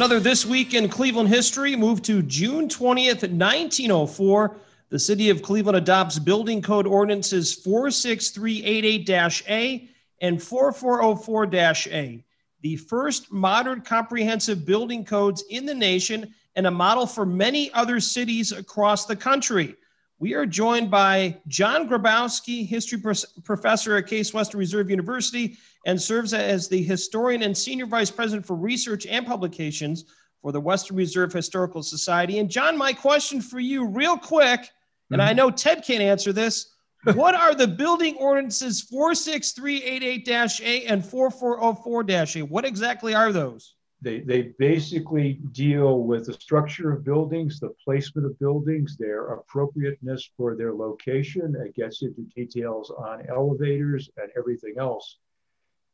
Another 0.00 0.18
This 0.18 0.46
Week 0.46 0.72
in 0.72 0.88
Cleveland 0.88 1.28
History 1.28 1.76
moved 1.76 2.06
to 2.06 2.22
June 2.22 2.68
20th, 2.70 3.20
1904. 3.20 4.56
The 4.88 4.98
city 4.98 5.28
of 5.28 5.42
Cleveland 5.42 5.76
adopts 5.76 6.18
building 6.18 6.62
code 6.62 6.86
ordinances 6.86 7.52
46388 7.52 9.10
A 9.50 9.88
and 10.22 10.42
4404 10.42 11.50
A, 11.92 12.24
the 12.62 12.76
first 12.76 13.30
modern 13.30 13.82
comprehensive 13.82 14.64
building 14.64 15.04
codes 15.04 15.44
in 15.50 15.66
the 15.66 15.74
nation 15.74 16.34
and 16.56 16.66
a 16.66 16.70
model 16.70 17.06
for 17.06 17.26
many 17.26 17.70
other 17.74 18.00
cities 18.00 18.52
across 18.52 19.04
the 19.04 19.16
country. 19.16 19.74
We 20.20 20.34
are 20.34 20.44
joined 20.44 20.90
by 20.90 21.38
John 21.48 21.88
Grabowski, 21.88 22.68
history 22.68 22.98
pros- 22.98 23.24
professor 23.42 23.96
at 23.96 24.06
Case 24.06 24.34
Western 24.34 24.58
Reserve 24.58 24.90
University, 24.90 25.56
and 25.86 26.00
serves 26.00 26.34
as 26.34 26.68
the 26.68 26.82
historian 26.82 27.40
and 27.40 27.56
senior 27.56 27.86
vice 27.86 28.10
president 28.10 28.44
for 28.44 28.54
research 28.54 29.06
and 29.06 29.26
publications 29.26 30.04
for 30.42 30.52
the 30.52 30.60
Western 30.60 30.98
Reserve 30.98 31.32
Historical 31.32 31.82
Society. 31.82 32.38
And 32.38 32.50
John, 32.50 32.76
my 32.76 32.92
question 32.92 33.40
for 33.40 33.60
you, 33.60 33.86
real 33.86 34.18
quick, 34.18 34.68
and 35.10 35.22
I 35.22 35.28
mm-hmm. 35.28 35.36
know 35.38 35.50
Ted 35.50 35.84
can't 35.86 36.02
answer 36.02 36.34
this. 36.34 36.74
what 37.14 37.34
are 37.34 37.54
the 37.54 37.66
building 37.66 38.14
ordinances 38.16 38.86
46388-A 38.92 40.84
and 40.84 41.02
4404-A? 41.02 42.42
What 42.42 42.66
exactly 42.66 43.14
are 43.14 43.32
those? 43.32 43.74
They, 44.02 44.20
they 44.20 44.54
basically 44.58 45.34
deal 45.52 46.04
with 46.04 46.26
the 46.26 46.32
structure 46.32 46.90
of 46.90 47.04
buildings, 47.04 47.60
the 47.60 47.74
placement 47.84 48.26
of 48.26 48.38
buildings, 48.38 48.96
their 48.96 49.26
appropriateness 49.34 50.30
for 50.36 50.56
their 50.56 50.72
location. 50.72 51.54
It 51.54 51.74
gets 51.74 52.02
into 52.02 52.22
details 52.34 52.90
on 52.90 53.26
elevators 53.28 54.08
and 54.16 54.30
everything 54.36 54.74
else. 54.78 55.18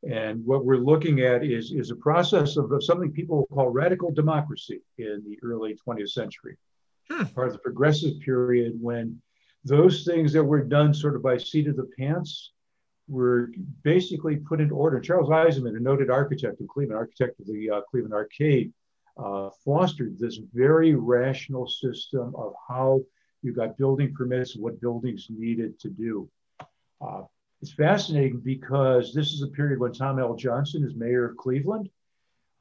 And 0.08 0.44
what 0.46 0.64
we're 0.64 0.76
looking 0.76 1.20
at 1.22 1.42
is, 1.42 1.72
is 1.72 1.90
a 1.90 1.96
process 1.96 2.56
of, 2.56 2.72
something 2.84 3.10
people 3.10 3.46
call 3.52 3.70
radical 3.70 4.12
democracy 4.12 4.80
in 4.98 5.24
the 5.26 5.38
early 5.42 5.76
20th 5.86 6.10
century, 6.10 6.56
Hmm. 7.10 7.24
part 7.24 7.48
of 7.48 7.52
the 7.54 7.60
progressive 7.60 8.18
period 8.20 8.72
when 8.80 9.20
those 9.64 10.04
things 10.04 10.32
that 10.32 10.42
were 10.42 10.62
done 10.62 10.92
sort 10.92 11.16
of 11.16 11.22
by 11.22 11.36
seat 11.36 11.68
of 11.68 11.76
the 11.76 11.88
pants 11.98 12.52
were 13.08 13.50
basically 13.82 14.36
put 14.36 14.60
in 14.60 14.70
order. 14.70 15.00
Charles 15.00 15.28
Eisenmann, 15.28 15.76
a 15.76 15.80
noted 15.80 16.10
architect 16.10 16.60
in 16.60 16.66
Cleveland, 16.66 16.98
architect 16.98 17.38
of 17.40 17.46
the 17.46 17.70
uh, 17.70 17.80
Cleveland 17.82 18.14
Arcade, 18.14 18.72
uh, 19.16 19.50
fostered 19.64 20.18
this 20.18 20.38
very 20.52 20.94
rational 20.94 21.66
system 21.66 22.34
of 22.36 22.52
how 22.68 23.00
you 23.42 23.52
got 23.52 23.78
building 23.78 24.12
permits, 24.14 24.56
what 24.56 24.80
buildings 24.80 25.28
needed 25.30 25.78
to 25.80 25.88
do. 25.88 26.28
Uh, 27.00 27.22
it's 27.62 27.72
fascinating 27.72 28.40
because 28.40 29.14
this 29.14 29.32
is 29.32 29.42
a 29.42 29.48
period 29.48 29.78
when 29.78 29.92
Tom 29.92 30.18
L. 30.18 30.34
Johnson 30.34 30.84
is 30.84 30.94
mayor 30.94 31.24
of 31.26 31.36
Cleveland. 31.36 31.88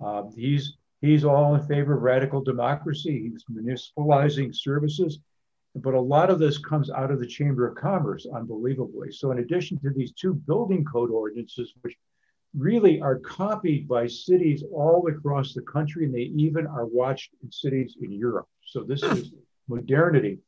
Uh, 0.03 0.23
he's 0.35 0.77
he's 1.01 1.25
all 1.25 1.55
in 1.55 1.67
favor 1.67 1.95
of 1.95 2.01
radical 2.01 2.41
democracy. 2.41 3.29
He's 3.29 3.43
municipalizing 3.51 4.55
services. 4.55 5.19
But 5.75 5.93
a 5.93 5.99
lot 5.99 6.29
of 6.29 6.39
this 6.39 6.57
comes 6.57 6.89
out 6.89 7.11
of 7.11 7.19
the 7.19 7.27
Chamber 7.27 7.67
of 7.67 7.75
Commerce, 7.75 8.25
unbelievably. 8.33 9.11
So, 9.11 9.31
in 9.31 9.39
addition 9.39 9.77
to 9.79 9.89
these 9.89 10.13
two 10.13 10.33
building 10.33 10.85
code 10.85 11.11
ordinances, 11.11 11.73
which 11.81 11.97
really 12.57 13.01
are 13.01 13.19
copied 13.19 13.85
by 13.85 14.07
cities 14.07 14.63
all 14.71 15.05
across 15.09 15.53
the 15.53 15.61
country, 15.63 16.05
and 16.05 16.15
they 16.15 16.31
even 16.43 16.65
are 16.65 16.85
watched 16.85 17.31
in 17.43 17.51
cities 17.51 17.97
in 18.01 18.13
Europe. 18.13 18.47
So, 18.65 18.83
this 18.83 19.03
is 19.03 19.33
modernity. 19.67 20.39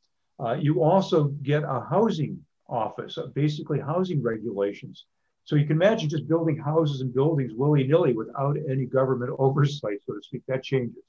Uh, 0.42 0.54
you 0.54 0.82
also 0.82 1.24
get 1.42 1.62
a 1.62 1.84
housing 1.90 2.42
office, 2.66 3.18
uh, 3.18 3.26
basically 3.26 3.80
housing 3.80 4.22
regulations. 4.22 5.04
So, 5.44 5.56
you 5.56 5.66
can 5.66 5.76
imagine 5.76 6.08
just 6.08 6.26
building 6.26 6.56
houses 6.56 7.02
and 7.02 7.12
buildings 7.12 7.52
willy 7.52 7.86
nilly 7.86 8.14
without 8.14 8.56
any 8.70 8.86
government 8.86 9.36
oversight, 9.38 9.98
so 10.06 10.14
to 10.14 10.22
speak. 10.22 10.42
That 10.48 10.62
changes. 10.62 11.04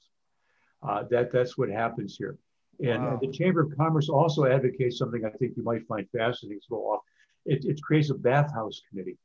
Uh, 0.82 1.04
that, 1.10 1.32
that's 1.32 1.56
what 1.56 1.70
happens 1.70 2.18
here. 2.18 2.36
And 2.82 3.04
Wow. 3.04 3.20
the 3.20 3.30
Chamber 3.32 3.62
of 3.62 3.76
Commerce 3.76 4.08
also 4.08 4.46
advocates 4.46 4.98
something 4.98 5.24
I 5.24 5.30
think 5.30 5.56
you 5.56 5.62
might 5.62 5.86
find 5.86 6.08
fascinating. 6.16 6.60
So 6.68 7.02
it, 7.46 7.64
it 7.64 7.82
creates 7.82 8.10
a 8.10 8.14
bathhouse 8.14 8.80
committee 8.88 9.18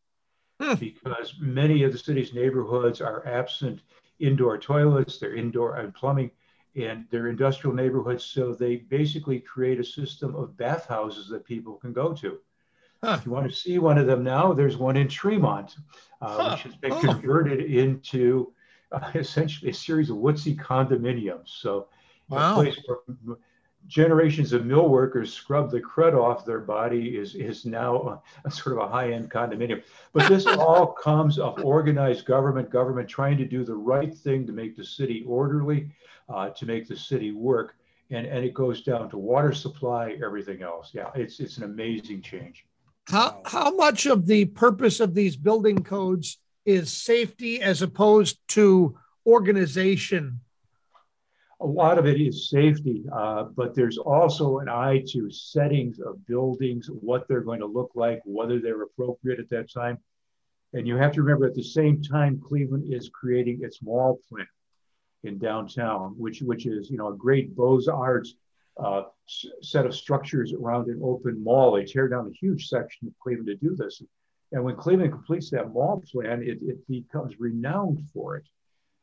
Hmm. 0.60 0.76
because 0.80 1.36
many 1.40 1.84
of 1.84 1.92
the 1.92 1.98
city's 1.98 2.34
neighborhoods 2.34 3.02
are 3.02 3.26
absent 3.28 3.82
indoor 4.20 4.58
toilets, 4.58 5.20
they're 5.20 5.36
indoor 5.36 5.76
and 5.78 5.94
plumbing, 5.94 6.32
and 6.76 7.06
they're 7.12 7.28
industrial 7.28 7.76
neighborhoods. 7.76 8.24
So 8.26 8.54
they 8.54 8.78
basically 8.78 9.40
create 9.40 9.80
a 9.80 9.84
system 9.84 10.36
of 10.36 10.58
bathhouses 10.58 11.28
that 11.30 11.46
people 11.46 11.76
can 11.76 11.94
go 11.94 12.14
to. 12.14 12.40
Huh. 13.04 13.20
If 13.20 13.26
you 13.26 13.32
want 13.32 13.50
to 13.50 13.56
see 13.56 13.80
one 13.80 13.98
of 13.98 14.08
them 14.08 14.24
now, 14.24 14.54
there's 14.54 14.78
one 14.78 14.98
in 14.98 15.08
Tremont, 15.08 15.76
uh, 16.22 16.40
Huh. 16.40 16.44
which 16.44 16.64
has 16.64 16.76
been 16.76 16.96
Oh. 16.96 17.00
converted 17.00 17.62
into 17.62 18.54
uh, 18.92 19.12
essentially 19.16 19.72
a 19.72 19.74
series 19.74 20.10
of 20.10 20.18
woodsy 20.18 20.56
condominiums. 20.56 21.50
So 21.50 21.88
Wow. 22.30 22.56
place 22.56 22.78
where 22.86 23.38
generations 23.88 24.54
of 24.54 24.66
mill 24.66 24.90
workers 24.90 25.34
scrub 25.34 25.70
the 25.70 25.80
crud 25.80 26.14
off 26.14 26.46
their 26.46 26.60
body 26.60 27.18
is, 27.18 27.36
is 27.36 27.66
now 27.66 27.96
a, 28.44 28.48
a 28.48 28.52
sort 28.52 28.78
of 28.78 28.84
a 28.84 28.88
high-end 28.88 29.30
condominium. 29.30 29.84
But 30.14 30.28
this 30.28 30.46
all 30.48 30.88
comes 30.88 31.38
of 31.38 31.64
organized 31.64 32.26
government, 32.26 32.70
government 32.70 33.08
trying 33.08 33.38
to 33.38 33.46
do 33.46 33.64
the 33.64 33.76
right 33.76 34.16
thing 34.16 34.46
to 34.48 34.54
make 34.54 34.76
the 34.76 34.86
city 34.86 35.24
orderly, 35.28 35.90
uh, 36.30 36.50
to 36.50 36.66
make 36.66 36.88
the 36.88 36.98
city 36.98 37.32
work. 37.32 37.76
And, 38.12 38.26
and 38.28 38.46
it 38.46 38.54
goes 38.54 38.82
down 38.82 39.10
to 39.10 39.18
water 39.18 39.54
supply, 39.54 40.18
everything 40.24 40.62
else. 40.62 40.92
Yeah, 40.94 41.10
it's, 41.16 41.40
it's 41.40 41.58
an 41.58 41.64
amazing 41.64 42.22
change. 42.22 42.66
How, 43.08 43.42
how 43.46 43.76
much 43.76 44.06
of 44.06 44.26
the 44.26 44.46
purpose 44.46 45.00
of 45.00 45.14
these 45.14 45.36
building 45.36 45.84
codes 45.84 46.40
is 46.66 46.92
safety 46.92 47.62
as 47.62 47.82
opposed 47.82 48.40
to 48.50 48.98
organization? 49.26 50.40
A 51.62 51.66
lot 51.66 51.98
of 51.98 52.06
it 52.06 52.20
is 52.20 52.50
safety, 52.50 53.04
uh, 53.14 53.44
but 53.44 53.74
there's 53.74 53.98
also 53.98 54.60
an 54.60 54.70
eye 54.70 55.04
to 55.10 55.32
settings 55.32 56.00
of 56.00 56.26
buildings, 56.28 56.88
what 56.88 57.28
they're 57.28 57.42
going 57.42 57.62
to 57.62 57.66
look 57.66 57.92
like, 57.96 58.22
whether 58.26 58.60
they're 58.60 58.84
appropriate 58.84 59.40
at 59.40 59.50
that 59.50 59.72
time. 59.72 59.98
And 60.74 60.88
you 60.88 60.98
have 60.98 61.14
to 61.14 61.22
remember 61.22 61.46
at 61.46 61.56
the 61.56 61.64
same 61.64 62.02
time, 62.02 62.42
Cleveland 62.46 62.94
is 62.94 63.10
creating 63.10 63.60
its 63.62 63.82
mall 63.82 64.20
plan 64.30 64.48
in 65.24 65.38
downtown, 65.38 66.16
which, 66.18 66.42
which 66.42 66.66
is, 66.66 66.90
you 66.90 66.98
know, 66.98 67.08
a 67.08 67.16
great 67.16 67.56
Beaux-Arts 67.56 68.36
uh, 68.78 69.04
set 69.62 69.86
of 69.86 69.96
structures 69.96 70.54
around 70.54 70.88
an 70.90 71.00
open 71.02 71.42
mall. 71.42 71.72
They 71.72 71.86
tear 71.86 72.10
down 72.10 72.28
a 72.28 72.38
huge 72.38 72.68
section 72.68 73.08
of 73.08 73.14
Cleveland 73.20 73.48
to 73.48 73.56
do 73.56 73.76
this. 73.76 74.02
And 74.52 74.64
when 74.64 74.76
Cleveland 74.76 75.14
completes 75.14 75.50
that 75.52 75.72
mall 75.72 76.04
plan, 76.12 76.44
it, 76.44 76.60
it 76.62 76.86
becomes 76.88 77.40
renowned 77.40 78.02
for 78.14 78.36
it. 78.36 78.46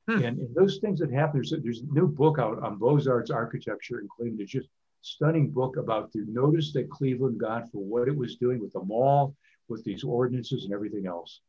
Hmm. 0.09 0.23
And, 0.23 0.39
and 0.39 0.55
those 0.55 0.79
things 0.79 0.99
that 1.01 1.13
happen, 1.13 1.35
there's 1.35 1.53
a, 1.53 1.59
there's 1.59 1.83
a 1.83 1.93
new 1.93 2.09
book 2.09 2.39
out 2.39 2.63
on 2.63 2.79
Beaux-Arts 2.79 3.31
architecture 3.31 4.01
in 4.01 4.09
Cleveland. 4.09 4.41
It's 4.41 4.51
just 4.51 4.69
stunning 5.03 5.51
book 5.51 5.77
about 5.77 6.13
the 6.13 6.25
notice 6.29 6.73
that 6.73 6.91
Cleveland 6.91 7.39
got 7.39 7.71
for 7.71 7.83
what 7.83 8.09
it 8.09 8.17
was 8.17 8.37
doing 8.37 8.61
with 8.61 8.73
the 8.73 8.83
mall, 8.83 9.35
with 9.69 9.85
these 9.85 10.05
ordinances 10.05 10.65
and 10.65 10.73
everything 10.73 11.07
else. 11.07 11.41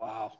Wow. 0.00 0.32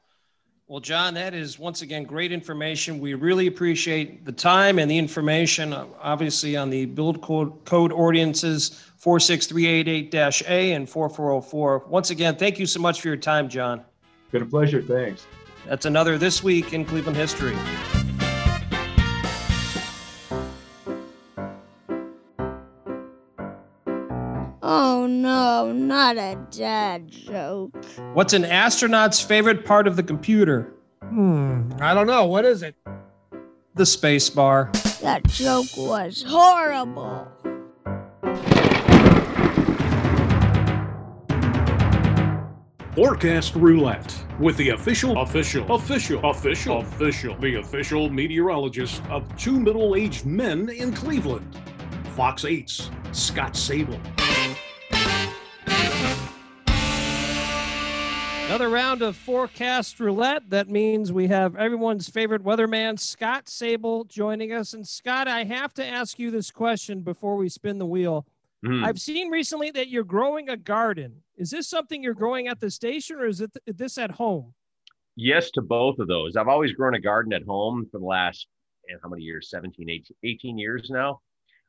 Well, 0.68 0.80
John, 0.80 1.14
that 1.14 1.32
is 1.32 1.60
once 1.60 1.82
again 1.82 2.02
great 2.02 2.32
information. 2.32 2.98
We 2.98 3.14
really 3.14 3.46
appreciate 3.46 4.24
the 4.24 4.32
time 4.32 4.80
and 4.80 4.90
the 4.90 4.98
information, 4.98 5.72
uh, 5.72 5.86
obviously, 6.02 6.56
on 6.56 6.70
the 6.70 6.86
build 6.86 7.22
code, 7.22 7.64
code 7.64 7.92
ordinances 7.92 8.82
46388-A 9.00 10.72
and 10.72 10.88
4404. 10.88 11.84
Once 11.86 12.10
again, 12.10 12.34
thank 12.34 12.58
you 12.58 12.66
so 12.66 12.80
much 12.80 13.00
for 13.00 13.06
your 13.06 13.16
time, 13.16 13.48
John. 13.48 13.82
Been 14.32 14.42
a 14.42 14.46
pleasure. 14.46 14.82
Thanks. 14.82 15.26
That's 15.68 15.84
another 15.84 16.16
This 16.16 16.44
Week 16.44 16.72
in 16.72 16.84
Cleveland 16.84 17.16
History. 17.16 17.56
Oh 24.62 25.06
no, 25.08 25.72
not 25.72 26.16
a 26.18 26.38
dad 26.52 27.10
joke. 27.10 27.74
What's 28.14 28.32
an 28.32 28.44
astronaut's 28.44 29.20
favorite 29.20 29.64
part 29.64 29.88
of 29.88 29.96
the 29.96 30.04
computer? 30.04 30.72
Hmm, 31.02 31.70
I 31.80 31.94
don't 31.94 32.06
know. 32.06 32.26
What 32.26 32.44
is 32.44 32.62
it? 32.62 32.76
The 33.74 33.86
space 33.86 34.30
bar. 34.30 34.70
That 35.02 35.24
joke 35.24 35.76
was 35.76 36.22
horrible. 36.26 37.28
Forecast 42.96 43.54
Roulette 43.56 44.24
with 44.40 44.56
the 44.56 44.70
official, 44.70 45.20
official, 45.20 45.70
official, 45.70 46.30
official, 46.30 46.78
official, 46.78 47.36
the 47.36 47.56
official 47.56 48.08
meteorologist 48.08 49.02
of 49.10 49.36
two 49.36 49.60
middle 49.60 49.96
aged 49.96 50.24
men 50.24 50.70
in 50.70 50.94
Cleveland, 50.94 51.46
Fox 52.14 52.44
8's 52.44 52.90
Scott 53.12 53.52
Sabol. 53.52 54.00
Another 58.46 58.70
round 58.70 59.02
of 59.02 59.14
Forecast 59.14 60.00
Roulette. 60.00 60.48
That 60.48 60.70
means 60.70 61.12
we 61.12 61.26
have 61.26 61.54
everyone's 61.54 62.08
favorite 62.08 62.44
weatherman, 62.44 62.98
Scott 62.98 63.44
Sabol, 63.44 64.08
joining 64.08 64.54
us. 64.54 64.72
And 64.72 64.88
Scott, 64.88 65.28
I 65.28 65.44
have 65.44 65.74
to 65.74 65.84
ask 65.84 66.18
you 66.18 66.30
this 66.30 66.50
question 66.50 67.02
before 67.02 67.36
we 67.36 67.50
spin 67.50 67.76
the 67.76 67.84
wheel. 67.84 68.24
Hmm. 68.64 68.84
I've 68.84 68.98
seen 68.98 69.30
recently 69.30 69.70
that 69.72 69.88
you're 69.88 70.04
growing 70.04 70.48
a 70.48 70.56
garden. 70.56 71.22
Is 71.36 71.50
this 71.50 71.68
something 71.68 72.02
you're 72.02 72.14
growing 72.14 72.48
at 72.48 72.60
the 72.60 72.70
station 72.70 73.16
or 73.16 73.26
is 73.26 73.40
it 73.40 73.50
this 73.66 73.98
at 73.98 74.10
home? 74.10 74.54
Yes 75.16 75.50
to 75.52 75.62
both 75.62 75.98
of 75.98 76.08
those. 76.08 76.36
I've 76.36 76.48
always 76.48 76.72
grown 76.72 76.94
a 76.94 77.00
garden 77.00 77.32
at 77.32 77.42
home 77.44 77.86
for 77.90 77.98
the 77.98 78.04
last, 78.04 78.46
and 78.88 78.98
how 79.02 79.08
many 79.08 79.22
years? 79.22 79.50
17, 79.50 79.88
18, 79.88 80.16
18 80.22 80.58
years 80.58 80.90
now. 80.90 81.20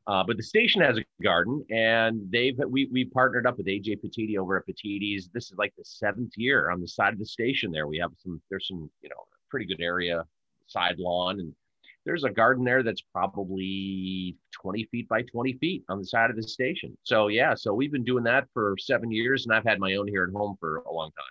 Uh, 0.08 0.24
but 0.26 0.38
the 0.38 0.44
station 0.44 0.82
has 0.82 0.98
a 0.98 1.04
garden, 1.22 1.64
and 1.70 2.22
they've 2.32 2.58
we 2.70 2.88
we 2.94 3.04
partnered 3.04 3.46
up 3.46 3.58
with 3.58 3.68
AJ 3.68 3.98
Petitti 4.02 4.38
over 4.38 4.58
at 4.58 4.64
Petitti's. 4.66 5.30
This 5.34 5.52
is 5.52 5.58
like 5.58 5.74
the 5.78 5.84
seventh 5.84 6.32
year 6.38 6.72
on 6.72 6.80
the 6.80 6.88
side 6.88 7.12
of 7.12 7.20
the 7.20 7.26
station. 7.26 7.72
There 7.72 7.88
we 7.88 7.98
have 7.98 8.12
some. 8.18 8.42
There's 8.50 8.68
some 8.68 8.90
you 9.02 9.10
know 9.10 9.26
pretty 9.50 9.66
good 9.66 9.82
area, 9.82 10.24
side 10.68 10.96
lawn, 10.98 11.42
and 11.42 11.54
there's 12.08 12.24
a 12.24 12.30
garden 12.30 12.64
there 12.64 12.84
that's 12.84 13.02
probably 13.14 14.38
20 14.54 14.88
feet 14.90 15.10
by 15.10 15.22
20 15.24 15.54
feet 15.60 15.84
on 15.90 16.00
the 16.00 16.06
side 16.06 16.30
of 16.30 16.38
the 16.38 16.42
station. 16.42 16.98
So 17.04 17.28
yeah, 17.28 17.54
so 17.54 17.74
we've 17.74 17.92
been 17.92 18.06
doing 18.06 18.24
that 18.24 18.46
for 18.54 18.76
seven 18.80 19.12
years, 19.12 19.46
and 19.46 19.54
I've 19.54 19.66
had 19.66 19.78
my 19.78 19.96
own 19.96 20.08
here 20.08 20.24
at 20.24 20.34
home 20.34 20.56
for 20.60 20.78
a 20.78 20.92
long 20.92 21.12
time. 21.12 21.26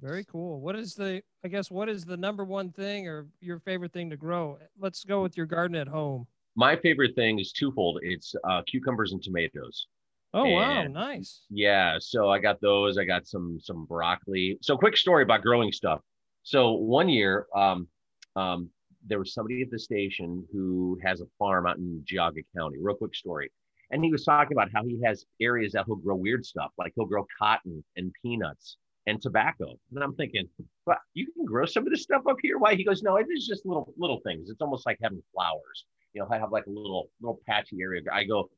Very 0.00 0.24
cool. 0.24 0.60
What 0.60 0.76
is 0.76 0.94
the 0.94 1.22
I 1.44 1.48
guess 1.48 1.72
what 1.72 1.88
is 1.88 2.04
the 2.04 2.16
number 2.16 2.44
one 2.44 2.70
thing 2.70 3.08
or 3.08 3.26
your 3.40 3.58
favorite 3.58 3.92
thing 3.92 4.10
to 4.10 4.16
grow? 4.16 4.58
Let's 4.78 5.04
go 5.04 5.22
with 5.22 5.36
your 5.36 5.46
garden 5.46 5.76
at 5.76 5.88
home. 5.88 6.26
My 6.54 6.76
favorite 6.76 7.16
thing 7.16 7.40
is 7.40 7.50
twofold. 7.50 7.98
It's 8.02 8.32
uh, 8.48 8.62
cucumbers 8.66 9.12
and 9.12 9.22
tomatoes. 9.22 9.88
Oh 10.32 10.48
wow, 10.48 10.84
nice. 10.84 11.42
Yeah, 11.50 11.96
so 11.98 12.30
I 12.30 12.38
got 12.38 12.60
those. 12.60 12.96
I 12.96 13.04
got 13.04 13.26
some 13.26 13.58
some 13.60 13.86
broccoli. 13.86 14.56
So 14.62 14.76
quick 14.76 14.96
story 14.96 15.24
about 15.24 15.42
growing 15.42 15.72
stuff. 15.72 16.00
So 16.44 16.72
one 16.72 17.08
year, 17.08 17.46
um, 17.56 17.88
um, 18.36 18.68
there 19.06 19.18
was 19.18 19.34
somebody 19.34 19.62
at 19.62 19.70
the 19.70 19.78
station 19.78 20.44
who 20.52 20.98
has 21.02 21.20
a 21.20 21.26
farm 21.38 21.66
out 21.66 21.78
in 21.78 22.04
Geauga 22.10 22.42
County. 22.56 22.78
Real 22.80 22.96
quick 22.96 23.14
story, 23.14 23.50
and 23.90 24.04
he 24.04 24.10
was 24.10 24.24
talking 24.24 24.56
about 24.56 24.70
how 24.72 24.84
he 24.84 25.00
has 25.04 25.24
areas 25.40 25.72
that 25.72 25.84
he'll 25.86 25.96
grow 25.96 26.16
weird 26.16 26.44
stuff, 26.44 26.72
like 26.78 26.92
he'll 26.96 27.06
grow 27.06 27.26
cotton 27.38 27.84
and 27.96 28.12
peanuts 28.22 28.76
and 29.06 29.20
tobacco. 29.20 29.78
And 29.94 30.02
I'm 30.02 30.14
thinking, 30.14 30.48
but 30.86 30.98
you 31.12 31.30
can 31.32 31.44
grow 31.44 31.66
some 31.66 31.86
of 31.86 31.90
this 31.90 32.02
stuff 32.02 32.22
up 32.28 32.36
here. 32.42 32.58
Why? 32.58 32.74
He 32.74 32.84
goes, 32.84 33.02
no, 33.02 33.16
it 33.16 33.26
is 33.30 33.46
just 33.46 33.66
little 33.66 33.92
little 33.96 34.20
things. 34.24 34.50
It's 34.50 34.62
almost 34.62 34.86
like 34.86 34.98
having 35.02 35.22
flowers. 35.32 35.84
You 36.12 36.22
know, 36.22 36.28
I 36.30 36.38
have 36.38 36.52
like 36.52 36.66
a 36.66 36.70
little 36.70 37.10
little 37.20 37.40
patchy 37.46 37.78
area. 37.82 38.00
I 38.12 38.24
go, 38.24 38.48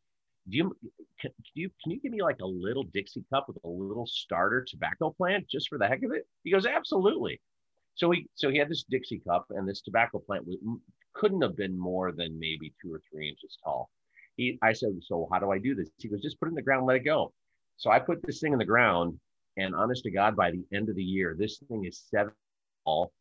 do 0.49 0.57
you 0.57 0.77
can, 1.21 1.31
can 1.33 1.53
you 1.55 1.71
can 1.83 1.93
you 1.93 2.01
give 2.01 2.13
me 2.13 2.23
like 2.23 2.41
a 2.41 2.47
little 2.47 2.85
Dixie 2.85 3.25
cup 3.33 3.49
with 3.49 3.59
a 3.65 3.69
little 3.69 4.07
starter 4.07 4.65
tobacco 4.69 5.11
plant 5.11 5.49
just 5.49 5.69
for 5.69 5.79
the 5.79 5.87
heck 5.87 6.03
of 6.03 6.13
it? 6.13 6.27
He 6.45 6.53
goes, 6.53 6.67
absolutely. 6.67 7.41
So 7.97 8.11
he 8.11 8.27
so 8.35 8.51
he 8.51 8.59
had 8.59 8.69
this 8.69 8.85
Dixie 8.89 9.23
cup 9.27 9.47
and 9.51 9.69
this 9.69 9.81
tobacco 9.81 10.19
plant 10.19 10.47
was, 10.47 10.57
couldn't 11.15 11.43
have 11.43 11.57
been 11.57 11.77
more 11.79 12.13
than 12.13 12.39
maybe 12.39 12.73
two 12.81 12.93
or 12.93 13.01
three 13.11 13.29
inches 13.29 13.59
tall. 13.65 13.91
He 14.37 14.59
I 14.63 14.75
said, 14.75 14.91
so 15.03 15.29
how 15.33 15.39
do 15.39 15.51
I 15.51 15.59
do 15.59 15.75
this? 15.75 15.89
He 15.99 16.09
goes, 16.09 16.21
just 16.21 16.39
put 16.39 16.47
it 16.47 16.51
in 16.51 16.55
the 16.55 16.63
ground, 16.63 16.87
let 16.87 16.97
it 16.97 17.05
go. 17.05 17.33
So 17.79 17.91
I 17.91 17.99
put 17.99 18.23
this 18.23 18.41
thing 18.41 18.53
in 18.53 18.59
the 18.59 18.65
ground, 18.65 19.19
and 19.57 19.75
honest 19.75 20.05
to 20.05 20.11
God, 20.11 20.37
by 20.37 20.51
the 20.51 20.65
end 20.73 20.89
of 20.89 20.97
the 20.97 21.03
year, 21.03 21.35
this 21.39 21.59
thing 21.69 21.85
is 21.87 22.05
seven 22.11 22.33
tall. 22.85 23.13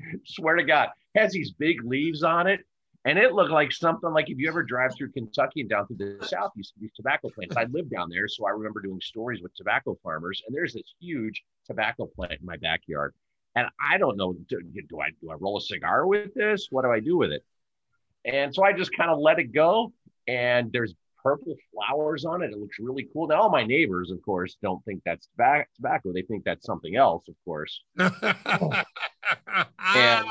Swear 0.24 0.56
to 0.56 0.64
God, 0.64 0.88
has 1.14 1.32
these 1.32 1.52
big 1.52 1.84
leaves 1.84 2.22
on 2.22 2.46
it. 2.46 2.60
And 3.06 3.18
it 3.18 3.34
looked 3.34 3.50
like 3.50 3.70
something 3.70 4.10
like 4.10 4.30
if 4.30 4.38
you 4.38 4.48
ever 4.48 4.62
drive 4.62 4.94
through 4.96 5.12
Kentucky 5.12 5.60
and 5.60 5.68
down 5.68 5.86
through 5.86 5.98
the 5.98 6.26
South, 6.26 6.52
you 6.56 6.62
see 6.62 6.72
these 6.80 6.92
tobacco 6.96 7.28
plants. 7.28 7.54
I 7.54 7.64
lived 7.64 7.90
down 7.90 8.08
there, 8.08 8.26
so 8.28 8.46
I 8.46 8.50
remember 8.50 8.80
doing 8.80 9.00
stories 9.02 9.42
with 9.42 9.54
tobacco 9.54 9.98
farmers. 10.02 10.42
And 10.46 10.56
there's 10.56 10.72
this 10.72 10.94
huge 11.00 11.44
tobacco 11.66 12.06
plant 12.06 12.32
in 12.40 12.46
my 12.46 12.56
backyard. 12.56 13.12
And 13.56 13.66
I 13.80 13.98
don't 13.98 14.16
know, 14.16 14.32
do, 14.48 14.60
do 14.88 15.00
I 15.00 15.10
do 15.20 15.30
I 15.30 15.34
roll 15.34 15.58
a 15.58 15.60
cigar 15.60 16.06
with 16.06 16.34
this? 16.34 16.68
What 16.70 16.82
do 16.82 16.90
I 16.90 17.00
do 17.00 17.16
with 17.16 17.30
it? 17.30 17.42
And 18.24 18.54
so 18.54 18.64
I 18.64 18.72
just 18.72 18.96
kind 18.96 19.10
of 19.10 19.18
let 19.18 19.38
it 19.38 19.52
go. 19.52 19.92
And 20.26 20.72
there's 20.72 20.94
purple 21.22 21.54
flowers 21.72 22.24
on 22.24 22.42
it. 22.42 22.50
It 22.52 22.58
looks 22.58 22.78
really 22.80 23.08
cool. 23.12 23.28
Now 23.28 23.42
all 23.42 23.50
my 23.50 23.64
neighbors, 23.64 24.10
of 24.10 24.20
course, 24.22 24.56
don't 24.62 24.84
think 24.84 25.02
that's 25.04 25.28
tobacco. 25.76 26.12
They 26.12 26.22
think 26.22 26.44
that's 26.44 26.66
something 26.66 26.96
else, 26.96 27.24
of 27.28 27.34
course. 27.44 27.80
and 27.98 28.12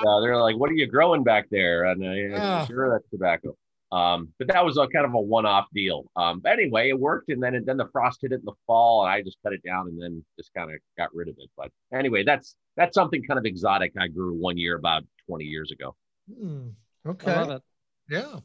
uh, 0.07 0.19
they're 0.21 0.37
like, 0.37 0.57
"What 0.57 0.69
are 0.69 0.73
you 0.73 0.87
growing 0.87 1.23
back 1.23 1.49
there?" 1.49 1.85
And 1.85 2.05
I, 2.05 2.37
Ah. 2.39 2.65
sure, 2.65 2.91
that's 2.91 3.09
tobacco. 3.09 3.55
Um, 3.93 4.29
but 4.39 4.47
that 4.47 4.65
was 4.65 4.77
a 4.77 4.87
kind 4.87 5.05
of 5.05 5.13
a 5.13 5.19
one-off 5.19 5.67
deal. 5.71 6.05
Um, 6.15 6.39
but 6.39 6.53
anyway, 6.53 6.89
it 6.89 6.99
worked, 6.99 7.29
and 7.29 7.41
then 7.41 7.53
it, 7.53 7.65
then 7.67 7.77
the 7.77 7.87
frost 7.91 8.19
hit 8.21 8.31
it 8.31 8.39
in 8.39 8.45
the 8.45 8.53
fall, 8.65 9.03
and 9.03 9.11
I 9.11 9.21
just 9.21 9.37
cut 9.43 9.53
it 9.53 9.61
down, 9.63 9.87
and 9.87 10.01
then 10.01 10.25
just 10.37 10.51
kind 10.55 10.71
of 10.71 10.77
got 10.97 11.13
rid 11.13 11.27
of 11.27 11.35
it. 11.37 11.49
But 11.55 11.69
anyway, 11.93 12.23
that's 12.23 12.55
that's 12.75 12.95
something 12.95 13.21
kind 13.23 13.37
of 13.37 13.45
exotic 13.45 13.93
I 13.99 14.07
grew 14.07 14.33
one 14.33 14.57
year 14.57 14.75
about 14.77 15.03
20 15.27 15.45
years 15.45 15.71
ago. 15.71 15.95
Hmm, 16.35 16.69
I 17.05 17.33
love 17.33 17.49
it. 17.51 17.61
Yeah. 18.09 18.39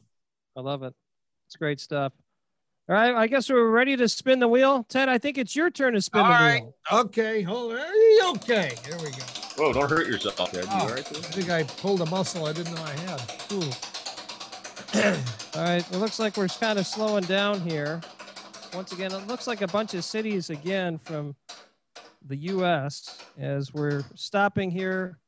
I 0.55 0.61
love 0.61 0.83
it. 0.83 0.93
It's 1.47 1.55
great 1.55 1.79
stuff. 1.79 2.13
All 2.87 2.95
right, 2.95 3.15
I 3.15 3.25
guess 3.27 3.49
we're 3.49 3.69
ready 3.69 3.95
to 3.97 4.07
spin 4.07 4.39
the 4.39 4.47
wheel. 4.47 4.83
Ted, 4.87 5.09
I 5.09 5.17
think 5.17 5.39
it's 5.39 5.55
your 5.55 5.71
turn 5.71 5.93
to 5.93 6.01
spin 6.01 6.21
All 6.21 6.27
the 6.27 6.33
right. 6.33 6.63
wheel. 6.63 6.75
Okay. 6.91 7.41
Hold 7.41 7.73
on. 7.73 8.35
Okay. 8.35 8.75
Here 8.85 8.97
we 8.97 9.09
go. 9.11 9.23
Whoa! 9.57 9.73
Don't 9.73 9.89
hurt 9.89 10.07
yourself, 10.07 10.51
Ted. 10.51 10.65
You 10.65 10.69
Oh, 10.71 10.79
all 10.79 10.89
right 10.89 10.99
I 10.99 11.21
think 11.21 11.49
I 11.49 11.63
pulled 11.63 12.01
a 12.01 12.05
muscle 12.05 12.45
I 12.45 12.53
didn't 12.53 12.75
know 12.75 12.83
I 12.83 12.91
had. 12.91 13.21
Ooh. 13.51 13.98
All 14.95 15.63
right, 15.63 15.91
it 15.91 15.97
looks 15.97 16.19
like 16.19 16.35
we're 16.35 16.47
kind 16.47 16.79
of 16.79 16.87
slowing 16.87 17.23
down 17.25 17.61
here. 17.61 18.01
Once 18.73 18.91
again, 18.91 19.11
it 19.11 19.27
looks 19.27 19.45
like 19.45 19.61
a 19.61 19.67
bunch 19.67 19.93
of 19.93 20.03
cities 20.03 20.49
again 20.49 20.97
from 20.97 21.35
the 22.27 22.35
U.S. 22.37 23.19
as 23.37 23.73
we're 23.73 24.03
stopping 24.15 24.71
here. 24.71 25.19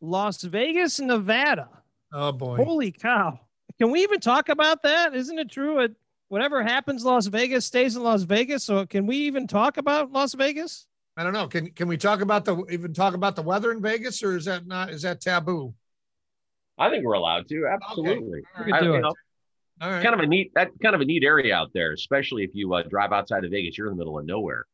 Las 0.00 0.42
Vegas, 0.42 1.00
Nevada. 1.00 1.68
Oh 2.12 2.32
boy. 2.32 2.56
Holy 2.56 2.92
cow. 2.92 3.40
Can 3.78 3.90
we 3.90 4.02
even 4.02 4.20
talk 4.20 4.48
about 4.48 4.82
that? 4.82 5.14
Isn't 5.14 5.38
it 5.38 5.50
true? 5.50 5.80
It, 5.80 5.94
whatever 6.28 6.62
happens, 6.62 7.04
Las 7.04 7.26
Vegas 7.26 7.64
stays 7.64 7.96
in 7.96 8.02
Las 8.02 8.22
Vegas. 8.22 8.64
So 8.64 8.84
can 8.84 9.06
we 9.06 9.16
even 9.16 9.46
talk 9.46 9.76
about 9.78 10.12
Las 10.12 10.34
Vegas? 10.34 10.86
I 11.16 11.22
don't 11.22 11.32
know. 11.32 11.48
Can 11.48 11.70
can 11.70 11.88
we 11.88 11.96
talk 11.96 12.20
about 12.20 12.44
the 12.44 12.64
even 12.70 12.92
talk 12.92 13.14
about 13.14 13.36
the 13.36 13.42
weather 13.42 13.72
in 13.72 13.80
Vegas 13.80 14.22
or 14.22 14.36
is 14.36 14.44
that 14.44 14.66
not 14.66 14.90
is 14.90 15.02
that 15.02 15.20
taboo? 15.20 15.74
I 16.80 16.90
think 16.90 17.04
we're 17.04 17.12
allowed 17.14 17.46
to. 17.48 17.66
Absolutely. 17.72 18.42
All 18.58 18.64
We 18.64 18.72
I- 18.72 18.80
do 18.80 18.86
you 18.86 18.94
it. 18.96 19.00
know, 19.02 19.12
All 19.82 19.90
right. 19.90 20.02
kind 20.02 20.14
of 20.14 20.20
a 20.20 20.26
neat 20.26 20.50
that 20.54 20.70
kind 20.82 20.94
of 20.94 21.00
a 21.00 21.04
neat 21.04 21.22
area 21.24 21.54
out 21.54 21.70
there, 21.74 21.92
especially 21.92 22.42
if 22.44 22.50
you 22.54 22.72
uh, 22.74 22.82
drive 22.82 23.12
outside 23.12 23.44
of 23.44 23.50
Vegas. 23.50 23.76
You're 23.78 23.86
in 23.88 23.92
the 23.94 23.98
middle 23.98 24.18
of 24.18 24.24
nowhere. 24.26 24.64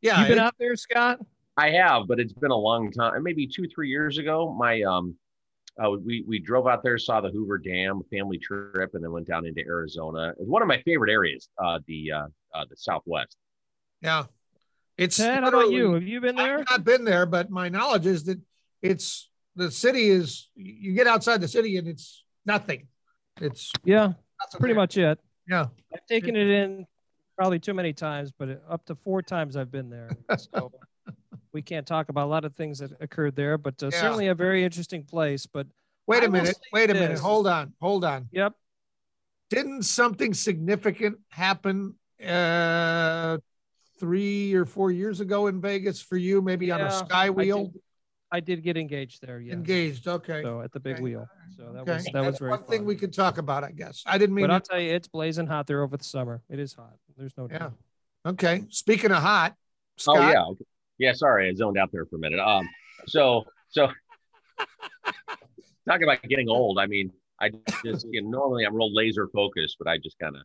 yeah. 0.00 0.18
you've 0.20 0.28
been 0.28 0.38
it- 0.38 0.42
out 0.42 0.54
there, 0.58 0.74
Scott? 0.76 1.18
I 1.56 1.70
have, 1.70 2.08
but 2.08 2.18
it's 2.18 2.32
been 2.32 2.50
a 2.50 2.56
long 2.56 2.90
time. 2.90 3.22
Maybe 3.22 3.46
two, 3.46 3.68
three 3.72 3.88
years 3.88 4.18
ago, 4.18 4.52
my 4.58 4.82
um, 4.82 5.14
uh, 5.80 5.90
we 6.04 6.24
we 6.26 6.40
drove 6.40 6.66
out 6.66 6.82
there, 6.82 6.98
saw 6.98 7.20
the 7.20 7.30
Hoover 7.30 7.58
Dam, 7.58 8.00
family 8.10 8.38
trip, 8.38 8.90
and 8.94 9.04
then 9.04 9.12
went 9.12 9.26
down 9.28 9.46
into 9.46 9.60
Arizona. 9.64 10.32
It's 10.38 10.48
one 10.48 10.62
of 10.62 10.68
my 10.68 10.82
favorite 10.82 11.12
areas, 11.12 11.48
uh, 11.64 11.78
the 11.86 12.10
uh, 12.10 12.26
uh, 12.52 12.64
the 12.68 12.76
Southwest. 12.76 13.36
yeah. 14.00 14.24
It's 14.96 15.16
Ted, 15.16 15.42
how 15.42 15.48
about 15.48 15.70
you? 15.72 15.94
Have 15.94 16.04
you 16.04 16.20
been 16.20 16.36
there? 16.36 16.60
I've 16.60 16.70
not 16.70 16.84
been 16.84 17.04
there, 17.04 17.26
but 17.26 17.50
my 17.50 17.68
knowledge 17.68 18.06
is 18.06 18.24
that 18.24 18.40
it's 18.80 19.28
the 19.56 19.70
city 19.70 20.08
is 20.10 20.48
you 20.54 20.92
get 20.94 21.06
outside 21.06 21.40
the 21.40 21.48
city 21.48 21.76
and 21.76 21.86
it's 21.88 22.24
nothing. 22.44 22.88
It's 23.40 23.72
Yeah, 23.84 24.06
nothing 24.40 24.58
pretty 24.58 24.72
there. 24.74 24.80
much 24.82 24.96
it. 24.96 25.18
Yeah. 25.48 25.66
I've 25.92 26.06
taken 26.06 26.36
it 26.36 26.48
in 26.48 26.86
probably 27.36 27.58
too 27.58 27.74
many 27.74 27.92
times, 27.92 28.32
but 28.36 28.62
up 28.68 28.84
to 28.86 28.94
four 28.94 29.22
times 29.22 29.56
I've 29.56 29.70
been 29.70 29.90
there. 29.90 30.10
So 30.38 30.72
we 31.52 31.62
can't 31.62 31.86
talk 31.86 32.08
about 32.08 32.24
a 32.24 32.30
lot 32.30 32.44
of 32.44 32.54
things 32.56 32.78
that 32.80 32.92
occurred 33.00 33.36
there, 33.36 33.56
but 33.58 33.80
uh, 33.82 33.86
Yeah. 33.92 34.00
certainly 34.00 34.26
a 34.28 34.34
very 34.34 34.64
interesting 34.64 35.04
place. 35.04 35.46
But 35.46 35.66
Wait 36.06 36.24
a 36.24 36.28
minute. 36.28 36.58
Wait 36.72 36.90
a 36.90 36.94
minute. 36.94 37.18
Hold 37.18 37.46
on. 37.46 37.72
Hold 37.80 38.04
on. 38.04 38.28
yep, 38.32 38.52
Didn't 39.50 39.82
something 39.84 40.34
significant 40.34 41.18
happen 41.30 41.94
uh 42.24 43.38
three 44.00 44.54
or 44.54 44.64
four 44.64 44.90
years 44.90 45.20
ago 45.20 45.46
in 45.46 45.60
Vegas 45.60 46.00
for 46.00 46.16
you? 46.16 46.42
Maybe 46.42 46.70
on 46.72 46.80
a 46.80 46.84
Yeah, 46.84 46.88
sky 46.90 47.30
wheel? 47.30 47.72
Did, 48.40 48.52
I 48.52 48.56
did 48.56 48.64
get 48.64 48.76
engaged 48.76 49.22
there. 49.22 49.40
Yeah, 49.40 49.54
Engaged. 49.54 50.06
Okay. 50.08 50.42
So 50.42 50.60
at 50.60 50.72
the 50.72 50.80
big 50.80 50.94
Okay. 50.94 51.02
wheel. 51.02 51.28
So 51.56 51.72
that 51.72 51.82
okay. 51.82 51.92
was 51.92 52.04
that 52.04 52.12
That's 52.12 52.26
was 52.26 52.38
very 52.38 52.50
one 52.50 52.64
thing 52.64 52.84
we 52.84 52.96
could 52.96 53.12
talk 53.12 53.38
about, 53.38 53.64
I 53.64 53.70
guess. 53.70 54.02
I 54.06 54.18
didn't 54.18 54.34
mean 54.34 54.44
But 54.44 54.50
I'll 54.50 54.60
tell 54.60 54.80
you, 54.80 54.92
it's 54.92 55.08
blazing 55.08 55.46
hot 55.46 55.66
there 55.66 55.82
over 55.82 55.96
the 55.96 56.04
summer. 56.04 56.42
It 56.48 56.58
is 56.58 56.74
hot. 56.74 56.94
There's 57.16 57.36
no 57.36 57.48
Yeah. 57.50 57.58
doubt. 57.58 57.74
Okay. 58.26 58.64
Speaking 58.70 59.12
of 59.12 59.22
hot, 59.22 59.54
Scott, 59.96 60.16
Oh 60.18 60.30
yeah, 60.30 60.44
yeah. 60.98 61.12
Sorry, 61.12 61.48
I 61.48 61.54
zoned 61.54 61.78
out 61.78 61.90
there 61.92 62.06
for 62.06 62.16
a 62.16 62.18
minute. 62.18 62.40
Um, 62.40 62.68
so 63.06 63.44
so 63.68 63.88
talking 65.88 66.04
about 66.04 66.22
getting 66.22 66.48
old. 66.48 66.78
I 66.78 66.86
mean, 66.86 67.12
I 67.40 67.50
just 67.84 68.06
you 68.10 68.22
know, 68.22 68.30
normally 68.30 68.64
I'm 68.64 68.74
real 68.74 68.92
laser 68.94 69.28
focused, 69.28 69.76
but 69.78 69.88
I 69.88 69.98
just 69.98 70.18
kind 70.18 70.36
of 70.36 70.42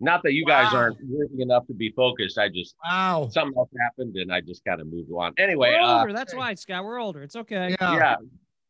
not 0.00 0.22
that 0.22 0.32
you 0.32 0.44
guys 0.44 0.72
aren't 0.72 0.96
working 1.08 1.40
enough 1.40 1.66
to 1.66 1.74
be 1.74 1.90
focused. 1.90 2.38
I 2.38 2.48
just 2.48 2.74
wow. 2.84 3.28
something 3.30 3.56
else 3.56 3.68
happened 3.80 4.16
and 4.16 4.32
I 4.32 4.40
just 4.40 4.64
kind 4.64 4.80
of 4.80 4.86
moved 4.90 5.10
on. 5.12 5.34
Anyway, 5.38 5.70
We're 5.72 5.80
uh, 5.82 6.00
older. 6.00 6.12
That's 6.12 6.34
why, 6.34 6.54
Scott. 6.54 6.84
We're 6.84 6.98
older. 7.00 7.22
It's 7.22 7.36
okay. 7.36 7.76
Yeah. 7.80 7.94
yeah, 7.94 8.16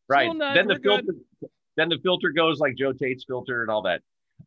right. 0.09 0.24
Still 0.24 0.35
not- 0.35 0.55
then 0.55 0.66
the 0.66 0.74
we're 0.74 0.78
good. 0.78 1.05
filter, 1.07 1.53
then 1.76 1.89
the 1.89 1.99
filter 2.03 2.31
goes 2.31 2.59
like 2.59 2.74
Joe 2.76 2.93
Tait's 2.93 3.24
filter 3.26 3.62
and 3.62 3.70
all 3.70 3.83
that. 3.83 4.03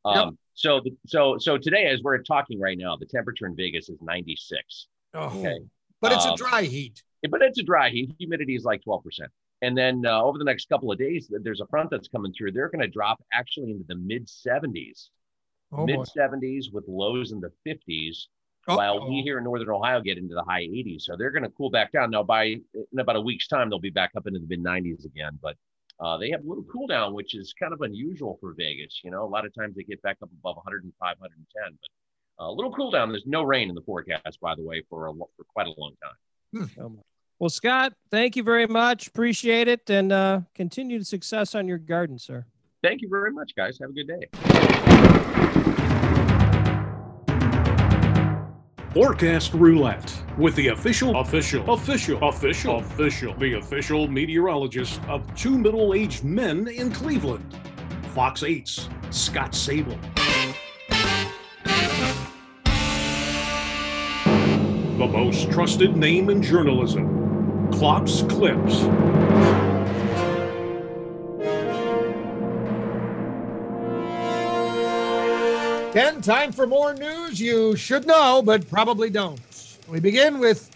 Um, 0.05 0.37
so 0.55 0.81
the, 0.83 0.91
so 1.07 1.37
so 1.37 1.57
today, 1.57 1.85
as 1.85 2.01
we're 2.03 2.17
talking 2.19 2.59
right 2.59 2.77
now, 2.77 2.95
the 2.97 3.05
temperature 3.05 3.45
in 3.45 3.55
Vegas 3.55 3.89
is 3.89 3.97
96. 4.01 4.87
Oh, 5.13 5.27
Okay. 5.39 5.59
But 6.01 6.11
it's 6.11 6.25
a 6.25 6.31
Um, 6.31 6.35
dry 6.35 6.63
heat. 6.63 7.01
but 7.29 7.41
it's 7.41 7.59
a 7.59 7.63
dry 7.63 7.89
heat. 7.89 8.13
Humidity 8.19 8.55
is 8.55 8.65
like 8.65 8.81
12%. 8.85 9.01
And 9.61 9.77
then 9.77 10.05
uh, 10.05 10.21
over 10.21 10.37
the 10.37 10.43
next 10.43 10.67
couple 10.67 10.91
of 10.91 10.97
days, 10.99 11.31
there's 11.43 11.61
a 11.61 11.67
front 11.67 11.89
that's 11.89 12.09
coming 12.09 12.33
through. 12.37 12.51
They're 12.51 12.67
going 12.69 12.81
to 12.81 12.89
drop 12.89 13.23
actually 13.31 13.71
into 13.71 13.85
the 13.87 13.95
mid 13.95 14.27
70s, 14.27 15.07
Oh, 15.75 15.85
mid 15.85 15.99
70s 15.99 16.71
with 16.71 16.85
lows 16.87 17.31
in 17.31 17.39
the 17.39 17.51
50s, 17.67 18.27
while 18.65 19.09
we 19.09 19.21
here 19.21 19.37
in 19.37 19.43
Northern 19.43 19.69
Ohio 19.69 20.01
get 20.01 20.17
into 20.17 20.35
the 20.35 20.43
high 20.43 20.63
80s. 20.63 21.01
So 21.01 21.15
they're 21.17 21.31
going 21.31 21.43
to 21.43 21.49
cool 21.49 21.69
back 21.69 21.91
down. 21.91 22.11
Now, 22.11 22.23
by 22.23 22.45
in 22.45 22.99
about 22.99 23.15
a 23.15 23.21
week's 23.21 23.47
time, 23.47 23.69
they'll 23.69 23.79
be 23.79 23.89
back 23.89 24.11
up 24.15 24.27
into 24.27 24.39
the 24.39 24.47
mid 24.47 24.63
90s 24.63 25.05
again. 25.05 25.39
But 25.41 25.55
uh, 25.99 26.17
they 26.17 26.29
have 26.29 26.43
a 26.43 26.47
little 26.47 26.65
cool 26.71 26.87
down, 26.87 27.13
which 27.13 27.35
is 27.35 27.53
kind 27.59 27.73
of 27.73 27.81
unusual 27.81 28.37
for 28.39 28.53
Vegas. 28.53 29.01
You 29.03 29.11
know, 29.11 29.23
a 29.23 29.27
lot 29.27 29.45
of 29.45 29.53
times 29.53 29.75
they 29.75 29.83
get 29.83 30.01
back 30.01 30.17
up 30.21 30.29
above 30.31 30.57
105, 30.57 30.93
110, 30.99 31.77
but 32.37 32.43
uh, 32.43 32.49
a 32.49 32.53
little 32.53 32.73
cool 32.73 32.91
down. 32.91 33.09
There's 33.09 33.25
no 33.25 33.43
rain 33.43 33.69
in 33.69 33.75
the 33.75 33.81
forecast, 33.81 34.39
by 34.41 34.55
the 34.55 34.63
way, 34.63 34.83
for 34.89 35.07
a, 35.07 35.13
for 35.13 35.43
quite 35.53 35.67
a 35.67 35.73
long 35.77 35.93
time. 36.03 36.97
Well, 37.39 37.49
Scott, 37.49 37.93
thank 38.09 38.35
you 38.35 38.43
very 38.43 38.67
much. 38.67 39.07
Appreciate 39.07 39.67
it, 39.67 39.89
and 39.89 40.13
uh, 40.13 40.41
continued 40.55 41.05
success 41.05 41.55
on 41.55 41.67
your 41.67 41.79
garden, 41.79 42.17
sir. 42.17 42.45
Thank 42.81 43.01
you 43.01 43.09
very 43.09 43.31
much, 43.31 43.53
guys. 43.55 43.77
Have 43.81 43.89
a 43.89 43.93
good 43.93 44.07
day. 44.07 44.52
Forecast 48.93 49.55
Roulette 49.55 50.23
with 50.37 50.55
the 50.55 50.67
official, 50.67 51.17
official, 51.17 51.67
official, 51.73 52.29
official, 52.29 52.77
official, 52.77 53.33
the 53.33 53.55
official 53.55 54.07
meteorologist 54.07 55.01
of 55.07 55.25
two 55.35 55.57
middle 55.57 55.95
aged 55.95 56.23
men 56.23 56.67
in 56.67 56.91
Cleveland. 56.91 57.57
Fox 58.13 58.41
8's 58.41 58.89
Scott 59.09 59.53
Sabol. 59.53 59.97
The 64.99 65.07
most 65.07 65.49
trusted 65.51 65.97
name 65.97 66.29
in 66.29 66.43
journalism, 66.43 67.71
Klopp's 67.71 68.21
Clips. 68.21 68.83
Ken, 75.93 76.23
time 76.23 76.51
for 76.51 76.65
more 76.65 76.95
news 76.95 77.39
you 77.39 77.75
should 77.75 78.07
know, 78.07 78.41
but 78.41 78.67
probably 78.67 79.11
don't. 79.11 79.39
We 79.87 79.99
begin 79.99 80.39
with 80.39 80.71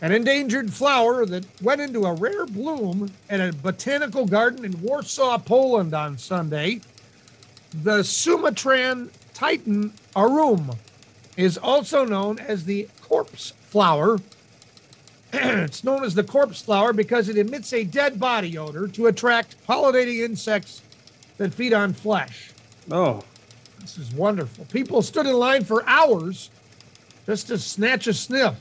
an 0.00 0.12
endangered 0.12 0.72
flower 0.72 1.26
that 1.26 1.44
went 1.60 1.80
into 1.80 2.04
a 2.04 2.14
rare 2.14 2.46
bloom 2.46 3.10
at 3.28 3.40
a 3.40 3.52
botanical 3.52 4.26
garden 4.26 4.64
in 4.64 4.80
Warsaw, 4.80 5.38
Poland 5.38 5.92
on 5.92 6.18
Sunday. 6.18 6.82
The 7.82 8.04
Sumatran 8.04 9.10
Titan 9.34 9.92
arum 10.14 10.70
is 11.36 11.58
also 11.58 12.04
known 12.04 12.38
as 12.38 12.64
the 12.64 12.88
corpse 13.02 13.54
flower. 13.62 14.20
it's 15.32 15.82
known 15.82 16.04
as 16.04 16.14
the 16.14 16.22
corpse 16.22 16.62
flower 16.62 16.92
because 16.92 17.28
it 17.28 17.38
emits 17.38 17.72
a 17.72 17.82
dead 17.82 18.20
body 18.20 18.56
odor 18.56 18.86
to 18.86 19.08
attract 19.08 19.56
pollinating 19.66 20.24
insects 20.24 20.80
that 21.38 21.52
feed 21.52 21.72
on 21.72 21.92
flesh. 21.92 22.52
Oh, 22.88 23.24
This 23.80 23.98
is 23.98 24.12
wonderful. 24.12 24.64
People 24.66 25.02
stood 25.02 25.26
in 25.26 25.34
line 25.34 25.64
for 25.64 25.86
hours 25.88 26.50
just 27.26 27.48
to 27.48 27.58
snatch 27.58 28.06
a 28.06 28.14
sniff. 28.14 28.54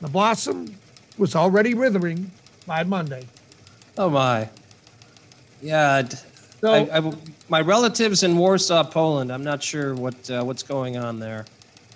The 0.00 0.08
blossom 0.08 0.74
was 1.18 1.34
already 1.36 1.74
withering 1.74 2.30
by 2.66 2.82
Monday. 2.84 3.24
oh 3.98 4.10
my. 4.10 4.48
Yeah, 5.62 6.06
So, 6.60 6.72
I, 6.72 6.98
I, 6.98 7.12
my 7.48 7.60
relatives 7.62 8.22
in 8.22 8.36
Warsaw, 8.36 8.84
Poland. 8.84 9.32
I'm 9.32 9.44
not 9.44 9.62
sure 9.62 9.94
what 9.94 10.30
uh, 10.30 10.42
what's 10.44 10.62
going 10.62 10.96
on 10.98 11.18
there. 11.18 11.46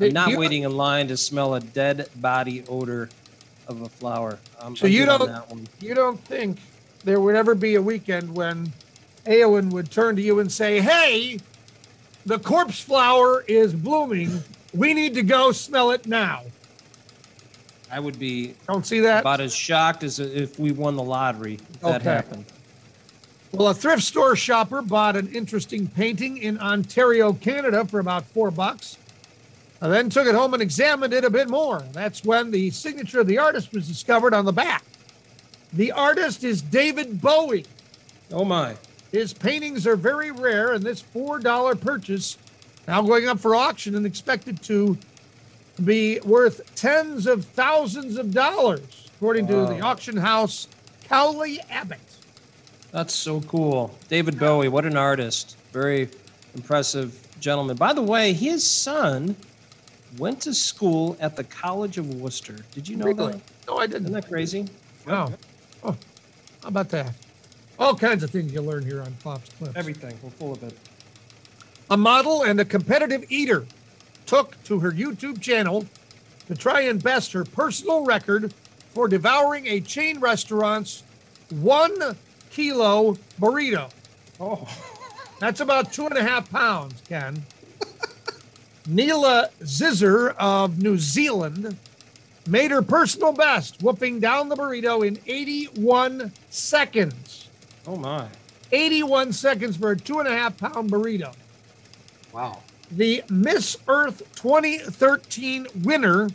I'm 0.01 0.13
not 0.13 0.35
waiting 0.37 0.63
in 0.63 0.75
line 0.77 1.09
to 1.09 1.17
smell 1.17 1.55
a 1.57 1.61
dead 1.61 2.09
body 2.17 2.65
odor 2.69 3.09
of 3.67 3.83
a 3.83 3.89
flower. 3.89 4.39
I'm, 4.61 4.75
So 4.77 4.87
I'm 4.87 4.93
you 4.93 5.05
don't- 5.05 5.69
you 5.81 5.95
don't 5.95 6.19
think 6.25 6.61
there 7.05 7.21
would 7.21 7.35
ever 7.35 7.55
be 7.55 7.75
a 7.75 7.83
weekend 7.83 8.35
when 8.35 8.73
Eowyn 9.27 9.71
would 9.73 9.91
turn 9.91 10.17
to 10.17 10.23
you 10.23 10.39
and 10.39 10.51
say, 10.51 10.81
Hey, 10.81 11.41
the 12.29 12.39
corpse 12.39 12.79
flower 12.79 13.43
is 13.49 13.73
blooming. 13.73 14.43
We 14.75 14.93
need 14.93 15.15
to 15.15 15.23
go 15.23 15.51
smell 15.51 15.93
it 15.93 16.07
now. 16.07 16.43
I 17.91 18.01
would 18.01 18.19
be 18.19 18.55
Don't 18.67 18.85
see 18.85 19.01
that? 19.01 19.21
about 19.21 19.41
as 19.41 19.55
shocked 19.55 20.05
as 20.05 20.19
if 20.19 20.59
we 20.59 20.73
won 20.73 20.95
the 20.95 21.03
lottery 21.03 21.55
if 21.55 21.81
that 21.81 22.03
happened. 22.03 22.45
Well, 23.53 23.69
a 23.69 23.75
thrift 23.75 24.03
store 24.03 24.37
shopper 24.37 24.83
bought 24.83 25.17
an 25.17 25.29
interesting 25.29 25.89
painting 25.89 26.37
in 26.37 26.61
Ontario, 26.61 27.33
Canada 27.33 27.87
for 27.87 27.99
about 27.99 28.27
four 28.27 28.51
bucks. 28.51 28.99
And 29.81 29.91
then 29.91 30.11
took 30.11 30.27
it 30.27 30.35
home 30.35 30.53
and 30.53 30.63
examined 30.63 31.15
it 31.15 31.25
a 31.25 31.31
bit 31.31 31.49
more. 31.49 31.83
That's 31.93 32.25
when 32.25 32.51
the 32.51 32.69
signature 32.71 33.21
of 33.21 33.27
the 33.27 33.39
artist 33.39 33.73
was 33.73 33.89
discovered 33.89 34.35
on 34.35 34.45
the 34.45 34.53
back. 34.53 34.85
The 35.73 35.93
artist 35.93 36.45
is 36.45 36.61
David 36.61 37.23
Bowie. 37.23 37.65
Oh 38.31 38.45
my. 38.45 38.77
His 39.13 39.33
paintings 39.33 39.87
are 39.87 39.97
very 39.97 40.31
rare, 40.31 40.73
and 40.73 40.83
this 40.85 41.03
$4 41.03 41.81
purchase 41.81 42.37
now 42.87 43.03
going 43.03 43.29
up 43.29 43.39
for 43.39 43.55
auction 43.55 43.95
and 43.95 44.05
expected 44.07 44.63
to 44.65 44.97
be 45.85 46.21
worth 46.21 46.75
tens 46.75 47.27
of 47.27 47.45
thousands 47.45 48.17
of 48.19 48.33
dollars, 48.33 49.09
according 49.17 49.47
to 49.47 49.53
the 49.67 49.81
auction 49.81 50.17
house 50.17 50.69
Cowley 51.05 51.61
Abbott. 51.71 52.01
That's 52.91 53.15
so 53.15 53.41
cool. 53.43 53.95
David 54.09 54.39
Bowie, 54.39 54.69
what 54.69 54.85
an 54.87 54.97
artist. 54.97 55.57
Very 55.73 56.09
impressive 56.55 57.19
gentleman. 57.41 57.77
By 57.77 57.93
the 57.93 58.03
way, 58.03 58.33
his 58.33 58.67
son 58.69 59.37
went 60.19 60.41
to 60.43 60.55
school 60.55 61.17
at 61.21 61.37
the 61.37 61.45
College 61.45 61.99
of 61.99 62.15
Wooster. 62.15 62.57
Did 62.73 62.89
you 62.89 62.97
know 62.97 63.07
Really? 63.07 63.33
that? 63.33 63.41
No, 63.67 63.77
I 63.79 63.87
didn't. 63.87 64.05
Isn't 64.07 64.13
that 64.15 64.29
crazy? 64.29 64.67
Wow. 65.07 65.33
Oh, 65.85 65.97
how 66.63 66.69
about 66.69 66.89
that? 66.91 67.13
All 67.79 67.95
kinds 67.95 68.23
of 68.23 68.31
things 68.31 68.53
you 68.53 68.61
learn 68.61 68.85
here 68.85 69.03
on 69.03 69.15
Klopp's 69.23 69.51
Clips. 69.51 69.77
Everything. 69.77 70.19
We're 70.23 70.31
full 70.31 70.53
of 70.53 70.63
it. 70.63 70.77
A 71.91 71.97
model 71.97 72.43
and 72.43 72.61
a 72.61 72.65
competitive 72.65 73.25
eater 73.29 73.67
took 74.27 74.63
to 74.65 74.81
her 74.81 74.91
YouTube 74.91 75.41
channel 75.41 75.87
to 76.49 76.55
try 76.55 76.83
and 76.83 77.03
best 77.03 77.33
her 77.33 77.45
personal 77.45 78.05
record 78.05 78.53
for 78.91 79.07
devouring 79.07 79.67
a 79.69 79.81
chain 79.81 80.19
restaurant's 80.19 81.05
one 81.51 82.17
kilo 82.51 83.17
burrito. 83.41 83.91
Oh. 84.41 84.67
That's 85.39 85.61
about 85.61 85.93
two 85.93 86.07
and 86.07 86.17
a 86.17 86.23
half 86.23 86.51
pounds, 86.51 87.01
Ken. 87.09 87.45
Nela 88.89 89.51
Zisser 89.61 90.35
of 90.39 90.83
New 90.83 90.99
Zealand 90.99 91.77
made 92.49 92.71
her 92.71 92.83
personal 92.83 93.33
best, 93.33 93.83
whooping 93.83 94.21
down 94.21 94.49
the 94.49 94.57
burrito 94.57 95.07
in 95.07 95.19
81 95.27 96.33
seconds. 96.51 97.48
Oh 97.89 97.97
my. 97.97 98.29
81 98.71 99.33
seconds 99.33 99.79
for 99.79 99.93
a 99.93 99.97
two 99.97 100.19
and 100.19 100.29
a 100.29 100.37
half 100.37 100.59
pound 100.59 100.93
burrito. 100.93 101.35
Wow. 102.35 102.63
The 102.91 103.25
Miss 103.31 103.79
Earth 103.89 104.19
2013 104.37 105.67
winner 105.83 106.29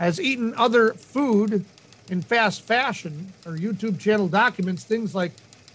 has 0.00 0.20
eaten 0.20 0.52
other 0.56 0.94
food 0.94 1.64
in 2.10 2.20
fast 2.20 2.62
fashion. 2.62 3.32
Her 3.44 3.52
YouTube 3.52 4.00
channel 4.00 4.26
documents 4.26 4.82
things 4.82 5.14
like 5.14 5.30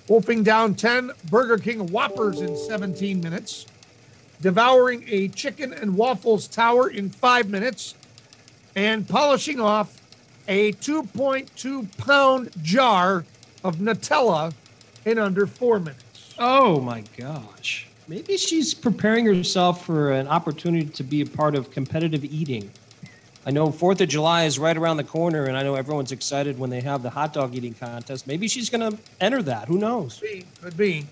wolfing 0.09 0.43
down 0.43 0.75
10 0.75 1.11
Burger 1.29 1.57
King 1.57 1.87
Whoppers 1.87 2.41
in 2.41 2.57
17 2.57 3.21
minutes, 3.21 3.65
devouring 4.41 5.05
a 5.07 5.29
chicken 5.29 5.71
and 5.71 5.95
waffles 5.95 6.49
tower 6.49 6.89
in 6.89 7.11
five 7.11 7.49
minutes, 7.49 7.95
and 8.75 9.07
polishing 9.07 9.61
off 9.61 10.01
a 10.49 10.73
2.2 10.73 11.97
pound 11.97 12.51
jar 12.61 13.23
of 13.63 13.77
Nutella 13.77 14.53
in 15.07 15.17
under 15.17 15.47
four 15.47 15.79
minutes. 15.79 16.35
Oh 16.37 16.81
my 16.81 17.03
gosh. 17.17 17.87
Maybe 18.07 18.37
she's 18.37 18.73
preparing 18.73 19.25
herself 19.25 19.85
for 19.85 20.11
an 20.11 20.27
opportunity 20.27 20.87
to 20.87 21.03
be 21.03 21.21
a 21.21 21.25
part 21.25 21.55
of 21.55 21.71
competitive 21.71 22.23
eating. 22.23 22.69
I 23.45 23.51
know 23.51 23.71
Fourth 23.71 24.01
of 24.01 24.09
July 24.09 24.43
is 24.43 24.59
right 24.59 24.75
around 24.75 24.97
the 24.97 25.05
corner, 25.05 25.45
and 25.45 25.57
I 25.57 25.63
know 25.63 25.75
everyone's 25.75 26.11
excited 26.11 26.59
when 26.59 26.69
they 26.69 26.81
have 26.81 27.01
the 27.01 27.09
hot 27.09 27.33
dog 27.33 27.55
eating 27.55 27.73
contest. 27.73 28.27
Maybe 28.27 28.47
she's 28.47 28.69
going 28.69 28.91
to 28.91 28.97
enter 29.21 29.41
that. 29.43 29.69
Who 29.69 29.77
knows? 29.77 30.19
be, 30.19 30.45
could 30.61 30.75
be. 30.75 31.05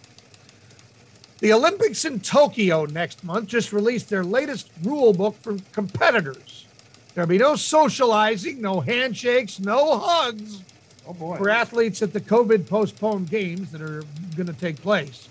The 1.39 1.53
Olympics 1.53 2.03
in 2.03 2.19
Tokyo 2.19 2.85
next 2.85 3.23
month 3.23 3.47
just 3.47 3.71
released 3.71 4.09
their 4.09 4.23
latest 4.23 4.69
rule 4.83 5.13
book 5.13 5.35
for 5.41 5.57
competitors. 5.71 6.65
There'll 7.13 7.29
be 7.29 7.37
no 7.37 7.55
socializing, 7.55 8.61
no 8.61 8.81
handshakes, 8.81 9.59
no 9.59 9.99
hugs 9.99 10.61
Oh 11.07 11.13
boy. 11.13 11.37
for 11.37 11.49
athletes 11.49 12.01
at 12.01 12.13
the 12.13 12.21
COVID 12.21 12.67
postponed 12.67 13.29
games 13.29 13.71
that 13.71 13.81
are 13.81 14.03
going 14.35 14.47
to 14.47 14.53
take 14.53 14.81
place. 14.81 15.29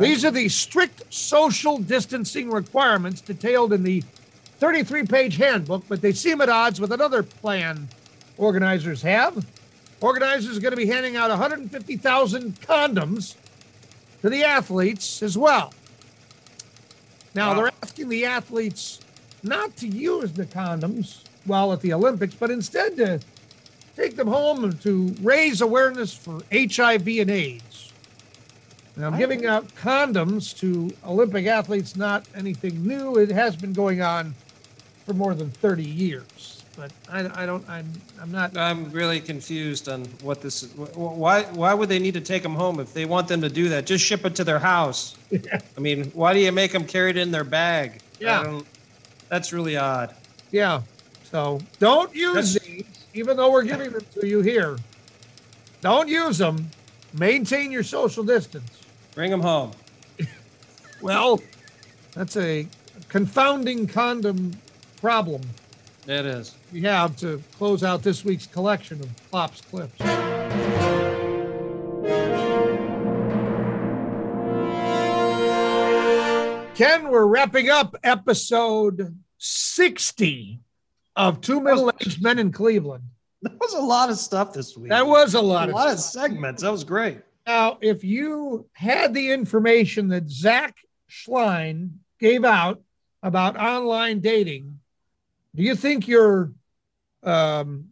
These 0.00 0.24
are 0.24 0.30
the 0.32 0.48
strict 0.48 1.02
social 1.14 1.78
distancing 1.78 2.50
requirements 2.50 3.20
detailed 3.20 3.72
in 3.72 3.84
the 3.84 4.02
33 4.58 5.04
page 5.04 5.36
handbook, 5.36 5.84
but 5.88 6.00
they 6.00 6.12
seem 6.12 6.40
at 6.40 6.48
odds 6.48 6.80
with 6.80 6.90
another 6.90 7.22
plan 7.22 7.88
organizers 8.36 9.02
have. 9.02 9.46
Organizers 10.00 10.56
are 10.56 10.60
going 10.60 10.72
to 10.72 10.76
be 10.76 10.86
handing 10.86 11.16
out 11.16 11.30
150,000 11.30 12.60
condoms 12.60 13.36
to 14.22 14.28
the 14.30 14.42
athletes 14.42 15.22
as 15.22 15.38
well. 15.38 15.72
Now, 17.34 17.50
Wow. 17.50 17.54
they're 17.56 17.72
asking 17.82 18.08
the 18.08 18.24
athletes 18.24 19.00
not 19.44 19.76
to 19.76 19.86
use 19.86 20.32
the 20.32 20.46
condoms 20.46 21.20
while 21.44 21.72
at 21.72 21.80
the 21.82 21.92
Olympics, 21.92 22.34
but 22.34 22.50
instead 22.50 22.96
to 22.96 23.20
take 23.96 24.16
them 24.16 24.28
home 24.28 24.72
to 24.78 25.14
raise 25.22 25.60
awareness 25.60 26.14
for 26.14 26.40
HIV 26.52 27.06
and 27.06 27.30
AIDS. 27.30 27.92
Now, 28.96 29.08
I'm 29.08 29.18
giving 29.18 29.44
out 29.46 29.66
condoms 29.74 30.56
to 30.58 30.94
Olympic 31.04 31.46
athletes 31.46 31.96
not 31.96 32.26
anything 32.36 32.86
new. 32.86 33.16
It 33.16 33.30
has 33.30 33.56
been 33.56 33.72
going 33.72 34.00
on 34.02 34.34
for 35.04 35.14
more 35.14 35.34
than 35.34 35.50
30 35.50 35.82
years. 35.84 36.62
But 36.76 36.90
I, 37.08 37.42
I 37.42 37.46
don't. 37.46 37.68
I'm. 37.70 37.88
I'm 38.20 38.32
not. 38.32 38.56
I'm 38.56 38.90
really 38.90 39.20
confused 39.20 39.88
on 39.88 40.06
what 40.22 40.40
this 40.40 40.64
is. 40.64 40.74
Why, 40.74 41.42
why 41.44 41.72
would 41.72 41.88
they 41.88 42.00
need 42.00 42.14
to 42.14 42.20
take 42.20 42.42
them 42.42 42.54
home 42.56 42.80
if 42.80 42.92
they 42.92 43.04
want 43.04 43.28
them 43.28 43.40
to 43.42 43.48
do 43.48 43.68
that? 43.68 43.86
Just 43.86 44.04
ship 44.04 44.24
it 44.24 44.34
to 44.34 44.42
their 44.44 44.58
house. 44.58 45.16
Yeah. 45.30 45.60
I 45.76 45.80
mean, 45.80 46.10
why 46.14 46.34
do 46.34 46.40
you 46.40 46.50
make 46.50 46.72
them 46.72 46.84
carry 46.84 47.10
it 47.10 47.16
in 47.16 47.30
their 47.30 47.44
bag? 47.44 48.00
I 48.20 48.24
Yeah. 48.24 48.42
don't- 48.42 48.66
That's 49.28 49.52
really 49.52 49.76
odd. 49.76 50.16
Yeah. 50.50 50.82
So 51.30 51.60
don't 51.78 52.12
use 52.12 52.34
That's- 52.34 52.52
these, 52.54 52.63
even 53.14 53.36
though 53.36 53.50
we're 53.50 53.62
giving 53.64 53.90
them 53.92 54.02
to 54.20 54.26
you 54.26 54.40
here. 54.42 54.76
Don't 55.80 56.08
use 56.08 56.38
them. 56.38 56.68
Maintain 57.12 57.70
your 57.70 57.82
social 57.84 58.24
distance. 58.24 58.80
Bring 59.14 59.30
them 59.30 59.40
home. 59.40 59.72
Well, 61.02 61.38
that's 62.14 62.34
a 62.38 62.66
confounding 63.08 63.86
condom 63.86 64.52
problem 65.02 65.42
It 66.06 66.24
is. 66.24 66.54
we 66.72 66.80
have 66.82 67.14
to 67.18 67.42
close 67.58 67.84
out 67.84 68.02
this 68.02 68.24
week's 68.24 68.46
collection 68.46 69.00
of 69.02 69.10
Klopp's 69.30 69.60
clips. 69.60 70.00
Ken, 76.74 77.08
we're 77.08 77.26
wrapping 77.26 77.70
up 77.70 77.94
episode 78.02 79.16
60 79.38 80.60
of 81.16 81.40
Two 81.40 81.60
Middle 81.60 81.92
Aged 82.00 82.22
Men 82.22 82.38
in 82.38 82.52
Cleveland. 82.52 83.04
That 83.42 83.58
was 83.60 83.74
a 83.74 83.80
lot 83.80 84.10
of 84.10 84.16
stuff 84.16 84.52
this 84.52 84.76
week. 84.76 84.90
That 84.90 85.06
was 85.06 85.34
a 85.34 85.40
lot 85.40 85.68
a 85.68 85.72
of 85.72 85.74
lot 85.74 85.92
of 85.92 86.00
segments. 86.00 86.62
That 86.62 86.72
was 86.72 86.84
great. 86.84 87.20
Now, 87.46 87.78
if 87.80 88.02
you 88.02 88.66
had 88.72 89.12
the 89.12 89.32
information 89.32 90.08
that 90.08 90.30
Zach 90.30 90.76
Schleien 91.10 91.90
gave 92.18 92.44
out 92.44 92.82
about 93.22 93.58
online 93.58 94.20
dating, 94.20 94.80
do 95.54 95.62
you 95.62 95.74
think 95.74 96.08
your 96.08 96.52
um, 97.22 97.90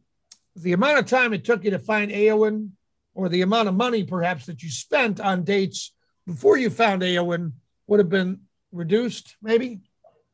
the 0.56 0.72
amount 0.72 0.98
of 0.98 1.06
time 1.06 1.32
it 1.32 1.44
took 1.44 1.64
you 1.64 1.70
to 1.70 1.78
find 1.78 2.10
Aowen, 2.10 2.70
or 3.14 3.28
the 3.28 3.42
amount 3.42 3.68
of 3.68 3.74
money 3.74 4.04
perhaps 4.04 4.46
that 4.46 4.62
you 4.62 4.70
spent 4.70 5.20
on 5.20 5.44
dates 5.44 5.92
before 6.26 6.56
you 6.56 6.70
found 6.70 7.02
Aowen, 7.02 7.52
would 7.86 8.00
have 8.00 8.08
been 8.08 8.40
reduced? 8.70 9.36
Maybe. 9.42 9.80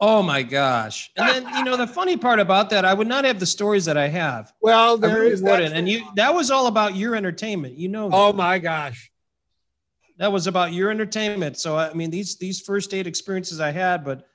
Oh 0.01 0.22
my 0.22 0.42
gosh. 0.44 1.11
And 1.16 1.28
then, 1.46 1.57
you 1.57 1.64
know, 1.64 1.76
the 1.76 1.86
funny 1.99 2.16
part 2.16 2.38
about 2.38 2.70
that, 2.70 2.84
I 2.84 2.94
would 2.94 3.09
not 3.09 3.24
have 3.24 3.40
the 3.40 3.46
stories 3.46 3.84
that 3.86 3.96
I 3.96 4.09
have. 4.09 4.53
Well, 4.61 4.94
I 4.94 5.09
there 5.09 5.16
really 5.20 5.32
is 5.32 5.42
wouldn't. 5.42 5.74
And 5.74 5.88
you 5.88 6.07
that 6.14 6.32
was 6.34 6.51
all 6.51 6.68
about 6.68 6.94
your 6.94 7.16
entertainment. 7.16 7.76
You 7.76 7.88
know 7.88 8.09
that. 8.09 8.16
Oh 8.16 8.32
my 8.32 8.59
gosh. 8.59 9.11
that 10.18 10.32
was 10.32 10.46
about 10.46 10.72
your 10.72 10.90
entertainment. 10.90 11.57
So 11.59 11.76
I 11.76 11.92
mean, 11.94 12.11
these 12.11 12.36
these 12.36 12.61
first 12.61 12.90
date 12.90 13.07
experiences 13.07 13.61
I 13.61 13.70
had, 13.72 14.05
but 14.05 14.26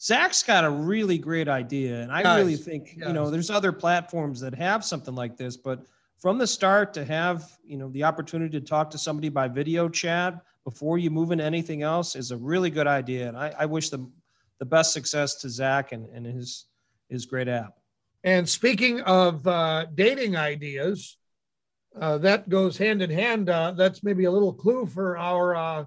Zach's 0.00 0.42
got 0.42 0.64
a 0.64 0.70
really 0.70 1.18
great 1.18 1.48
idea, 1.48 2.00
and 2.02 2.10
I 2.10 2.36
really 2.36 2.56
think 2.56 2.96
you 2.96 3.12
know 3.12 3.30
there's 3.30 3.50
other 3.50 3.70
platforms 3.70 4.40
that 4.40 4.54
have 4.54 4.84
something 4.84 5.14
like 5.14 5.36
this, 5.36 5.56
but 5.56 5.86
from 6.18 6.38
the 6.38 6.46
start 6.46 6.92
to 6.94 7.04
have 7.04 7.48
you 7.64 7.76
know 7.76 7.88
the 7.90 8.02
opportunity 8.02 8.58
to 8.58 8.66
talk 8.66 8.90
to 8.90 8.98
somebody 8.98 9.28
by 9.28 9.46
video 9.46 9.88
chat 9.88 10.34
before 10.64 10.98
you 10.98 11.10
move 11.10 11.30
into 11.30 11.44
anything 11.44 11.82
else 11.82 12.16
is 12.16 12.32
a 12.32 12.36
really 12.36 12.70
good 12.70 12.88
idea, 12.88 13.28
and 13.28 13.36
I, 13.36 13.54
I 13.56 13.66
wish 13.66 13.90
the 13.90 14.10
the 14.62 14.66
best 14.66 14.92
success 14.92 15.34
to 15.34 15.50
Zach 15.50 15.90
and, 15.90 16.08
and 16.14 16.24
his 16.24 16.66
his 17.08 17.26
great 17.26 17.48
app. 17.48 17.72
And 18.22 18.48
speaking 18.48 19.00
of 19.00 19.44
uh, 19.44 19.86
dating 19.92 20.36
ideas, 20.36 21.18
uh, 22.00 22.18
that 22.18 22.48
goes 22.48 22.78
hand 22.78 23.02
in 23.02 23.10
hand. 23.10 23.50
Uh, 23.50 23.72
that's 23.72 24.04
maybe 24.04 24.22
a 24.26 24.30
little 24.30 24.52
clue 24.52 24.86
for 24.86 25.18
our 25.18 25.56
uh, 25.56 25.84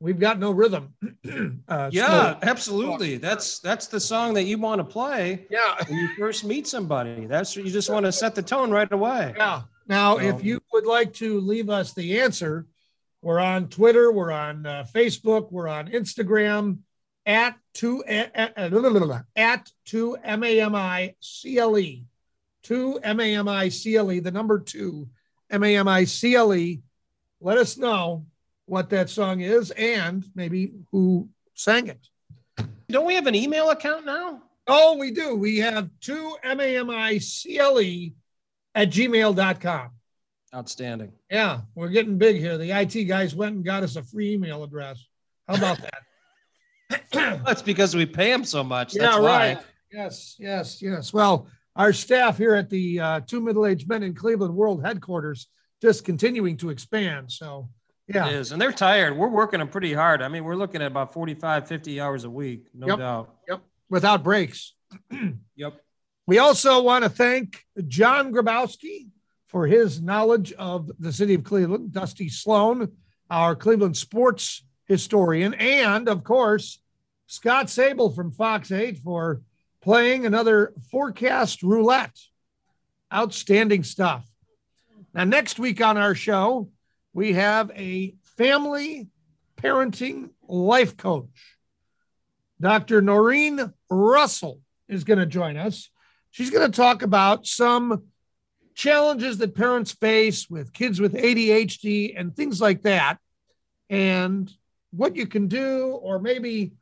"We've 0.00 0.18
Got 0.18 0.40
No 0.40 0.50
Rhythm." 0.50 0.92
uh, 1.68 1.90
Yeah, 1.92 2.36
absolutely. 2.42 3.16
That's 3.18 3.60
that's 3.60 3.86
the 3.86 4.00
song 4.00 4.34
that 4.34 4.42
you 4.42 4.58
want 4.58 4.80
to 4.80 4.84
play 4.84 5.46
yeah, 5.48 5.76
when 5.86 5.96
you 5.96 6.08
first 6.18 6.44
meet 6.44 6.66
somebody. 6.66 7.26
That's 7.26 7.54
you 7.54 7.70
just 7.70 7.88
want 7.90 8.06
to 8.06 8.10
set 8.12 8.34
the 8.34 8.42
tone 8.42 8.72
right 8.72 8.90
away. 8.90 9.34
yeah. 9.36 9.62
Now, 9.86 10.16
So- 10.16 10.22
if 10.24 10.42
you 10.42 10.60
would 10.72 10.84
like 10.86 11.12
to 11.22 11.38
leave 11.38 11.70
us 11.70 11.92
the 11.92 12.18
answer, 12.18 12.66
we're 13.22 13.38
on 13.38 13.68
Twitter, 13.68 14.10
we're 14.10 14.32
on 14.32 14.66
uh, 14.66 14.84
Facebook, 14.92 15.52
we're 15.52 15.68
on 15.68 15.86
Instagram 15.90 16.78
at 17.26 17.56
two 17.74 18.04
at, 18.04 19.70
two 19.84 20.16
M 20.22 20.44
A 20.44 20.60
M 20.60 20.74
I 20.74 21.14
C 21.20 21.58
L 21.58 21.76
E, 21.76 22.06
two 22.62 22.98
M 23.02 23.20
A 23.20 23.34
M 23.34 23.48
I 23.48 23.68
C 23.68 23.96
L 23.96 24.12
E, 24.12 24.20
the 24.20 24.30
number 24.30 24.60
two 24.60 25.08
M 25.50 25.64
A 25.64 25.76
M 25.76 25.88
I 25.88 26.04
C 26.04 26.34
L 26.36 26.54
E. 26.54 26.82
Let 27.40 27.58
us 27.58 27.76
know 27.76 28.24
what 28.64 28.90
that 28.90 29.10
song 29.10 29.40
is 29.40 29.70
and 29.72 30.24
maybe 30.34 30.72
who 30.90 31.28
sang 31.54 31.88
it. 31.88 32.08
Don't 32.88 33.06
we 33.06 33.14
have 33.14 33.26
an 33.26 33.34
email 33.34 33.70
account 33.70 34.06
now? 34.06 34.42
Oh, 34.68 34.96
we 34.96 35.10
do. 35.10 35.34
We 35.34 35.58
have 35.58 35.90
two 36.00 36.36
M 36.42 36.60
A 36.60 36.76
M 36.76 36.90
I 36.90 37.18
C 37.18 37.58
L 37.58 37.80
E 37.80 38.14
at 38.74 38.90
gmail.com. 38.90 39.90
Outstanding. 40.54 41.12
Yeah, 41.30 41.62
we're 41.74 41.88
getting 41.88 42.18
big 42.18 42.36
here. 42.36 42.56
The 42.56 42.70
IT 42.70 43.04
guys 43.04 43.34
went 43.34 43.56
and 43.56 43.64
got 43.64 43.82
us 43.82 43.96
a 43.96 44.02
free 44.02 44.32
email 44.34 44.62
address. 44.62 45.04
How 45.48 45.56
about 45.56 45.78
that? 45.78 46.02
That's 47.12 47.62
because 47.62 47.94
we 47.96 48.06
pay 48.06 48.30
them 48.30 48.44
so 48.44 48.62
much. 48.62 48.94
yeah, 48.94 49.02
That's 49.02 49.18
why. 49.18 49.24
right. 49.54 49.58
Yes, 49.92 50.36
yes, 50.38 50.82
yes. 50.82 51.12
Well, 51.12 51.48
our 51.74 51.92
staff 51.92 52.38
here 52.38 52.54
at 52.54 52.70
the 52.70 53.00
uh, 53.00 53.20
Two 53.20 53.40
Middle 53.40 53.66
Aged 53.66 53.88
Men 53.88 54.02
in 54.02 54.14
Cleveland 54.14 54.54
World 54.54 54.84
Headquarters 54.84 55.48
just 55.82 56.04
continuing 56.04 56.56
to 56.58 56.70
expand. 56.70 57.30
So, 57.30 57.68
yeah, 58.08 58.28
is. 58.28 58.52
And 58.52 58.60
they're 58.60 58.72
tired. 58.72 59.16
We're 59.16 59.28
working 59.28 59.58
them 59.60 59.68
pretty 59.68 59.92
hard. 59.92 60.22
I 60.22 60.28
mean, 60.28 60.44
we're 60.44 60.56
looking 60.56 60.80
at 60.82 60.86
about 60.88 61.12
45, 61.12 61.68
50 61.68 62.00
hours 62.00 62.24
a 62.24 62.30
week, 62.30 62.66
no 62.74 62.86
Yep. 62.88 62.98
doubt. 62.98 63.34
yep, 63.48 63.60
without 63.90 64.22
breaks. 64.22 64.74
Yep. 65.56 65.80
We 66.26 66.38
also 66.38 66.82
want 66.82 67.04
to 67.04 67.08
thank 67.08 67.62
John 67.88 68.32
Grabowski 68.32 69.06
for 69.46 69.66
his 69.66 70.02
knowledge 70.02 70.52
of 70.54 70.90
the 70.98 71.12
city 71.12 71.32
of 71.34 71.44
Cleveland, 71.44 71.92
Dusty 71.92 72.28
Sloan, 72.28 72.92
our 73.30 73.54
Cleveland 73.56 73.96
sports 73.96 74.65
historian, 74.86 75.54
and 75.54 76.08
of 76.08 76.24
course, 76.24 76.80
Scott 77.26 77.66
Sabol 77.66 78.14
from 78.14 78.30
Fox 78.30 78.70
8 78.70 78.98
for 78.98 79.42
playing 79.82 80.26
another 80.26 80.72
forecast 80.90 81.62
roulette. 81.62 82.16
Outstanding 83.14 83.84
stuff. 83.84 84.28
Now, 85.14 85.22
next 85.22 85.60
week 85.60 85.80
on 85.80 85.96
our 85.96 86.16
show, 86.16 86.70
we 87.12 87.34
have 87.34 87.70
a 87.74 88.14
family 88.36 89.06
parenting 89.56 90.30
life 90.48 90.96
coach. 90.96 91.56
Dr. 92.60 93.00
Noreen 93.00 93.72
Russell 93.88 94.60
is 94.88 95.04
going 95.04 95.20
to 95.20 95.26
join 95.26 95.56
us. 95.56 95.88
She's 96.30 96.50
going 96.50 96.70
to 96.70 96.76
talk 96.76 97.02
about 97.02 97.46
some 97.46 98.06
challenges 98.74 99.38
that 99.38 99.54
parents 99.54 99.92
face 99.92 100.50
with 100.50 100.72
kids 100.72 101.00
with 101.00 101.14
ADHD 101.14 102.12
and 102.16 102.34
things 102.34 102.60
like 102.60 102.82
that, 102.82 103.18
and 103.88 104.52
what 104.90 105.16
you 105.16 105.26
can 105.26 105.48
do, 105.48 105.98
or 106.02 106.18
maybe 106.18 106.72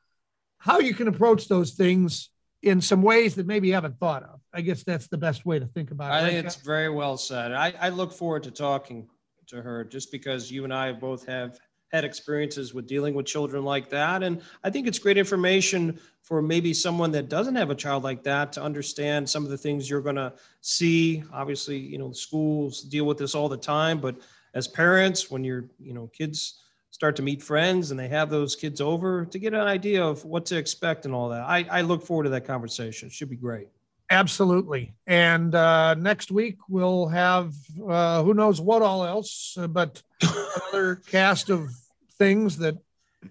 how 0.59 0.78
you 0.80 0.94
can 0.94 1.09
approach 1.09 1.48
those 1.48 1.72
things 1.72 2.30
in 2.62 2.80
some 2.80 3.02
ways 3.02 3.34
that 3.34 3.46
maybe 3.46 3.68
you 3.68 3.74
haven't 3.74 3.98
thought 3.98 4.22
of. 4.22 4.40
I 4.52 4.62
guess 4.62 4.82
that's 4.82 5.09
the 5.09 5.18
best 5.18 5.44
way 5.44 5.59
to 5.59 5.66
think 5.66 5.90
about 5.90 6.11
it. 6.11 6.24
I 6.24 6.30
think 6.30 6.46
it's 6.46 6.57
very 6.57 6.88
well 6.88 7.16
said. 7.16 7.52
I, 7.52 7.74
I 7.78 7.90
look 7.90 8.12
forward 8.12 8.44
to 8.44 8.50
talking 8.50 9.09
to 9.48 9.61
her 9.61 9.84
just 9.84 10.11
because 10.11 10.50
you 10.50 10.64
and 10.64 10.72
I 10.72 10.92
both 10.92 11.26
have 11.26 11.59
had 11.92 12.05
experiences 12.05 12.74
with 12.74 12.88
dealing 12.88 13.14
with 13.14 13.26
children 13.26 13.64
like 13.64 13.88
that. 13.90 14.22
And 14.22 14.42
I 14.64 14.70
think 14.70 14.88
it's 14.88 14.98
great 14.98 15.18
information 15.18 16.00
for 16.22 16.40
maybe 16.40 16.72
someone 16.72 17.12
that 17.12 17.28
doesn't 17.28 17.55
have 17.55 17.70
a 17.70 17.74
child 17.74 18.02
like 18.02 18.24
that 18.24 18.52
to 18.55 18.62
understand 18.62 19.28
some 19.28 19.44
of 19.44 19.50
the 19.50 19.59
things 19.59 19.88
you're 19.88 20.00
going 20.00 20.16
to 20.16 20.32
see. 20.61 21.22
Obviously, 21.32 21.78
you 21.78 21.98
know, 21.98 22.11
schools 22.11 22.82
deal 22.82 23.05
with 23.05 23.18
this 23.18 23.34
all 23.34 23.48
the 23.48 23.57
time, 23.57 23.98
but 23.98 24.16
as 24.55 24.66
parents, 24.66 25.30
when 25.30 25.44
your, 25.44 25.66
you 25.78 25.92
know, 25.92 26.09
kids 26.09 26.64
start 26.95 27.16
to 27.16 27.22
meet 27.22 27.42
friends 27.42 27.90
and 27.90 27.99
they 27.99 28.07
have 28.07 28.30
those 28.30 28.55
kids 28.55 28.80
over 28.80 29.24
to 29.24 29.36
get 29.40 29.53
an 29.53 29.59
idea 29.66 30.01
of 30.01 30.24
what 30.24 30.47
to 30.47 30.57
expect 30.57 31.07
and 31.07 31.12
all 31.12 31.28
that. 31.28 31.40
I, 31.42 31.66
I 31.68 31.80
look 31.80 32.07
forward 32.07 32.22
to 32.22 32.30
that 32.30 32.47
conversation. 32.47 33.09
It 33.09 33.12
should 33.12 33.28
be 33.28 33.34
great. 33.34 33.66
Absolutely. 34.11 34.95
And 35.09 35.57
uh, 35.57 35.95
next 35.95 36.30
week 36.30 36.57
we'll 36.68 37.09
have 37.09 37.53
uh, 37.84 38.22
who 38.22 38.32
knows 38.32 38.61
what 38.61 38.80
all 38.80 39.05
else, 39.05 39.57
uh, 39.59 39.66
but 39.66 40.01
another 40.22 41.03
cast 41.11 41.51
of 41.51 41.68
things 42.16 42.59
that 42.59 42.78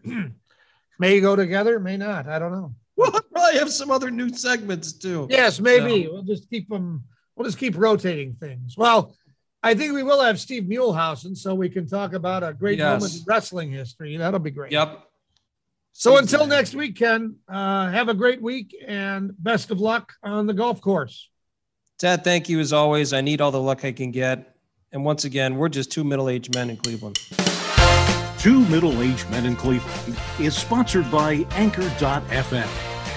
may 1.00 1.22
go 1.22 1.38
together, 1.38 1.80
may 1.80 1.96
not. 1.96 2.28
I 2.28 2.40
don't 2.40 2.52
know. 2.52 2.76
We'll 2.98 3.12
probably 3.12 3.60
have 3.60 3.72
some 3.72 3.92
other 3.92 4.12
new 4.12 4.28
segments 4.28 4.92
too. 4.92 5.28
Yes, 5.30 5.62
maybe 5.62 6.04
So- 6.04 6.12
we'll 6.12 6.24
just 6.24 6.50
keep 6.50 6.68
them. 6.68 7.06
We'll 7.38 7.46
just 7.46 7.58
keep 7.58 7.78
rotating 7.78 8.34
things. 8.34 8.76
Well, 8.78 9.16
I 9.66 9.74
think 9.74 9.94
we 9.94 10.04
will 10.04 10.22
have 10.22 10.40
Steve 10.40 10.64
Muehlhausen, 10.64 11.38
so 11.38 11.56
we 11.56 11.70
can 11.70 11.88
talk 11.88 12.14
about 12.14 12.44
a 12.44 12.54
great 12.54 12.78
Yes. 12.80 13.02
moment 13.02 13.16
in 13.16 13.22
wrestling 13.26 13.72
history. 13.72 14.18
That'll 14.18 14.40
be 14.40 14.52
great. 14.52 14.72
Yep. 14.74 15.04
So 15.94 16.18
until 16.18 16.46
next 16.48 16.76
week, 16.76 16.98
Ken, 16.98 17.36
uh, 17.48 17.90
have 17.92 18.10
a 18.10 18.14
great 18.14 18.42
week 18.42 18.76
and 18.86 19.32
best 19.40 19.72
of 19.72 19.80
luck 19.80 20.14
on 20.24 20.48
the 20.48 20.54
golf 20.54 20.82
course. 20.82 21.30
Ted, 22.00 22.24
thank 22.24 22.50
you 22.50 22.60
as 22.60 22.74
always. 22.74 23.14
I 23.14 23.22
need 23.22 23.40
all 23.42 23.52
the 23.52 23.62
luck 23.62 23.86
I 23.86 23.92
can 23.92 24.12
get. 24.12 24.56
And 24.92 25.06
once 25.06 25.24
again, 25.24 25.56
we're 25.56 25.70
just 25.70 25.92
two 25.92 26.04
middle 26.04 26.30
aged 26.30 26.54
men 26.54 26.70
in 26.70 26.78
Cleveland. 26.78 27.18
Two 28.40 28.66
Middle 28.66 29.02
Aged 29.02 29.30
Men 29.30 29.46
in 29.46 29.56
Cleveland 29.56 30.18
is 30.38 30.54
sponsored 30.54 31.10
by 31.10 31.46
Anchor.fm. 31.52 32.68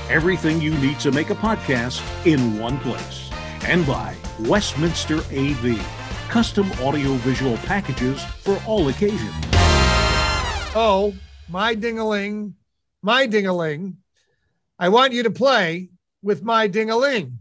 Everything 0.08 0.60
you 0.60 0.72
need 0.78 1.00
to 1.00 1.10
make 1.10 1.30
a 1.30 1.34
podcast 1.34 2.00
in 2.24 2.60
one 2.60 2.78
place. 2.78 3.28
And 3.66 3.84
by 3.84 4.14
Westminster 4.38 5.16
AV, 5.32 5.84
custom 6.28 6.70
audiovisual 6.80 7.56
packages 7.58 8.22
for 8.24 8.60
all 8.66 8.88
occasions. 8.88 9.32
Oh, 10.74 11.14
my 11.48 11.74
dingaling, 11.74 12.54
my 13.02 13.26
dingaling. 13.26 13.94
I 14.78 14.88
want 14.90 15.12
you 15.12 15.22
to 15.22 15.30
play 15.30 15.90
with 16.22 16.42
my 16.42 16.68
dingaling. 16.68 17.38